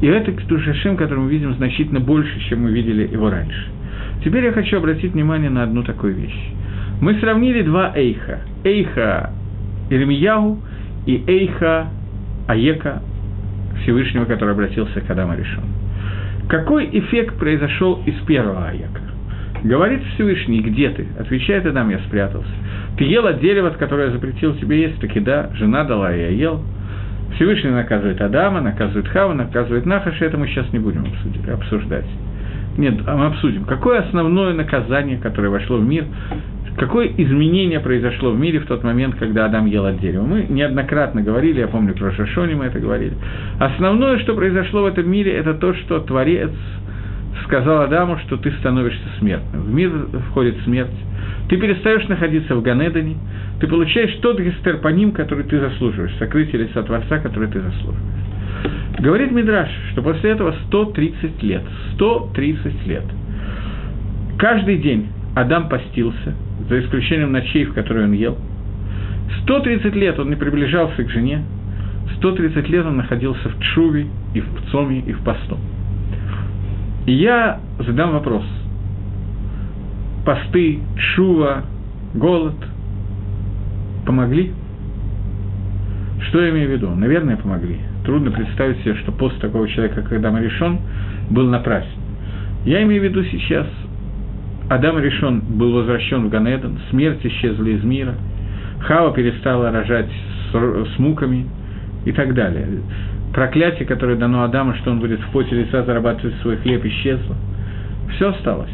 И 0.00 0.06
это 0.06 0.32
Кидуш 0.32 0.66
Ашем, 0.66 0.96
который 0.96 1.20
мы 1.20 1.30
видим 1.30 1.54
значительно 1.54 2.00
больше, 2.00 2.40
чем 2.48 2.62
мы 2.62 2.72
видели 2.72 3.08
его 3.10 3.30
раньше. 3.30 3.68
Теперь 4.24 4.44
я 4.44 4.52
хочу 4.52 4.78
обратить 4.78 5.12
внимание 5.12 5.50
на 5.50 5.62
одну 5.62 5.82
такую 5.82 6.14
вещь. 6.14 6.50
Мы 7.00 7.14
сравнили 7.20 7.62
два 7.62 7.92
Эйха. 7.94 8.40
Эйха 8.64 9.30
Ирмиягу 9.90 10.60
и 11.06 11.22
Эйха 11.26 11.88
Аека 12.48 13.02
Всевышнего, 13.82 14.24
который 14.24 14.52
обратился 14.52 15.00
к 15.00 15.10
Адаму 15.10 15.34
Решон. 15.34 15.64
Какой 16.48 16.88
эффект 16.92 17.38
произошел 17.38 18.02
из 18.06 18.14
первого 18.26 18.68
Аека? 18.68 19.00
Говорит 19.64 20.02
Всевышний, 20.14 20.60
где 20.60 20.90
ты? 20.90 21.06
Отвечает 21.18 21.66
Адам, 21.66 21.90
я 21.90 21.98
спрятался. 22.00 22.50
Ты 22.98 23.04
ел 23.04 23.26
от 23.26 23.40
дерева, 23.40 23.68
от 23.68 23.76
которого 23.76 24.04
я 24.04 24.10
запретил 24.10 24.54
тебе 24.56 24.82
есть, 24.82 25.00
таки 25.00 25.18
да, 25.20 25.50
жена 25.54 25.84
дала, 25.84 26.12
я 26.12 26.28
ел. 26.28 26.62
Всевышний 27.34 27.70
наказывает 27.70 28.20
Адама, 28.20 28.60
наказывает 28.60 29.08
Хава, 29.08 29.34
наказывает 29.34 29.84
Нахаша, 29.86 30.24
это 30.24 30.38
мы 30.38 30.46
сейчас 30.46 30.72
не 30.72 30.78
будем 30.78 31.04
обсуждать. 31.52 32.06
Нет, 32.78 32.94
а 33.06 33.16
мы 33.16 33.26
обсудим, 33.26 33.64
какое 33.64 34.00
основное 34.00 34.54
наказание, 34.54 35.18
которое 35.18 35.48
вошло 35.48 35.78
в 35.78 35.84
мир, 35.84 36.04
какое 36.76 37.08
изменение 37.16 37.80
произошло 37.80 38.30
в 38.30 38.38
мире 38.38 38.60
в 38.60 38.66
тот 38.66 38.84
момент, 38.84 39.16
когда 39.16 39.46
Адам 39.46 39.66
ел 39.66 39.84
от 39.86 40.00
дерева. 40.00 40.24
Мы 40.24 40.46
неоднократно 40.48 41.22
говорили, 41.22 41.60
я 41.60 41.68
помню, 41.68 41.94
про 41.94 42.12
Шашоне 42.12 42.54
мы 42.54 42.66
это 42.66 42.78
говорили. 42.78 43.14
Основное, 43.58 44.18
что 44.20 44.34
произошло 44.34 44.82
в 44.82 44.86
этом 44.86 45.10
мире, 45.10 45.32
это 45.32 45.54
то, 45.54 45.74
что 45.74 46.00
Творец 46.00 46.50
сказал 47.44 47.82
Адаму, 47.82 48.18
что 48.26 48.36
ты 48.36 48.50
становишься 48.52 49.04
смертным. 49.18 49.62
В 49.62 49.74
мир 49.74 49.90
входит 50.30 50.56
смерть. 50.64 50.90
Ты 51.48 51.56
перестаешь 51.58 52.06
находиться 52.08 52.56
в 52.56 52.62
Ганедане, 52.62 53.16
ты 53.60 53.68
получаешь 53.68 54.12
тот 54.20 54.40
гестерпоним, 54.40 55.12
который 55.12 55.44
ты 55.44 55.60
заслуживаешь, 55.60 56.12
сокрытие 56.18 56.62
лица 56.62 56.82
Творца, 56.82 57.18
который 57.18 57.48
ты 57.48 57.60
заслуживаешь. 57.60 58.00
Говорит 58.98 59.30
Мидраш, 59.30 59.68
что 59.92 60.02
после 60.02 60.30
этого 60.30 60.54
130 60.66 61.42
лет, 61.42 61.62
130 61.94 62.86
лет, 62.86 63.04
каждый 64.38 64.78
день 64.78 65.08
Адам 65.34 65.68
постился, 65.68 66.34
за 66.68 66.80
исключением 66.80 67.32
ночей, 67.32 67.64
в 67.64 67.74
которые 67.74 68.06
он 68.06 68.12
ел. 68.12 68.36
130 69.42 69.94
лет 69.94 70.18
он 70.18 70.30
не 70.30 70.36
приближался 70.36 71.02
к 71.02 71.10
жене, 71.10 71.44
130 72.18 72.68
лет 72.68 72.86
он 72.86 72.96
находился 72.96 73.48
в 73.48 73.60
Чуве, 73.60 74.06
и 74.34 74.40
в 74.40 74.70
Цоме, 74.70 75.00
и 75.00 75.12
в 75.12 75.20
Постом. 75.20 75.58
И 77.06 77.12
я 77.12 77.60
задам 77.78 78.12
вопрос. 78.12 78.44
Посты, 80.24 80.80
шува, 80.96 81.64
голод 82.14 82.56
помогли? 84.04 84.52
Что 86.28 86.42
я 86.42 86.50
имею 86.50 86.68
в 86.68 86.72
виду? 86.72 86.90
Наверное, 86.90 87.36
помогли. 87.36 87.78
Трудно 88.04 88.30
представить 88.30 88.78
себе, 88.78 88.94
что 88.96 89.12
пост 89.12 89.38
такого 89.40 89.68
человека, 89.68 90.02
как 90.02 90.12
Адам 90.12 90.38
решен, 90.38 90.78
был 91.30 91.48
напрасен. 91.48 91.88
Я 92.64 92.82
имею 92.82 93.02
в 93.02 93.04
виду 93.04 93.22
сейчас, 93.24 93.66
Адам 94.68 94.98
решен 94.98 95.40
был 95.40 95.72
возвращен 95.72 96.26
в 96.26 96.30
Ганедон, 96.30 96.78
смерть 96.90 97.24
исчезла 97.24 97.66
из 97.66 97.84
мира, 97.84 98.14
Хава 98.80 99.12
перестала 99.12 99.70
рожать 99.70 100.10
с, 100.52 100.94
с 100.94 100.98
муками 100.98 101.46
и 102.04 102.12
так 102.12 102.34
далее 102.34 102.66
проклятие, 103.36 103.86
которое 103.86 104.16
дано 104.16 104.44
Адаму, 104.44 104.72
что 104.76 104.90
он 104.90 104.98
будет 104.98 105.20
в 105.20 105.28
поте 105.30 105.54
лица 105.54 105.84
зарабатывать 105.84 106.34
свой 106.40 106.56
хлеб, 106.56 106.82
исчезло. 106.86 107.36
Все 108.14 108.30
осталось. 108.30 108.72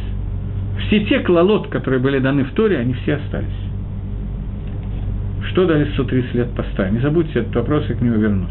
Все 0.87 1.05
те 1.05 1.19
клалот, 1.19 1.67
которые 1.67 2.01
были 2.01 2.21
даны 2.21 2.45
в 2.45 2.53
Торе, 2.53 2.79
они 2.79 2.95
все 2.95 3.17
остались. 3.17 3.49
Что 5.51 5.67
дали 5.67 5.91
130 5.95 6.35
лет 6.35 6.51
поста? 6.55 6.89
Не 6.91 7.01
забудьте 7.01 7.41
этот 7.41 7.57
вопрос, 7.57 7.87
я 7.89 7.97
к 7.97 8.01
нему 8.01 8.19
вернусь. 8.19 8.51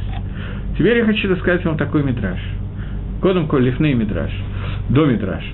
Теперь 0.78 0.98
я 0.98 1.06
хочу 1.06 1.30
рассказать 1.30 1.64
вам 1.64 1.78
такой 1.78 2.04
мидраж. 2.04 2.40
Кодом 3.22 3.48
коль 3.48 3.64
лифней 3.64 3.94
мидраж. 3.94 4.32
До 4.90 5.06
мидраж. 5.06 5.46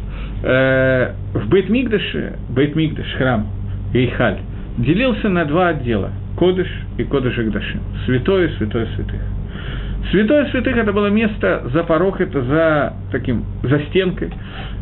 Э, 0.44 1.14
в 1.34 1.50
Бейт-Мигдаше, 1.50 2.38
Бейт-Мигдаш, 2.50 3.18
храм, 3.18 3.48
Эйхаль, 3.94 4.40
делился 4.78 5.30
на 5.30 5.46
два 5.46 5.70
отдела. 5.70 6.12
Кодыш 6.38 6.68
и 6.98 7.04
Кодыш 7.04 7.38
Агдашим. 7.38 7.82
Святое, 8.06 8.50
святое 8.58 8.88
святых. 8.96 9.20
Святое 10.12 10.46
святых– 10.52 10.78
это 10.78 10.94
было 10.94 11.08
место 11.08 11.64
за 11.74 11.84
порог, 11.84 12.22
это 12.22 12.42
за 12.44 12.94
таким, 13.12 13.44
за 13.64 13.80
стенкой, 13.90 14.30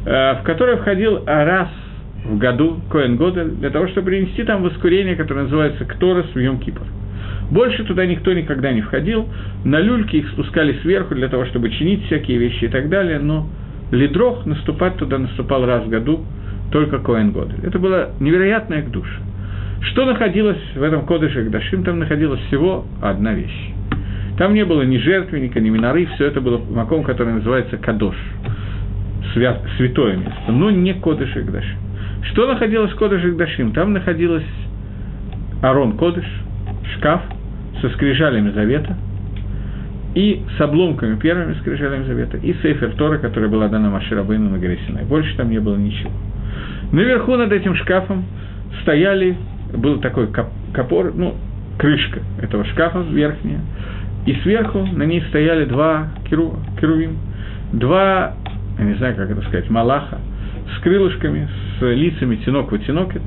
э, 0.06 0.34
в 0.36 0.44
которое 0.44 0.78
входил 0.78 1.24
раз 1.26 1.70
в 2.26 2.38
году 2.38 2.82
Коэн 2.92 3.16
Годель, 3.16 3.52
для 3.52 3.70
того, 3.70 3.88
чтобы 3.88 4.08
принести 4.08 4.44
там 4.44 4.64
воскурение, 4.64 5.16
которое 5.16 5.44
называется 5.44 5.86
Кторос 5.86 6.26
в 6.34 6.40
Йом 6.40 6.60
Кипр. 6.60 6.82
Больше 7.50 7.84
туда 7.86 8.06
никто 8.06 8.34
никогда 8.34 8.72
не 8.72 8.82
входил, 8.82 9.30
на 9.64 9.80
люльки 9.80 10.18
их 10.18 10.30
спускали 10.30 10.78
сверху 10.82 11.16
для 11.16 11.30
того, 11.30 11.46
чтобы 11.46 11.70
чинить 11.70 12.06
всякие 12.06 12.38
вещи 12.38 12.66
и 12.66 12.68
так 12.68 12.90
далее, 12.90 13.20
но 13.20 13.48
лидрох 13.92 14.46
наступать 14.46 14.98
туда 14.98 15.18
наступал 15.18 15.66
раз 15.66 15.84
в 15.84 15.90
году, 15.90 16.24
только 16.72 17.00
Коэн 17.00 17.32
Годель. 17.32 17.60
Это 17.64 17.80
было 17.80 18.12
невероятное 18.20 18.82
к. 18.82 18.92
Что 19.82 20.06
находилось 20.06 20.62
в 20.76 20.82
этом 20.82 21.06
кодыше 21.06 21.44
Гдашим? 21.44 21.84
Там 21.84 22.00
находилась 22.00 22.40
всего 22.48 22.86
одна 23.02 23.34
вещь. 23.34 23.74
Там 24.38 24.54
не 24.54 24.66
было 24.66 24.82
ни 24.82 24.98
жертвенника, 24.98 25.60
ни 25.60 25.70
миноры, 25.70 26.08
все 26.16 26.26
это 26.26 26.42
было 26.42 26.60
маком, 26.70 27.04
который 27.04 27.34
называется 27.34 27.78
Кадош, 27.78 28.16
свят, 29.34 29.62
святое 29.78 30.18
место, 30.18 30.52
но 30.52 30.72
не 30.72 30.94
Кодыш 30.94 31.36
и 31.38 31.42
Гдашим. 31.42 31.78
Что 32.32 32.52
находилось 32.52 32.92
в 32.92 32.96
Кодыш 32.96 33.24
и 33.24 33.32
Гдашим? 33.32 33.72
Там 33.72 33.94
находилось 33.94 34.44
Арон 35.62 35.98
Кодыш, 35.98 36.26
шкаф 36.98 37.22
со 37.82 37.90
скрижалями 37.90 38.50
завета, 38.52 38.98
и 40.16 40.42
с 40.58 40.62
обломками 40.62 41.18
первыми 41.18 41.54
скрижалями 41.56 42.06
завета, 42.06 42.38
и 42.38 42.54
Сейфер 42.62 42.94
Тора, 42.96 43.18
которая 43.18 43.50
была 43.50 43.68
дана 43.68 43.90
Маширабейну 43.90 44.50
на 44.50 44.58
горе 44.58 44.80
Синай. 44.88 45.04
Больше 45.04 45.36
там 45.36 45.50
не 45.50 45.60
было 45.60 45.76
ничего. 45.76 46.10
Наверху 46.94 47.36
над 47.36 47.52
этим 47.52 47.76
шкафом 47.76 48.26
стояли, 48.82 49.36
был 49.74 50.00
такой 50.00 50.30
капор, 50.74 51.14
ну, 51.14 51.36
крышка 51.78 52.22
этого 52.42 52.64
шкафа 52.66 53.02
верхняя, 53.02 53.60
и 54.26 54.34
сверху 54.44 54.86
на 54.86 55.04
ней 55.04 55.22
стояли 55.30 55.66
два 55.66 56.08
керу, 56.30 56.56
керувим, 56.80 57.18
два, 57.74 58.36
я 58.80 58.86
не 58.86 58.94
знаю, 58.96 59.16
как 59.18 59.30
это 59.30 59.42
сказать, 59.42 59.70
малаха, 59.70 60.20
с 60.78 60.80
крылышками, 60.82 61.50
с 61.78 61.86
лицами 61.94 62.38
тинок 62.38 62.72
в 62.72 62.80
тинокет, 62.80 63.22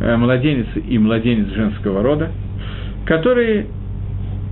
э, 0.00 0.16
младенец 0.16 0.66
и 0.76 0.96
младенец 0.96 1.48
женского 1.52 2.04
рода, 2.04 2.30
которые 3.04 3.66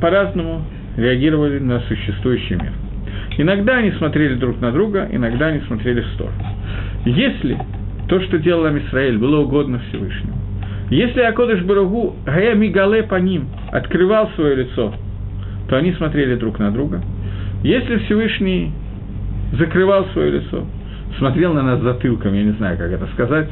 по-разному 0.00 0.64
реагировали 0.98 1.58
на 1.58 1.80
существующий 1.80 2.56
мир. 2.56 2.72
Иногда 3.38 3.76
они 3.76 3.92
смотрели 3.92 4.34
друг 4.34 4.60
на 4.60 4.70
друга, 4.72 5.08
иногда 5.10 5.46
они 5.46 5.60
смотрели 5.60 6.02
в 6.02 6.08
сторону. 6.08 6.44
Если 7.06 7.58
то, 8.08 8.20
что 8.20 8.38
делал 8.38 8.66
Амисраэль, 8.66 9.16
было 9.16 9.38
угодно 9.38 9.80
Всевышнему, 9.88 10.36
если 10.90 11.20
Акодыш 11.20 11.62
Баругу 11.62 12.16
Гая 12.26 12.54
Мигале 12.54 13.04
по 13.04 13.16
ним 13.16 13.46
открывал 13.72 14.30
свое 14.36 14.56
лицо 14.56 14.92
то 15.68 15.76
они 15.76 15.92
смотрели 15.92 16.34
друг 16.34 16.58
на 16.58 16.70
друга. 16.70 17.02
Если 17.62 17.98
Всевышний 17.98 18.72
закрывал 19.52 20.06
свое 20.12 20.40
лицо, 20.40 20.66
смотрел 21.18 21.52
на 21.54 21.62
нас 21.62 21.80
затылком, 21.80 22.34
я 22.34 22.42
не 22.42 22.52
знаю, 22.52 22.78
как 22.78 22.90
это 22.90 23.06
сказать, 23.14 23.48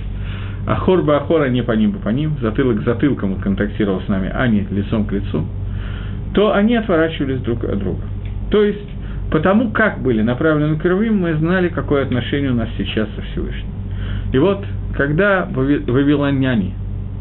Ахор 0.67 1.03
бы 1.03 1.15
Ахора 1.15 1.49
не 1.49 1.63
по 1.63 1.73
ним 1.73 1.93
бы 1.93 1.99
по 1.99 2.09
ним, 2.09 2.37
затылок 2.41 2.81
к 2.81 2.85
затылкам 2.85 3.35
он 3.35 3.41
контактировал 3.41 4.01
с 4.03 4.09
нами, 4.09 4.31
а 4.35 4.49
не 4.49 4.67
лицом 4.71 5.05
к 5.05 5.13
лицу, 5.13 5.47
то 6.35 6.55
они 6.55 6.77
отворачивались 6.77 7.41
друг 7.41 7.65
от 7.65 7.79
друга. 7.79 8.03
То 8.51 8.63
есть, 8.63 8.89
потому 9.31 9.71
как 9.71 10.01
были 10.01 10.23
направлены 10.23 10.79
кровим, 10.79 11.19
мы 11.19 11.35
знали, 11.35 11.69
какое 11.69 12.03
отношение 12.03 12.51
у 12.51 12.55
нас 12.55 12.69
сейчас 12.77 13.09
со 13.17 13.23
Всевышним. 13.23 13.71
И 14.33 14.39
вот, 14.39 14.65
когда 14.97 15.49
вавилоняне, 15.51 16.75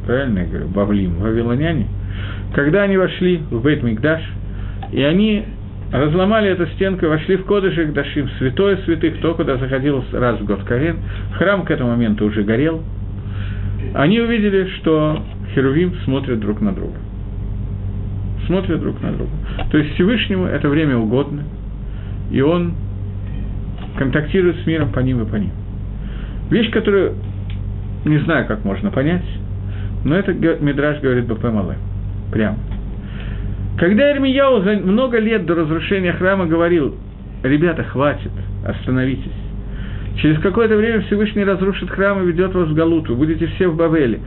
правильно 0.06 0.40
я 0.40 0.46
говорю, 0.46 0.68
Бавлим, 0.68 1.16
вавилоняне, 1.16 1.88
когда 2.54 2.84
они 2.84 2.98
вошли 2.98 3.42
в 3.50 3.62
Бейт 3.62 3.84
и 4.92 5.02
они 5.02 5.46
разломали 5.92 6.50
эту 6.50 6.68
стенку, 6.68 7.08
вошли 7.08 7.38
в 7.38 7.46
Кодыш 7.46 7.76
Дашим, 7.94 8.30
святое 8.38 8.78
святых, 8.86 9.20
то, 9.22 9.34
куда 9.34 9.58
заходил 9.58 10.04
раз 10.12 10.40
в 10.40 10.46
год 10.46 10.64
Карен. 10.64 10.98
Храм 11.34 11.64
к 11.64 11.72
этому 11.72 11.92
моменту 11.92 12.26
уже 12.26 12.44
горел. 12.44 12.82
Они 13.94 14.20
увидели, 14.20 14.68
что 14.78 15.24
Херувим 15.54 15.94
смотрят 16.06 16.40
друг 16.40 16.62
на 16.62 16.74
друга. 16.74 16.96
Смотрят 18.48 18.80
друг 18.80 19.02
на 19.02 19.12
друга. 19.12 19.32
То 19.72 19.78
есть 19.78 19.94
Всевышнему 19.96 20.46
это 20.46 20.70
время 20.70 20.98
угодно, 20.98 21.44
и 22.32 22.42
он 22.42 22.74
контактирует 23.98 24.58
с 24.64 24.66
миром 24.66 24.92
по 24.92 25.00
ним 25.00 25.22
и 25.24 25.26
по 25.26 25.36
ним. 25.36 25.52
Вещь, 26.50 26.70
которую 26.72 27.16
не 28.06 28.20
знаю, 28.20 28.46
как 28.46 28.64
можно 28.64 28.92
понять, 28.92 29.24
но 30.04 30.16
это 30.16 30.34
Мидраж 30.34 31.00
говорит 31.02 31.26
Бапе 31.26 31.50
Мале. 31.50 31.78
Прямо. 32.32 32.58
Когда 33.78 34.12
Ирмияу 34.12 34.62
за 34.62 34.74
много 34.74 35.20
лет 35.20 35.46
до 35.46 35.56
разрушения 35.56 36.14
храма 36.14 36.46
говорил, 36.46 36.96
ребята, 37.44 37.84
хватит, 37.84 38.32
остановитесь. 38.66 39.45
Через 40.18 40.40
какое-то 40.40 40.78
время 40.78 41.02
Всевышний 41.02 41.44
разрушит 41.44 41.90
храм 41.90 42.24
и 42.24 42.28
ведет 42.28 42.54
вас 42.54 42.70
в 42.70 42.74
Галуту, 42.74 43.16
будете 43.16 43.48
все 43.48 43.68
в 43.68 43.76
Бавеле. 43.76 44.20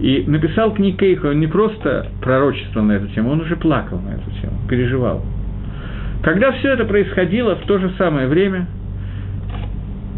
И 0.00 0.24
написал 0.26 0.74
книг 0.74 0.98
Кейха, 0.98 1.26
он 1.26 1.40
не 1.40 1.46
просто 1.46 2.08
пророчество 2.20 2.82
на 2.82 2.92
эту 2.92 3.06
тему, 3.08 3.30
он 3.30 3.40
уже 3.40 3.56
плакал 3.56 4.00
на 4.00 4.10
эту 4.10 4.30
тему, 4.40 4.58
переживал. 4.68 5.24
Когда 6.22 6.50
все 6.52 6.72
это 6.72 6.84
происходило 6.84 7.54
в 7.56 7.62
то 7.62 7.78
же 7.78 7.92
самое 7.96 8.26
время, 8.26 8.66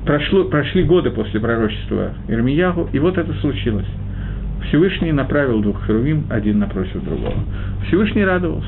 прошло, 0.07 0.45
прошли 0.45 0.83
годы 0.85 1.11
после 1.11 1.41
пророчества 1.41 2.15
Ирмиягу, 2.29 2.89
и 2.93 2.99
вот 2.99 3.19
это 3.19 3.33
случилось. 3.35 3.87
Всевышний 4.69 5.13
направил 5.13 5.61
двух 5.61 5.87
херувим 5.87 6.25
один 6.31 6.59
напротив 6.59 7.05
другого. 7.05 7.45
Всевышний 7.87 8.25
радовался. 8.25 8.67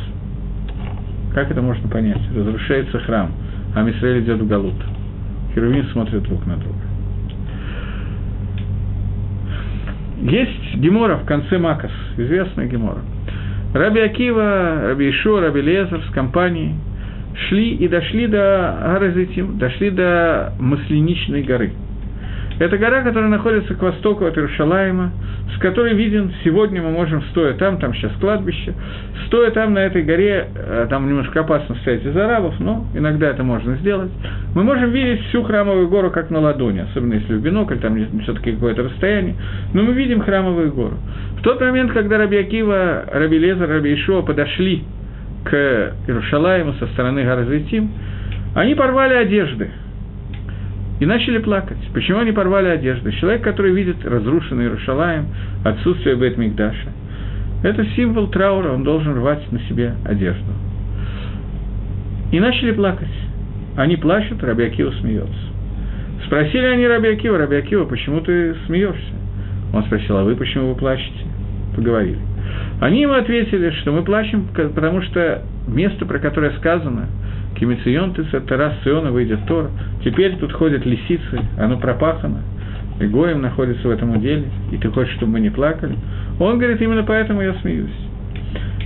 Как 1.35 1.51
это 1.51 1.63
можно 1.63 1.89
понять? 1.89 2.21
Разрушается 2.37 2.99
храм, 3.01 3.33
а 3.75 3.83
Мисраэль 3.83 4.23
идет 4.23 4.41
в 4.41 4.47
Галут. 4.47 4.75
Херувим 5.55 5.85
смотрят 5.93 6.23
друг 6.23 6.47
на 6.47 6.57
друга. 6.57 6.79
Есть 10.23 10.77
Гемора 10.77 11.17
в 11.17 11.25
конце 11.25 11.59
Макас, 11.59 11.93
известная 12.17 12.67
Гемора. 12.67 13.01
Раби 13.75 14.01
Акива, 14.01 14.83
Раби 14.89 15.11
Ишо, 15.11 15.41
Раби 15.41 15.63
Лезер 15.63 16.03
с 16.09 16.13
компанией 16.13 16.75
шли 17.49 17.75
и 17.75 17.89
дошли 17.89 18.27
до 18.27 18.77
Гаразитим, 18.83 19.59
дошли 19.59 19.91
до 19.91 20.53
Масленичной 20.59 21.43
горы– 21.43 21.73
это 22.61 22.77
гора, 22.77 23.01
которая 23.01 23.31
находится 23.31 23.75
к 23.75 23.81
востоку 23.81 24.27
от 24.27 24.37
Иерушалаема, 24.37 25.13
с 25.57 25.59
которой 25.61 25.95
виден, 25.95 26.31
сегодня 26.45 26.83
мы 26.83 26.91
можем, 26.91 27.23
стоя 27.31 27.55
там, 27.55 27.79
там 27.79 27.95
сейчас 27.95 28.13
кладбище, 28.21 28.75
стоя 29.27 29.51
там 29.51 29.73
на 29.73 29.79
этой 29.79 30.03
горе, 30.03 30.47
э, 30.55 30.87
там 30.91 31.09
немножко 31.09 31.41
опасно 31.41 31.75
стоять 31.77 32.05
из 32.05 32.15
арабов, 32.15 32.61
но 32.61 32.87
иногда 32.95 33.31
это 33.31 33.43
можно 33.43 33.77
сделать, 33.77 34.11
мы 34.55 34.63
можем 34.63 34.91
видеть 34.91 35.25
всю 35.29 35.43
храмовую 35.43 35.89
гору 35.89 36.11
как 36.11 36.29
на 36.29 36.39
ладони, 36.41 36.81
особенно 36.81 37.15
если 37.15 37.33
в 37.33 37.41
бинокль, 37.41 37.79
там 37.79 37.97
все-таки 38.25 38.53
какое-то 38.53 38.83
расстояние, 38.83 39.37
но 39.73 39.83
мы 39.83 39.95
видим 39.95 40.21
храмовую 40.21 40.71
гору. 40.71 40.99
В 41.39 41.43
тот 41.43 41.63
момент, 41.63 41.93
когда 41.93 42.19
Раби 42.19 42.37
Акива, 42.37 43.07
Раби 43.11 43.39
Лезер, 43.39 43.71
Раби 43.71 43.95
Ишуа 43.95 44.21
подошли 44.21 44.85
к 45.45 45.55
Иерушалаему 46.07 46.75
со 46.75 46.87
стороны 46.89 47.25
горы 47.25 47.47
Зайтим, 47.47 47.91
они 48.55 48.75
порвали 48.75 49.15
одежды– 49.15 49.71
и 51.01 51.07
начали 51.07 51.39
плакать. 51.39 51.79
Почему 51.95 52.19
они 52.19 52.31
порвали 52.31 52.69
одежду? 52.69 53.11
Человек, 53.13 53.43
который 53.43 53.73
видит 53.73 54.05
разрушенный 54.05 54.65
Иерушалаем, 54.65 55.27
отсутствие 55.65 56.15
бет 56.15 56.37
Мигдаша, 56.37 56.93
это 57.63 57.85
символ 57.97 58.29
траура, 58.29 58.73
он 58.73 58.85
должен 58.85 59.15
рвать 59.17 59.51
на 59.51 59.59
себе 59.61 59.95
одежду. 60.05 60.53
И 62.33 62.39
начали 62.39 62.73
плакать. 62.73 63.09
Они 63.77 63.97
плачут, 63.97 64.43
Раби 64.45 64.65
Акива 64.65 64.93
смеется. 65.01 65.33
Спросили 66.27 66.67
они 66.67 66.87
Раби 66.87 67.09
Акива, 67.09 67.39
Раби 67.39 67.57
Акива, 67.57 67.87
почему 67.87 68.21
ты 68.21 68.55
смеешься? 68.67 69.15
Он 69.73 69.83
спросил, 69.85 70.19
а 70.19 70.25
вы 70.25 70.37
почему 70.37 70.69
вы 70.69 70.75
плачете? 70.75 71.27
Поговорили. 71.75 72.19
Они 72.81 73.03
ему 73.03 73.15
ответили, 73.15 73.71
что 73.81 73.93
мы 73.93 74.03
плачем, 74.03 74.49
потому 74.55 75.03
что 75.03 75.43
место, 75.69 76.07
про 76.07 76.19
которое 76.19 76.53
сказано, 76.53 77.09
Кимицион 77.59 78.15
ты 78.15 78.25
Тарас 78.25 78.75
Сиона 78.85 79.11
выйдет 79.11 79.41
Тор. 79.47 79.71
Теперь 80.05 80.37
тут 80.37 80.53
ходят 80.53 80.87
лисицы, 80.87 81.41
оно 81.59 81.79
пропахано. 81.79 82.43
И 83.01 83.07
Гоем 83.07 83.43
находится 83.43 83.87
в 83.87 83.91
этом 83.91 84.21
деле, 84.21 84.45
и 84.73 84.77
ты 84.77 84.89
хочешь, 84.91 85.15
чтобы 85.17 85.33
мы 85.33 85.41
не 85.41 85.51
плакали. 85.51 85.95
Он 86.39 86.59
говорит, 86.59 86.81
именно 86.81 87.03
поэтому 87.03 87.43
я 87.43 87.55
смеюсь. 87.55 87.91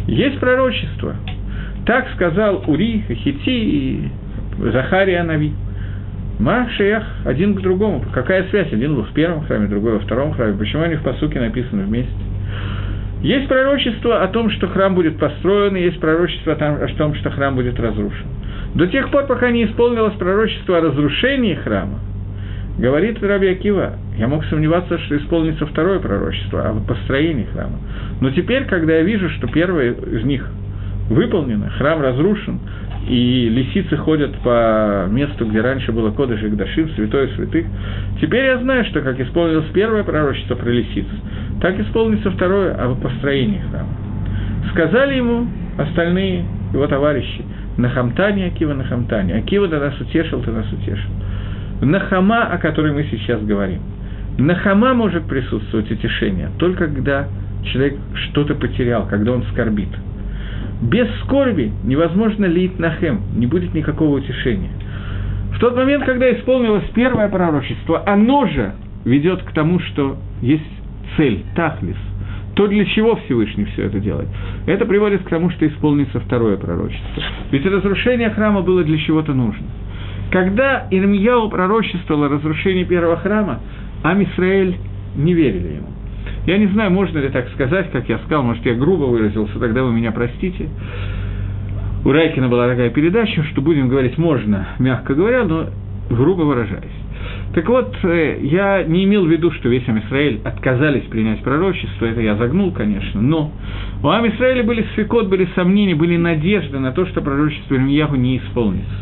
Есть 0.07 0.39
пророчество. 0.39 1.15
Так 1.87 2.07
сказал 2.15 2.65
Ури, 2.67 3.05
Хити 3.09 3.49
и 3.49 4.09
Захария 4.73 5.23
Нави. 5.23 5.53
Машеях 6.39 7.05
один 7.25 7.55
к 7.55 7.61
другому. 7.61 8.05
Какая 8.13 8.49
связь? 8.51 8.73
Один 8.73 8.97
был 8.97 9.05
в 9.05 9.13
первом 9.13 9.45
храме, 9.45 9.69
другой 9.69 9.95
во 9.95 9.99
втором 10.01 10.33
храме. 10.33 10.57
Почему 10.59 10.83
они 10.83 10.97
в 10.97 11.03
посуке 11.03 11.41
написаны 11.41 11.85
вместе? 11.85 12.13
Есть 13.25 13.49
пророчество 13.49 14.23
о 14.23 14.29
том, 14.29 14.51
что 14.51 14.69
храм 14.69 14.95
будет 14.95 15.19
построен, 15.19 15.75
и 15.77 15.81
есть 15.81 15.99
пророчество 15.99 16.53
о 16.53 16.89
том, 16.99 17.15
что 17.15 17.31
храм 17.31 17.55
будет 17.55 17.81
разрушен. 17.81 18.27
До 18.75 18.87
тех 18.87 19.11
пор, 19.11 19.25
пока 19.25 19.51
не 19.51 19.65
исполнилось 19.65 20.13
пророчество 20.17 20.77
о 20.77 20.81
разрушении 20.83 21.55
храма, 21.55 22.01
говорит 22.79 23.23
Раби 23.23 23.49
Акива, 23.49 23.95
я 24.19 24.29
мог 24.29 24.45
сомневаться, 24.45 24.99
что 24.99 25.17
исполнится 25.17 25.65
второе 25.65 26.01
пророчество 26.01 26.69
о 26.69 26.75
построении 26.87 27.47
храма. 27.51 27.79
Но 28.21 28.31
теперь, 28.31 28.67
когда 28.67 28.97
я 28.97 29.03
вижу, 29.03 29.31
что 29.31 29.47
первое 29.47 29.93
из 29.93 30.23
них 30.25 30.47
выполнено, 31.09 31.71
храм 31.79 32.03
разрушен, 32.03 32.61
и 33.07 33.49
лисицы 33.49 33.97
ходят 33.97 34.35
по 34.39 35.07
месту, 35.09 35.47
где 35.47 35.61
раньше 35.61 35.93
было 35.93 36.11
Кодыш 36.11 36.43
и 36.43 36.49
Гдашим, 36.49 36.89
святое 36.91 37.29
святых. 37.29 37.67
Теперь 38.21 38.45
я 38.47 38.59
знаю, 38.59 38.85
что 38.87 39.01
как 39.03 39.21
исполнилось 39.21 39.67
первое 39.73 40.05
пророчество 40.05 40.55
про 40.55 40.71
лисиц, 40.71 41.07
так 41.61 41.79
исполнится 41.81 42.31
второе 42.31 42.75
о 42.75 42.95
построении 42.95 43.63
храма. 43.71 43.89
Сказали 44.71 45.15
ему 45.15 45.47
остальные 45.79 46.45
его 46.73 46.87
товарищи, 46.87 47.45
Нахамтане, 47.77 48.47
Акива, 48.47 48.75
Нахамтане. 48.75 49.35
Акива 49.35 49.69
ты 49.69 49.79
нас 49.79 50.01
утешил, 50.01 50.43
ты 50.43 50.51
нас 50.51 50.67
утешил. 50.73 51.11
Нахама, 51.83 52.45
о 52.45 52.59
которой 52.59 52.93
мы 52.93 53.05
сейчас 53.11 53.43
говорим. 53.43 53.81
Нахама 54.39 54.95
может 54.95 55.25
присутствовать 55.27 55.91
утешение 55.91 56.51
только 56.59 56.87
когда 56.87 57.29
человек 57.65 57.99
что-то 58.15 58.55
потерял, 58.55 59.07
когда 59.07 59.33
он 59.33 59.45
скорбит. 59.53 59.89
Без 60.83 61.09
скорби 61.21 61.73
невозможно 61.85 62.45
лить 62.45 62.79
нахем, 62.79 63.23
не 63.37 63.47
будет 63.47 63.75
никакого 63.75 64.19
утешения. 64.19 64.71
В 65.55 65.59
тот 65.61 65.77
момент, 65.77 66.05
когда 66.05 66.33
исполнилось 66.33 66.85
первое 66.95 67.29
пророчество, 67.29 68.03
оно 68.07 68.47
же 68.47 68.73
ведет 69.05 69.43
к 69.43 69.53
тому, 69.53 69.79
что 69.79 70.17
есть 70.43 70.65
цель, 71.17 71.45
тахлис, 71.55 71.97
то 72.55 72.67
для 72.67 72.85
чего 72.87 73.17
Всевышний 73.17 73.65
все 73.67 73.85
это 73.85 74.01
делает? 74.01 74.29
Это 74.67 74.85
приводит 74.85 75.23
к 75.23 75.29
тому, 75.29 75.51
что 75.51 75.67
исполнится 75.67 76.21
второе 76.21 76.57
пророчество. 76.57 77.23
Ведь 77.51 77.67
разрушение 77.67 78.31
храма 78.31 78.63
было 78.63 78.85
для 78.85 78.99
чего-то 78.99 79.33
нужно. 79.33 79.67
Когда 80.31 80.87
Ирмияу 80.91 81.49
пророчествовал 81.49 82.25
о 82.25 82.29
разрушении 82.29 82.85
первого 82.85 83.17
храма, 83.17 83.61
Амисраэль 84.03 84.77
не 85.17 85.35
верили 85.35 85.77
ему. 85.77 85.94
Я 86.47 86.59
не 86.59 86.67
знаю, 86.67 86.91
можно 86.91 87.19
ли 87.19 87.29
так 87.31 87.49
сказать, 87.51 87.91
как 87.91 88.09
я 88.09 88.19
сказал, 88.19 88.43
может, 88.43 88.65
я 88.67 88.75
грубо 88.75 89.05
выразился, 89.05 89.59
тогда 89.59 89.83
вы 89.83 89.93
меня 89.93 90.13
простите. 90.13 90.69
У 92.05 92.13
Райкина 92.13 92.49
была 92.49 92.69
такая 92.69 92.91
передача, 92.91 93.43
что 93.45 93.63
будем 93.63 93.89
говорить 93.89 94.19
можно, 94.19 94.69
мягко 94.79 95.15
говоря, 95.15 95.45
но 95.45 95.71
грубо 96.11 96.43
выражаясь. 96.43 96.85
Так 97.55 97.67
вот, 97.69 97.97
э, 98.03 98.41
я 98.43 98.83
не 98.83 99.05
имел 99.05 99.25
в 99.25 99.31
виду, 99.31 99.51
что 99.53 99.71
весь 99.71 99.89
Амисраэль 99.89 100.41
отказались 100.45 101.05
принять 101.05 101.43
пророчество, 101.43 102.05
это 102.05 102.21
я 102.21 102.37
загнул, 102.37 102.73
конечно, 102.73 103.23
но 103.23 103.53
у 104.03 104.09
Амисраэля 104.09 104.65
были 104.65 104.85
свекот, 104.95 105.29
были 105.29 105.49
сомнения, 105.55 105.95
были 105.95 106.19
надежды 106.19 106.79
на 106.79 106.93
то, 106.93 107.07
что 107.07 107.23
пророчество 107.23 107.75
Ирмияху 107.75 108.17
не 108.17 108.39
исполнится. 108.39 108.93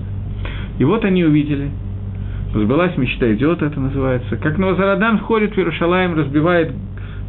И 0.79 0.85
вот 0.85 1.05
они 1.05 1.25
увидели, 1.25 1.71
сбылась 2.55 2.97
мечта 2.97 3.33
идиота, 3.33 3.67
это 3.67 3.81
называется, 3.81 4.37
как 4.37 4.59
Новозарадан 4.59 5.19
входит 5.19 5.55
в 5.55 5.59
Иерушалаем, 5.59 6.15
разбивает 6.15 6.73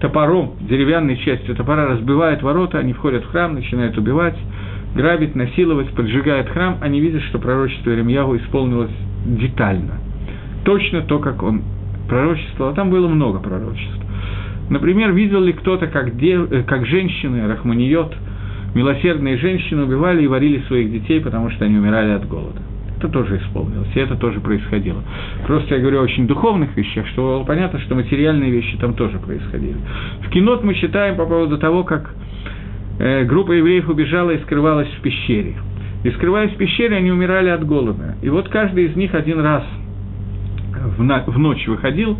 топором, 0.03 0.55
деревянной 0.59 1.15
частью 1.15 1.55
топора 1.55 1.87
разбивает 1.87 2.43
ворота, 2.43 2.77
они 2.77 2.91
входят 2.91 3.23
в 3.23 3.29
храм, 3.29 3.53
начинают 3.53 3.97
убивать, 3.97 4.35
грабить, 4.93 5.33
насиловать, 5.33 5.87
поджигают 5.91 6.49
храм, 6.49 6.77
они 6.81 6.99
видят, 6.99 7.21
что 7.23 7.39
пророчество 7.39 7.89
Иеремьягу 7.89 8.35
исполнилось 8.35 8.91
детально. 9.25 9.93
Точно 10.65 11.03
то, 11.03 11.19
как 11.19 11.41
он 11.41 11.61
пророчествовал, 12.09 12.73
а 12.73 12.75
там 12.75 12.89
было 12.89 13.07
много 13.07 13.39
пророчеств. 13.39 14.01
Например, 14.69 15.13
видел 15.13 15.39
ли 15.39 15.53
кто-то, 15.53 15.87
как, 15.87 16.17
дев, 16.17 16.51
э, 16.51 16.63
как 16.63 16.85
женщины, 16.85 17.47
рахманиот, 17.47 18.13
милосердные 18.75 19.37
женщины 19.37 19.83
убивали 19.83 20.23
и 20.23 20.27
варили 20.27 20.63
своих 20.67 20.91
детей, 20.91 21.21
потому 21.21 21.49
что 21.49 21.63
они 21.63 21.77
умирали 21.77 22.11
от 22.11 22.27
голода 22.27 22.59
это 23.03 23.11
тоже 23.11 23.37
исполнилось, 23.37 23.89
и 23.93 23.99
это 23.99 24.15
тоже 24.15 24.39
происходило. 24.39 25.03
Просто 25.45 25.75
я 25.75 25.81
говорю 25.81 25.99
о 25.99 26.03
очень 26.03 26.25
духовных 26.25 26.75
вещах, 26.77 27.05
что 27.07 27.43
понятно, 27.45 27.79
что 27.79 27.95
материальные 27.95 28.49
вещи 28.49 28.77
там 28.77 28.93
тоже 28.93 29.19
происходили. 29.19 29.75
В 30.21 30.29
кинот 30.29 30.63
мы 30.63 30.73
читаем 30.75 31.17
по 31.17 31.25
поводу 31.25 31.57
того, 31.57 31.83
как 31.83 32.15
э, 32.99 33.25
группа 33.25 33.51
евреев 33.51 33.89
убежала 33.89 34.31
и 34.31 34.41
скрывалась 34.43 34.87
в 34.87 35.01
пещере. 35.01 35.55
И 36.03 36.11
скрываясь 36.11 36.51
в 36.51 36.57
пещере, 36.57 36.95
они 36.95 37.11
умирали 37.11 37.49
от 37.49 37.65
голода. 37.65 38.15
И 38.21 38.29
вот 38.29 38.47
каждый 38.49 38.85
из 38.85 38.95
них 38.95 39.13
один 39.13 39.39
раз 39.39 39.63
в, 40.97 41.03
на, 41.03 41.23
в 41.23 41.37
ночь 41.37 41.67
выходил 41.67 42.17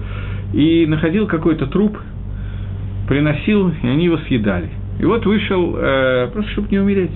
и 0.54 0.86
находил 0.86 1.28
какой-то 1.28 1.68
труп, 1.68 1.98
приносил, 3.08 3.72
и 3.82 3.88
они 3.88 4.06
его 4.06 4.18
съедали. 4.28 4.70
И 5.00 5.06
вот 5.06 5.26
вышел, 5.26 5.76
э, 5.78 6.30
просто 6.32 6.52
чтобы 6.52 6.68
не 6.72 6.80
умереть, 6.80 7.12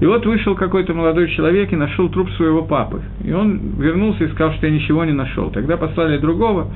и 0.00 0.06
вот 0.06 0.26
вышел 0.26 0.54
какой-то 0.54 0.94
молодой 0.94 1.28
человек 1.30 1.72
и 1.72 1.76
нашел 1.76 2.08
труп 2.08 2.30
своего 2.32 2.62
папы. 2.62 3.00
И 3.24 3.32
он 3.32 3.58
вернулся 3.78 4.24
и 4.24 4.28
сказал, 4.28 4.54
что 4.54 4.66
я 4.66 4.72
ничего 4.72 5.04
не 5.04 5.12
нашел. 5.12 5.50
Тогда 5.50 5.76
послали 5.76 6.18
другого, 6.18 6.68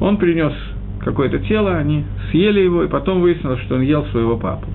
он 0.00 0.16
принес 0.16 0.52
какое-то 1.00 1.38
тело, 1.40 1.76
они 1.76 2.04
съели 2.30 2.60
его, 2.60 2.82
и 2.82 2.88
потом 2.88 3.20
выяснилось, 3.20 3.60
что 3.60 3.76
он 3.76 3.82
ел 3.82 4.04
своего 4.06 4.36
папу. 4.36 4.66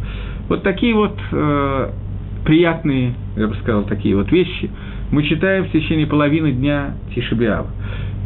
Вот 0.48 0.64
такие 0.64 0.94
вот 0.96 1.18
э, 1.32 1.90
приятные, 2.46 3.14
я 3.36 3.48
бы 3.48 3.56
сказал, 3.56 3.84
такие 3.84 4.16
вот 4.16 4.32
вещи 4.32 4.70
мы 5.12 5.24
читаем 5.24 5.66
в 5.66 5.72
течение 5.72 6.08
половины 6.08 6.54
дня 6.54 6.96
Тишебиава. 7.14 7.68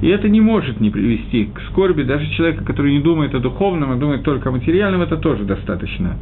И 0.01 0.07
это 0.07 0.29
не 0.29 0.41
может 0.41 0.79
не 0.79 0.91
привести 0.91 1.45
к 1.45 1.59
скорби 1.71 2.03
даже 2.03 2.29
человека, 2.31 2.63
который 2.63 2.93
не 2.93 2.99
думает 2.99 3.33
о 3.33 3.39
духовном, 3.39 3.91
а 3.91 3.95
думает 3.95 4.23
только 4.23 4.49
о 4.49 4.51
материальном, 4.51 5.01
это 5.01 5.17
тоже 5.17 5.45
достаточно 5.45 6.17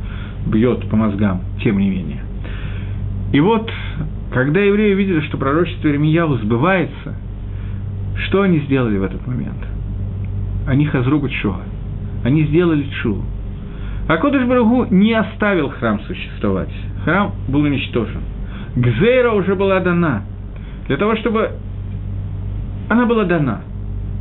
бьет 0.47 0.87
по 0.89 0.95
мозгам, 0.95 1.41
тем 1.61 1.79
не 1.79 1.89
менее. 1.89 2.21
И 3.33 3.39
вот, 3.39 3.69
когда 4.31 4.59
евреи 4.61 4.93
увидели, 4.93 5.19
что 5.21 5.37
пророчество 5.37 5.87
Иеремияу 5.87 6.37
сбывается, 6.37 7.15
что 8.27 8.43
они 8.43 8.59
сделали 8.59 8.97
в 8.97 9.03
этот 9.03 9.25
момент? 9.25 9.57
Они 10.67 10.85
хазрубы 10.85 11.29
чува. 11.29 11.61
Они 12.23 12.43
сделали 12.43 12.83
чуву. 13.01 13.23
А 14.07 14.17
Кодыш 14.17 14.45
Барагу 14.45 14.85
не 14.91 15.13
оставил 15.13 15.69
храм 15.69 15.99
существовать. 16.01 16.69
Храм 17.03 17.33
был 17.47 17.61
уничтожен. 17.61 18.21
Гзейра 18.75 19.31
уже 19.31 19.55
была 19.55 19.79
дана. 19.79 20.21
Для 20.87 20.97
того, 20.97 21.15
чтобы... 21.15 21.53
Она 22.87 23.07
была 23.07 23.23
дана. 23.23 23.61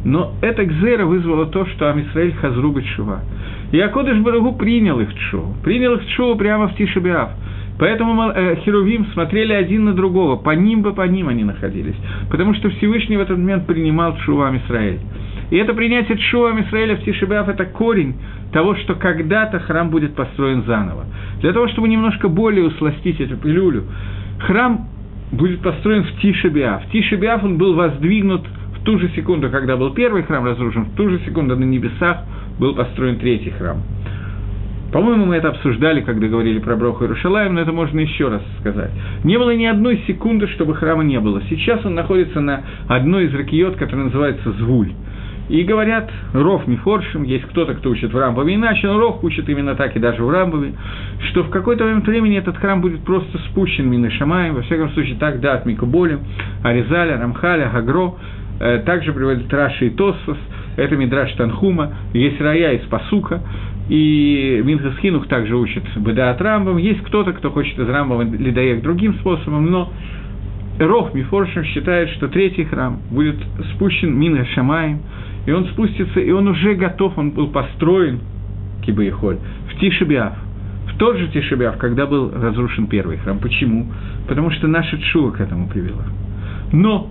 Но 0.07 0.33
эта 0.41 0.65
Гзейра 0.65 1.05
вызвала 1.05 1.47
то, 1.47 1.67
что 1.67 1.91
Амисраэль 1.91 2.35
хазрубы 2.35 2.83
чува. 2.97 3.21
И 3.73 3.79
Акодыш 3.79 4.19
Барагу 4.21 4.55
принял 4.55 5.01
их 5.01 5.13
чуву. 5.31 5.55
Принял 5.63 5.95
их 5.95 6.07
чуву 6.09 6.35
прямо 6.37 6.69
в 6.69 6.77
Тишебиав. 6.77 7.31
Поэтому 7.79 8.31
э, 8.31 8.57
Херувим 8.65 9.07
смотрели 9.13 9.53
один 9.53 9.85
на 9.85 9.95
другого, 9.95 10.37
по 10.37 10.51
ним 10.51 10.83
бы 10.83 10.93
по 10.93 11.07
ним 11.07 11.29
они 11.29 11.45
находились. 11.45 11.97
Потому 12.31 12.55
что 12.55 12.71
Всевышний 12.71 13.17
в 13.17 13.21
этот 13.21 13.39
момент 13.39 13.67
принимал 13.67 14.17
Шува 14.19 14.55
Израиль. 14.57 15.01
И 15.51 15.57
это 15.57 15.75
принятие 15.75 16.17
Шува 16.17 16.59
Израиля 16.63 16.97
в 16.97 17.05
Тишебиаф– 17.05 17.49
это 17.49 17.67
корень 17.67 18.15
того, 18.53 18.75
что 18.77 18.95
когда-то 18.95 19.61
храм 19.61 19.91
будет 19.91 20.15
построен 20.15 20.65
заново. 20.65 21.05
Для 21.41 21.53
того, 21.53 21.69
чтобы 21.69 21.89
немножко 21.89 22.29
более 22.29 22.67
усластить 22.67 23.21
эту 23.21 23.37
пилюлю, 23.37 23.85
храм 24.41 24.87
будет 25.33 25.61
построен 25.61 26.05
в 26.05 26.21
Тишебиаф. 26.21 26.85
В 26.85 26.91
Тишебиаф 26.91 27.43
он 27.45 27.59
был 27.59 27.75
воздвигнут 27.75 28.47
в 28.79 28.85
ту 28.85 28.99
же 28.99 29.11
секунду, 29.17 29.51
когда 29.51 29.77
был 29.77 29.91
первый 29.91 30.23
храм 30.23 30.45
разрушен, 30.45 30.85
в 30.85 30.95
ту 30.97 31.09
же 31.09 31.21
секунду 31.27 31.57
на 31.57 31.65
небесах 31.65 32.25
был 32.59 32.75
построен 32.75 33.19
третий 33.19 33.51
храм. 33.51 33.83
По-моему, 34.93 35.25
мы 35.25 35.37
это 35.37 35.49
обсуждали, 35.49 36.03
когда 36.03 36.29
говорили 36.29 36.59
про 36.59 36.77
Броху 36.77 37.05
Иерушалаем, 37.05 37.55
но 37.55 37.63
это 37.63 37.73
можно 37.73 37.99
еще 37.99 38.29
раз 38.29 38.43
сказать. 38.61 38.91
Не 39.25 39.39
было 39.39 39.55
ни 39.55 39.65
одной 39.65 40.03
секунды, 40.07 40.47
чтобы 40.49 40.75
храма 40.75 41.03
не 41.03 41.19
было. 41.19 41.41
Сейчас 41.49 41.85
он 41.87 41.95
находится 41.95 42.41
на 42.41 42.63
одной 42.89 43.25
из 43.25 43.35
ракиот, 43.35 43.77
которая 43.77 44.07
называется 44.07 44.53
Звуль. 44.53 44.93
И 45.49 45.65
говорят, 45.65 46.11
Ров 46.35 46.67
Мифоршим, 46.67 47.25
есть 47.25 47.45
кто-то, 47.47 47.75
кто 47.75 47.91
учит 47.91 48.13
в 48.13 48.19
Рамбове, 48.19 48.55
иначе, 48.55 48.87
но 48.87 48.99
Ров 48.99 49.25
учит 49.25 49.49
именно 49.49 49.75
так 49.75 49.97
и 49.97 49.99
даже 49.99 50.23
в 50.23 50.31
Рамбове, 50.31 50.75
что 51.31 51.43
в 51.43 51.51
какой-то 51.51 51.85
момент 51.85 52.07
времени 52.07 52.39
этот 52.39 52.57
храм 52.59 52.81
будет 52.81 53.03
просто 53.03 53.39
спущен 53.51 53.91
Мины 53.91 54.11
Шамаем, 54.11 54.55
во 54.55 54.63
всяком 54.63 54.91
случае 54.91 55.17
так 55.17 55.41
да 55.41 55.55
от 55.55 55.67
Микуболем, 55.67 56.21
Аризаля, 56.63 57.19
Рамхаля, 57.19 57.71
Гагро, 57.73 58.15
также 58.85 59.13
приводит 59.13 59.53
Раши 59.53 59.89
и 59.89 59.91
Тосфос, 59.91 60.39
это 60.77 60.97
Мидраш 60.97 61.33
Танхума, 61.33 61.95
есть 62.13 62.41
Рая 62.41 62.73
из 62.75 62.87
Пасука, 62.87 63.43
и 63.89 64.63
Минхас 64.65 64.97
Хинух 64.99 65.27
также 65.27 65.57
учит 65.57 65.83
Бедаат 65.97 66.41
Рамбам. 66.41 66.77
Есть 66.77 67.03
кто-то, 67.03 67.33
кто 67.33 67.51
хочет 67.51 67.79
из 67.79 67.89
Рамбама 67.89 68.25
Лидаек 68.25 68.83
другим 68.83 69.15
способом, 69.15 69.71
но 69.71 69.93
Рох 70.79 71.13
Мифоршем 71.13 71.65
считает, 71.65 72.09
что 72.11 72.29
третий 72.29 72.65
храм 72.65 73.01
будет 73.11 73.37
спущен 73.75 74.19
Минга 74.19 74.47
Шамаем, 74.55 75.01
и 75.47 75.53
он 75.53 75.67
спустится, 75.67 76.21
и 76.21 76.31
он 76.31 76.49
уже 76.49 76.75
готов, 76.75 77.19
он 77.19 77.33
был 77.33 77.49
построен, 77.49 78.21
Кибаихоль, 78.87 79.39
в 79.71 79.79
Тишебиав, 79.79 80.35
в 80.93 80.99
тот 80.99 81.17
же 81.17 81.29
Тишебиав, 81.29 81.77
когда 81.79 82.07
был 82.07 82.33
разрушен 82.33 82.87
первый 82.87 83.19
храм. 83.19 83.39
Почему? 83.39 83.87
Потому 84.29 84.51
что 84.51 84.69
наша 84.69 84.99
Чува 84.99 85.33
к 85.33 85.41
этому 85.41 85.69
привела. 85.69 86.05
Но 86.73 87.11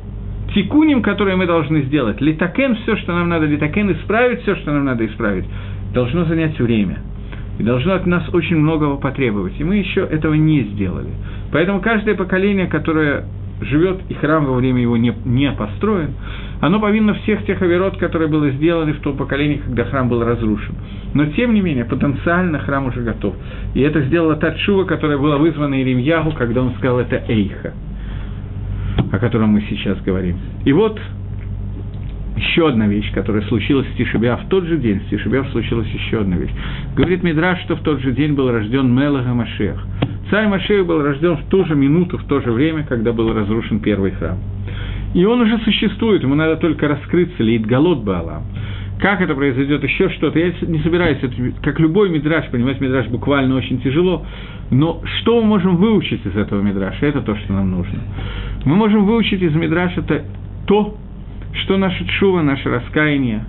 тикуним, 0.53 1.01
которые 1.01 1.35
мы 1.35 1.45
должны 1.45 1.81
сделать, 1.83 2.21
литакен 2.21 2.75
все, 2.75 2.95
что 2.97 3.13
нам 3.13 3.29
надо, 3.29 3.45
литакен 3.45 3.91
исправить 3.91 4.41
все, 4.41 4.55
что 4.55 4.71
нам 4.71 4.85
надо 4.85 5.05
исправить, 5.05 5.45
должно 5.93 6.25
занять 6.25 6.59
время. 6.59 6.99
И 7.59 7.63
должно 7.63 7.93
от 7.93 8.05
нас 8.05 8.27
очень 8.33 8.57
многого 8.57 8.97
потребовать. 8.97 9.53
И 9.59 9.63
мы 9.63 9.75
еще 9.75 10.01
этого 10.01 10.33
не 10.33 10.61
сделали. 10.63 11.09
Поэтому 11.51 11.79
каждое 11.79 12.15
поколение, 12.15 12.67
которое 12.67 13.25
живет, 13.61 13.99
и 14.09 14.13
храм 14.15 14.45
во 14.45 14.55
время 14.55 14.81
его 14.81 14.97
не, 14.97 15.13
не 15.25 15.51
построен, 15.51 16.15
оно 16.59 16.79
повинно 16.79 17.13
всех 17.13 17.45
тех 17.45 17.61
оверот, 17.61 17.97
которые 17.97 18.29
были 18.29 18.51
сделаны 18.51 18.93
в 18.93 18.99
том 19.01 19.15
поколении, 19.17 19.61
когда 19.63 19.83
храм 19.85 20.09
был 20.09 20.23
разрушен. 20.23 20.73
Но, 21.13 21.25
тем 21.27 21.53
не 21.53 21.61
менее, 21.61 21.85
потенциально 21.85 22.59
храм 22.59 22.87
уже 22.87 23.01
готов. 23.01 23.35
И 23.75 23.81
это 23.81 24.01
сделала 24.01 24.35
та 24.37 24.53
чува, 24.55 24.85
которая 24.85 25.17
была 25.17 25.37
вызвана 25.37 25.75
Иеремьягу, 25.75 26.31
когда 26.31 26.61
он 26.61 26.73
сказал 26.75 26.99
это 26.99 27.23
Эйха. 27.27 27.73
О 29.11 29.17
котором 29.17 29.49
мы 29.49 29.61
сейчас 29.69 29.99
говорим. 30.01 30.37
И 30.65 30.73
вот 30.73 30.99
еще 32.37 32.69
одна 32.69 32.87
вещь, 32.87 33.11
которая 33.13 33.43
случилась 33.43 33.87
в 33.87 33.97
Тишебя 33.97 34.37
в 34.37 34.47
тот 34.49 34.65
же 34.65 34.77
день, 34.77 34.99
в 34.99 35.09
Тишебя 35.09 35.43
случилась 35.51 35.87
еще 35.87 36.21
одна 36.21 36.37
вещь. 36.37 36.51
Говорит 36.95 37.23
Мидраш, 37.23 37.59
что 37.61 37.75
в 37.75 37.81
тот 37.81 38.01
же 38.01 38.11
день 38.13 38.33
был 38.33 38.51
рожден 38.51 38.93
Мелага 38.93 39.33
Машех. 39.33 39.83
Царь 40.29 40.47
Машех 40.47 40.85
был 40.85 41.01
рожден 41.01 41.37
в 41.37 41.43
ту 41.49 41.65
же 41.65 41.75
минуту, 41.75 42.17
в 42.17 42.23
то 42.23 42.41
же 42.41 42.51
время, 42.51 42.83
когда 42.83 43.11
был 43.11 43.33
разрушен 43.33 43.79
первый 43.79 44.11
храм. 44.11 44.37
И 45.13 45.25
он 45.25 45.41
уже 45.41 45.59
существует, 45.59 46.23
ему 46.23 46.35
надо 46.35 46.55
только 46.55 46.87
раскрыться, 46.87 47.43
лит 47.43 47.65
голод 47.65 48.03
Баалам. 48.03 48.43
Как 49.01 49.19
это 49.19 49.33
произойдет, 49.33 49.83
еще 49.83 50.09
что-то. 50.11 50.37
Я 50.37 50.53
не 50.61 50.79
собираюсь, 50.79 51.17
это, 51.23 51.33
как 51.63 51.79
любой 51.79 52.09
мидраж, 52.11 52.47
понимать 52.51 52.79
мидраж 52.79 53.07
буквально 53.07 53.55
очень 53.55 53.81
тяжело, 53.81 54.23
но 54.69 55.01
что 55.17 55.41
мы 55.41 55.47
можем 55.47 55.77
выучить 55.77 56.23
из 56.23 56.35
этого 56.37 56.61
мидраша, 56.61 57.07
это 57.07 57.21
то, 57.21 57.35
что 57.35 57.53
нам 57.53 57.71
нужно. 57.71 57.99
Мы 58.63 58.75
можем 58.75 59.05
выучить 59.05 59.41
из 59.41 59.55
мидраша 59.55 60.01
это 60.01 60.23
то, 60.67 60.95
что 61.63 61.77
наша 61.77 62.05
чува, 62.19 62.43
наше 62.43 62.69
раскаяние, 62.69 63.43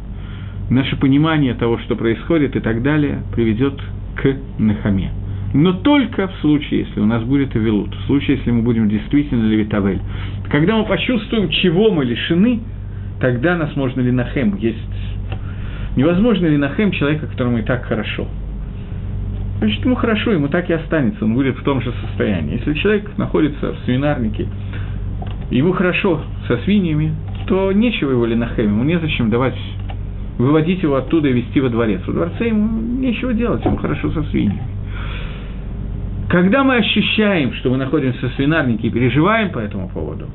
наше 0.71 0.97
понимание 0.97 1.53
того, 1.53 1.79
что 1.81 1.97
происходит 1.97 2.57
и 2.57 2.61
так 2.61 2.83
далее, 2.83 3.23
приведет 3.35 3.79
к 4.17 4.35
Нахаме. 4.59 5.11
Но 5.53 5.75
только 5.75 6.29
в 6.29 6.35
случае, 6.37 6.87
если 6.87 6.99
у 6.99 7.05
нас 7.05 7.23
будет 7.25 7.55
Авилут, 7.55 7.95
в 7.95 8.07
случае, 8.07 8.39
если 8.39 8.51
мы 8.51 8.63
будем 8.63 8.89
действительно 8.89 9.47
Левитавель. 9.47 10.01
Когда 10.51 10.79
мы 10.79 10.87
почувствуем, 10.87 11.51
чего 11.51 11.91
мы 11.91 12.07
лишены, 12.07 12.61
тогда 13.21 13.55
нас 13.59 13.77
можно 13.77 14.01
Линахем. 14.01 14.57
Есть 14.57 14.79
невозможно 15.97 16.47
Линахем 16.47 16.93
человека, 16.93 17.27
которому 17.27 17.59
и 17.59 17.63
так 17.63 17.85
хорошо. 17.85 18.27
Значит, 19.59 19.85
ему 19.85 19.95
хорошо, 19.95 20.33
ему 20.33 20.49
так 20.49 20.69
и 20.71 20.73
останется, 20.73 21.25
он 21.25 21.35
будет 21.35 21.57
в 21.57 21.63
том 21.63 21.81
же 21.83 21.93
состоянии. 22.07 22.59
Если 22.59 22.75
человек 22.75 23.17
находится 23.17 23.73
в 23.73 23.79
свинарнике, 23.85 24.49
ему 25.51 25.73
хорошо 25.73 26.21
со 26.49 26.57
свиньями, 26.59 27.15
то 27.47 27.71
нечего 27.73 28.11
его 28.11 28.27
Линахем, 28.27 28.67
ему 28.67 28.85
незачем 28.85 29.31
давать, 29.31 29.55
выводить 30.39 30.83
его 30.83 30.97
оттуда 30.97 31.29
и 31.29 31.33
вести 31.33 31.61
во 31.61 31.69
дворец. 31.69 32.01
Во 32.07 32.13
дворце 32.13 32.49
ему 32.49 32.81
нечего 33.01 33.33
делать, 33.33 33.65
ему 33.65 33.77
хорошо 33.77 34.11
со 34.11 34.23
свиньями. 34.25 34.63
Когда 36.29 36.65
мы 36.65 36.77
ощущаем, 36.77 37.53
что 37.55 37.71
мы 37.71 37.77
находимся 37.77 38.31
в 38.31 38.33
свинарнике 38.33 38.89
и 38.89 38.91
переживаем 38.91 39.51
по 39.51 39.59
этому 39.59 39.89
поводу, 39.91 40.27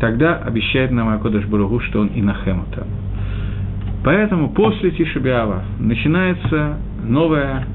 тогда 0.00 0.36
обещает 0.38 0.90
нам 0.90 1.10
Акодыш 1.10 1.44
Баругу, 1.44 1.80
что 1.80 2.00
он 2.00 2.08
и 2.08 2.22
Нахема 2.22 2.64
там. 2.74 2.86
Поэтому 4.04 4.50
после 4.50 4.90
Тишебиава 4.90 5.64
начинается 5.78 6.76
новая 7.02 7.66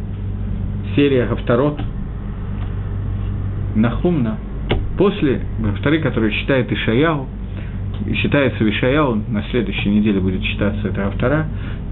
серия 0.95 1.25
Гавторот 1.25 1.81
Нахумна. 3.75 4.37
После 4.97 5.41
Гавторы, 5.59 5.99
который 5.99 6.31
читает 6.31 6.71
Ишаяу, 6.71 7.27
и 8.05 8.13
считается 8.13 8.63
Вишаяу, 8.63 9.15
на 9.27 9.43
следующей 9.49 9.89
неделе 9.89 10.19
будет 10.19 10.43
читаться 10.43 10.87
эта 10.87 11.07
автора, 11.07 11.47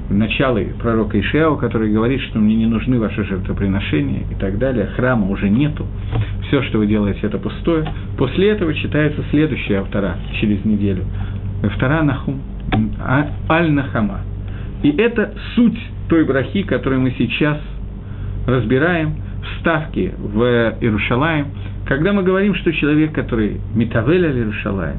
начало 0.10 0.60
пророка 0.80 1.20
Ишаяу, 1.20 1.58
который 1.58 1.92
говорит, 1.92 2.22
что 2.22 2.38
мне 2.38 2.56
не 2.56 2.68
нужны 2.68 3.00
ваши 3.00 3.24
жертвоприношения 3.24 4.22
и 4.30 4.36
так 4.36 4.60
далее, 4.60 4.86
храма 4.96 5.28
уже 5.30 5.50
нету, 5.50 5.86
все, 6.48 6.62
что 6.64 6.78
вы 6.78 6.86
делаете, 6.86 7.22
это 7.24 7.40
пустое. 7.40 7.92
После 8.18 8.50
этого 8.50 8.74
читается 8.74 9.24
следующая 9.32 9.80
автора 9.80 10.18
через 10.40 10.64
неделю, 10.64 11.06
автора 11.64 12.04
Нахум, 12.04 12.40
Аль-Нахама. 13.50 14.22
И 14.84 14.90
это 14.92 15.34
суть 15.56 15.80
той 16.10 16.26
брахи, 16.26 16.64
которую 16.64 17.02
мы 17.02 17.12
сейчас 17.18 17.58
разбираем, 18.46 19.16
вставки 19.58 20.14
в 20.18 20.76
Иерушалаем, 20.82 21.48
когда 21.86 22.14
мы 22.14 22.24
говорим, 22.24 22.54
что 22.56 22.72
человек, 22.74 23.14
который 23.14 23.62
Митавель 23.74 24.26
Иерушалаем, 24.26 24.98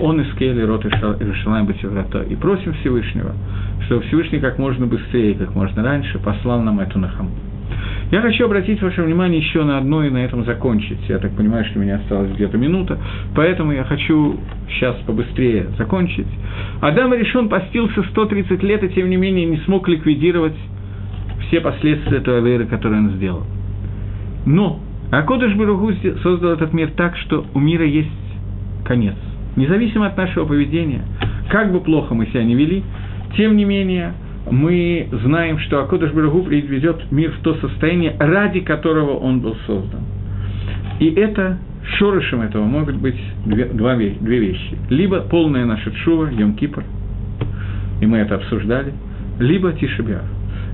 он 0.00 0.20
из 0.20 0.34
Кейли 0.36 0.62
рот 0.62 0.84
Иерушалаем 0.84 1.66
Батеврата, 1.66 2.22
и 2.22 2.34
просим 2.34 2.72
Всевышнего, 2.74 3.32
что 3.86 4.00
Всевышний 4.00 4.40
как 4.40 4.58
можно 4.58 4.86
быстрее, 4.86 5.34
как 5.34 5.54
можно 5.54 5.82
раньше 5.82 6.18
послал 6.18 6.62
нам 6.62 6.80
эту 6.80 6.98
нахаму. 6.98 7.30
Я 8.10 8.20
хочу 8.22 8.44
обратить 8.44 8.82
ваше 8.82 9.02
внимание 9.02 9.40
еще 9.40 9.62
на 9.64 9.78
одно 9.78 10.04
и 10.04 10.10
на 10.10 10.18
этом 10.18 10.44
закончить. 10.44 10.98
Я 11.08 11.18
так 11.18 11.32
понимаю, 11.32 11.64
что 11.66 11.78
у 11.78 11.82
меня 11.82 11.96
осталась 11.96 12.32
где-то 12.32 12.58
минута, 12.58 12.98
поэтому 13.34 13.72
я 13.72 13.84
хочу 13.84 14.38
сейчас 14.68 14.96
побыстрее 15.06 15.68
закончить. 15.78 16.26
Адам 16.80 17.14
решен 17.14 17.48
постился 17.48 18.02
130 18.02 18.62
лет 18.62 18.82
и, 18.84 18.88
тем 18.88 19.10
не 19.10 19.16
менее, 19.16 19.46
не 19.46 19.58
смог 19.58 19.88
ликвидировать 19.88 20.56
все 21.46 21.60
последствия 21.60 22.18
этого 22.18 22.40
веры, 22.40 22.66
которую 22.66 23.02
он 23.02 23.10
сделал. 23.10 23.44
Но 24.46 24.80
Акодыш 25.10 25.54
Баругу 25.54 25.92
создал 26.22 26.52
этот 26.52 26.72
мир 26.72 26.90
так, 26.96 27.16
что 27.16 27.44
у 27.54 27.58
мира 27.58 27.84
есть 27.84 28.10
конец. 28.84 29.16
Независимо 29.56 30.06
от 30.06 30.16
нашего 30.16 30.46
поведения, 30.46 31.02
как 31.50 31.72
бы 31.72 31.80
плохо 31.80 32.14
мы 32.14 32.26
себя 32.26 32.44
не 32.44 32.54
вели, 32.54 32.84
тем 33.36 33.56
не 33.56 33.64
менее, 33.64 34.14
мы 34.48 35.08
знаем, 35.24 35.58
что 35.60 35.82
Акодыш 35.82 36.12
Барагу 36.12 36.42
приведет 36.42 37.10
мир 37.10 37.32
в 37.32 37.42
то 37.42 37.54
состояние, 37.56 38.16
ради 38.18 38.60
которого 38.60 39.16
он 39.16 39.40
был 39.40 39.56
создан. 39.66 40.00
И 40.98 41.10
это, 41.10 41.58
шорышем 41.98 42.42
этого 42.42 42.64
могут 42.64 42.96
быть 42.96 43.20
две, 43.44 43.66
два, 43.66 43.96
две 43.96 44.38
вещи. 44.38 44.76
Либо 44.88 45.20
полная 45.20 45.64
наша 45.64 45.90
чува, 46.04 46.30
Йом 46.30 46.54
Кипр, 46.54 46.84
и 48.00 48.06
мы 48.06 48.18
это 48.18 48.36
обсуждали, 48.36 48.92
либо 49.38 49.72
Тишебиар. 49.72 50.24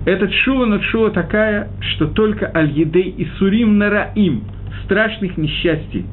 Эта 0.05 0.29
чува, 0.29 0.67
но 0.67 0.79
чува 0.79 1.11
такая, 1.11 1.69
что 1.81 2.07
только 2.07 2.51
Аль-Едей 2.55 3.15
и 3.19 3.27
Сурим 3.39 3.79
Нараим, 3.79 4.43
страшных 4.85 5.37
несчастий, 5.37 6.07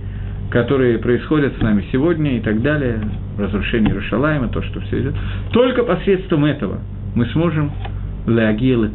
которые 0.50 0.98
происходят 0.98 1.54
с 1.58 1.62
нами 1.62 1.86
сегодня 1.92 2.38
и 2.38 2.40
так 2.40 2.62
далее, 2.62 3.00
разрушение 3.38 3.92
Иерушалайма, 3.92 4.50
то, 4.50 4.62
что 4.64 4.80
все 4.82 5.02
идет, 5.02 5.16
только 5.52 5.84
посредством 5.84 6.46
этого 6.46 6.80
мы 7.16 7.26
сможем 7.28 7.72
леагил 8.28 8.86
и 8.86 8.90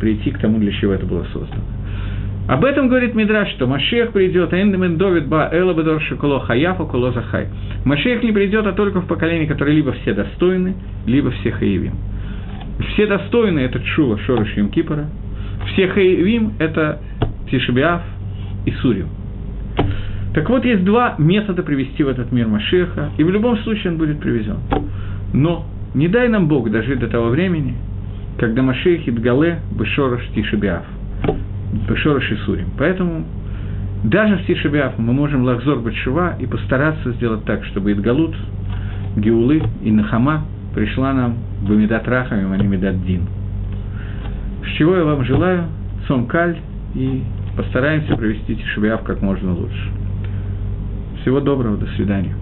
прийти 0.00 0.30
к 0.30 0.38
тому, 0.38 0.58
для 0.58 0.72
чего 0.72 0.92
это 0.92 1.06
было 1.06 1.24
создано. 1.32 1.62
Об 2.46 2.62
этом 2.64 2.88
говорит 2.88 3.14
Мидраш, 3.14 3.48
что 3.52 3.66
Машех 3.66 4.12
придет, 4.12 4.52
Эндемен 4.52 4.98
Довид 4.98 5.26
Ба 5.28 5.48
Элабедор 5.50 6.02
Шиколо 6.02 6.40
Хаяфа 6.40 6.84
Куло 6.84 7.10
Захай. 7.12 7.48
Машех 7.86 8.22
не 8.22 8.32
придет, 8.32 8.66
а 8.66 8.72
только 8.72 9.00
в 9.00 9.06
поколении, 9.06 9.46
которое 9.46 9.72
либо 9.72 9.92
все 9.92 10.12
достойны, 10.12 10.74
либо 11.06 11.30
все 11.30 11.52
хаевим. 11.52 11.94
Все 12.92 13.06
достойны– 13.06 13.58
это 13.60 13.80
Чува, 13.80 14.18
Шорош 14.18 14.52
Юм 14.56 14.68
Кипара. 14.68 15.06
Все 15.72 15.88
хаевим– 15.88 16.52
это 16.58 17.00
Тишебиав 17.50 18.02
и 18.66 18.72
Сурим. 18.72 19.08
Так 20.34 20.50
вот, 20.50 20.64
есть 20.66 20.84
два 20.84 21.14
метода 21.16 21.62
привести 21.62 22.02
в 22.02 22.08
этот 22.08 22.30
мир 22.30 22.48
Машеха, 22.48 23.10
и 23.16 23.24
в 23.24 23.30
любом 23.30 23.56
случае 23.58 23.92
он 23.92 23.98
будет 23.98 24.20
привезен. 24.20 24.58
Но 25.32 25.64
не 25.94 26.08
дай 26.08 26.28
нам 26.28 26.48
Бог 26.48 26.70
дожить 26.70 26.98
до 26.98 27.08
того 27.08 27.28
времени, 27.28 27.74
когда 28.38 28.62
Машех 28.62 29.08
Идгале 29.08 29.60
Бешорош 29.78 30.26
Тишебиав, 30.34 30.84
Бешорош 31.88 32.30
Исурим. 32.32 32.70
Поэтому 32.76 33.24
даже 34.02 34.36
в 34.36 34.46
Тишебиав 34.46 34.98
мы 34.98 35.12
можем 35.12 35.44
лахзор 35.44 35.78
Батшува 35.78 36.36
и 36.38 36.46
постараться 36.46 37.12
сделать 37.12 37.44
так, 37.44 37.64
чтобы 37.66 37.92
Идгалут, 37.92 38.34
Геулы 39.16 39.62
и 39.82 39.92
Нахама 39.92 40.44
пришла 40.74 41.12
нам 41.12 41.36
в 41.62 41.70
Медат 41.70 42.08
Рахами, 42.08 42.56
не 42.60 42.66
Медат 42.66 43.02
Дин. 43.04 43.22
С 44.64 44.76
чего 44.76 44.96
я 44.96 45.04
вам 45.04 45.24
желаю, 45.24 45.66
Цом 46.08 46.26
Каль, 46.26 46.58
и 46.94 47.22
постараемся 47.56 48.16
провести 48.16 48.56
Тишебиав 48.56 49.04
как 49.04 49.22
можно 49.22 49.54
лучше. 49.54 49.90
Всего 51.22 51.40
доброго, 51.40 51.76
до 51.76 51.86
свидания. 51.94 52.34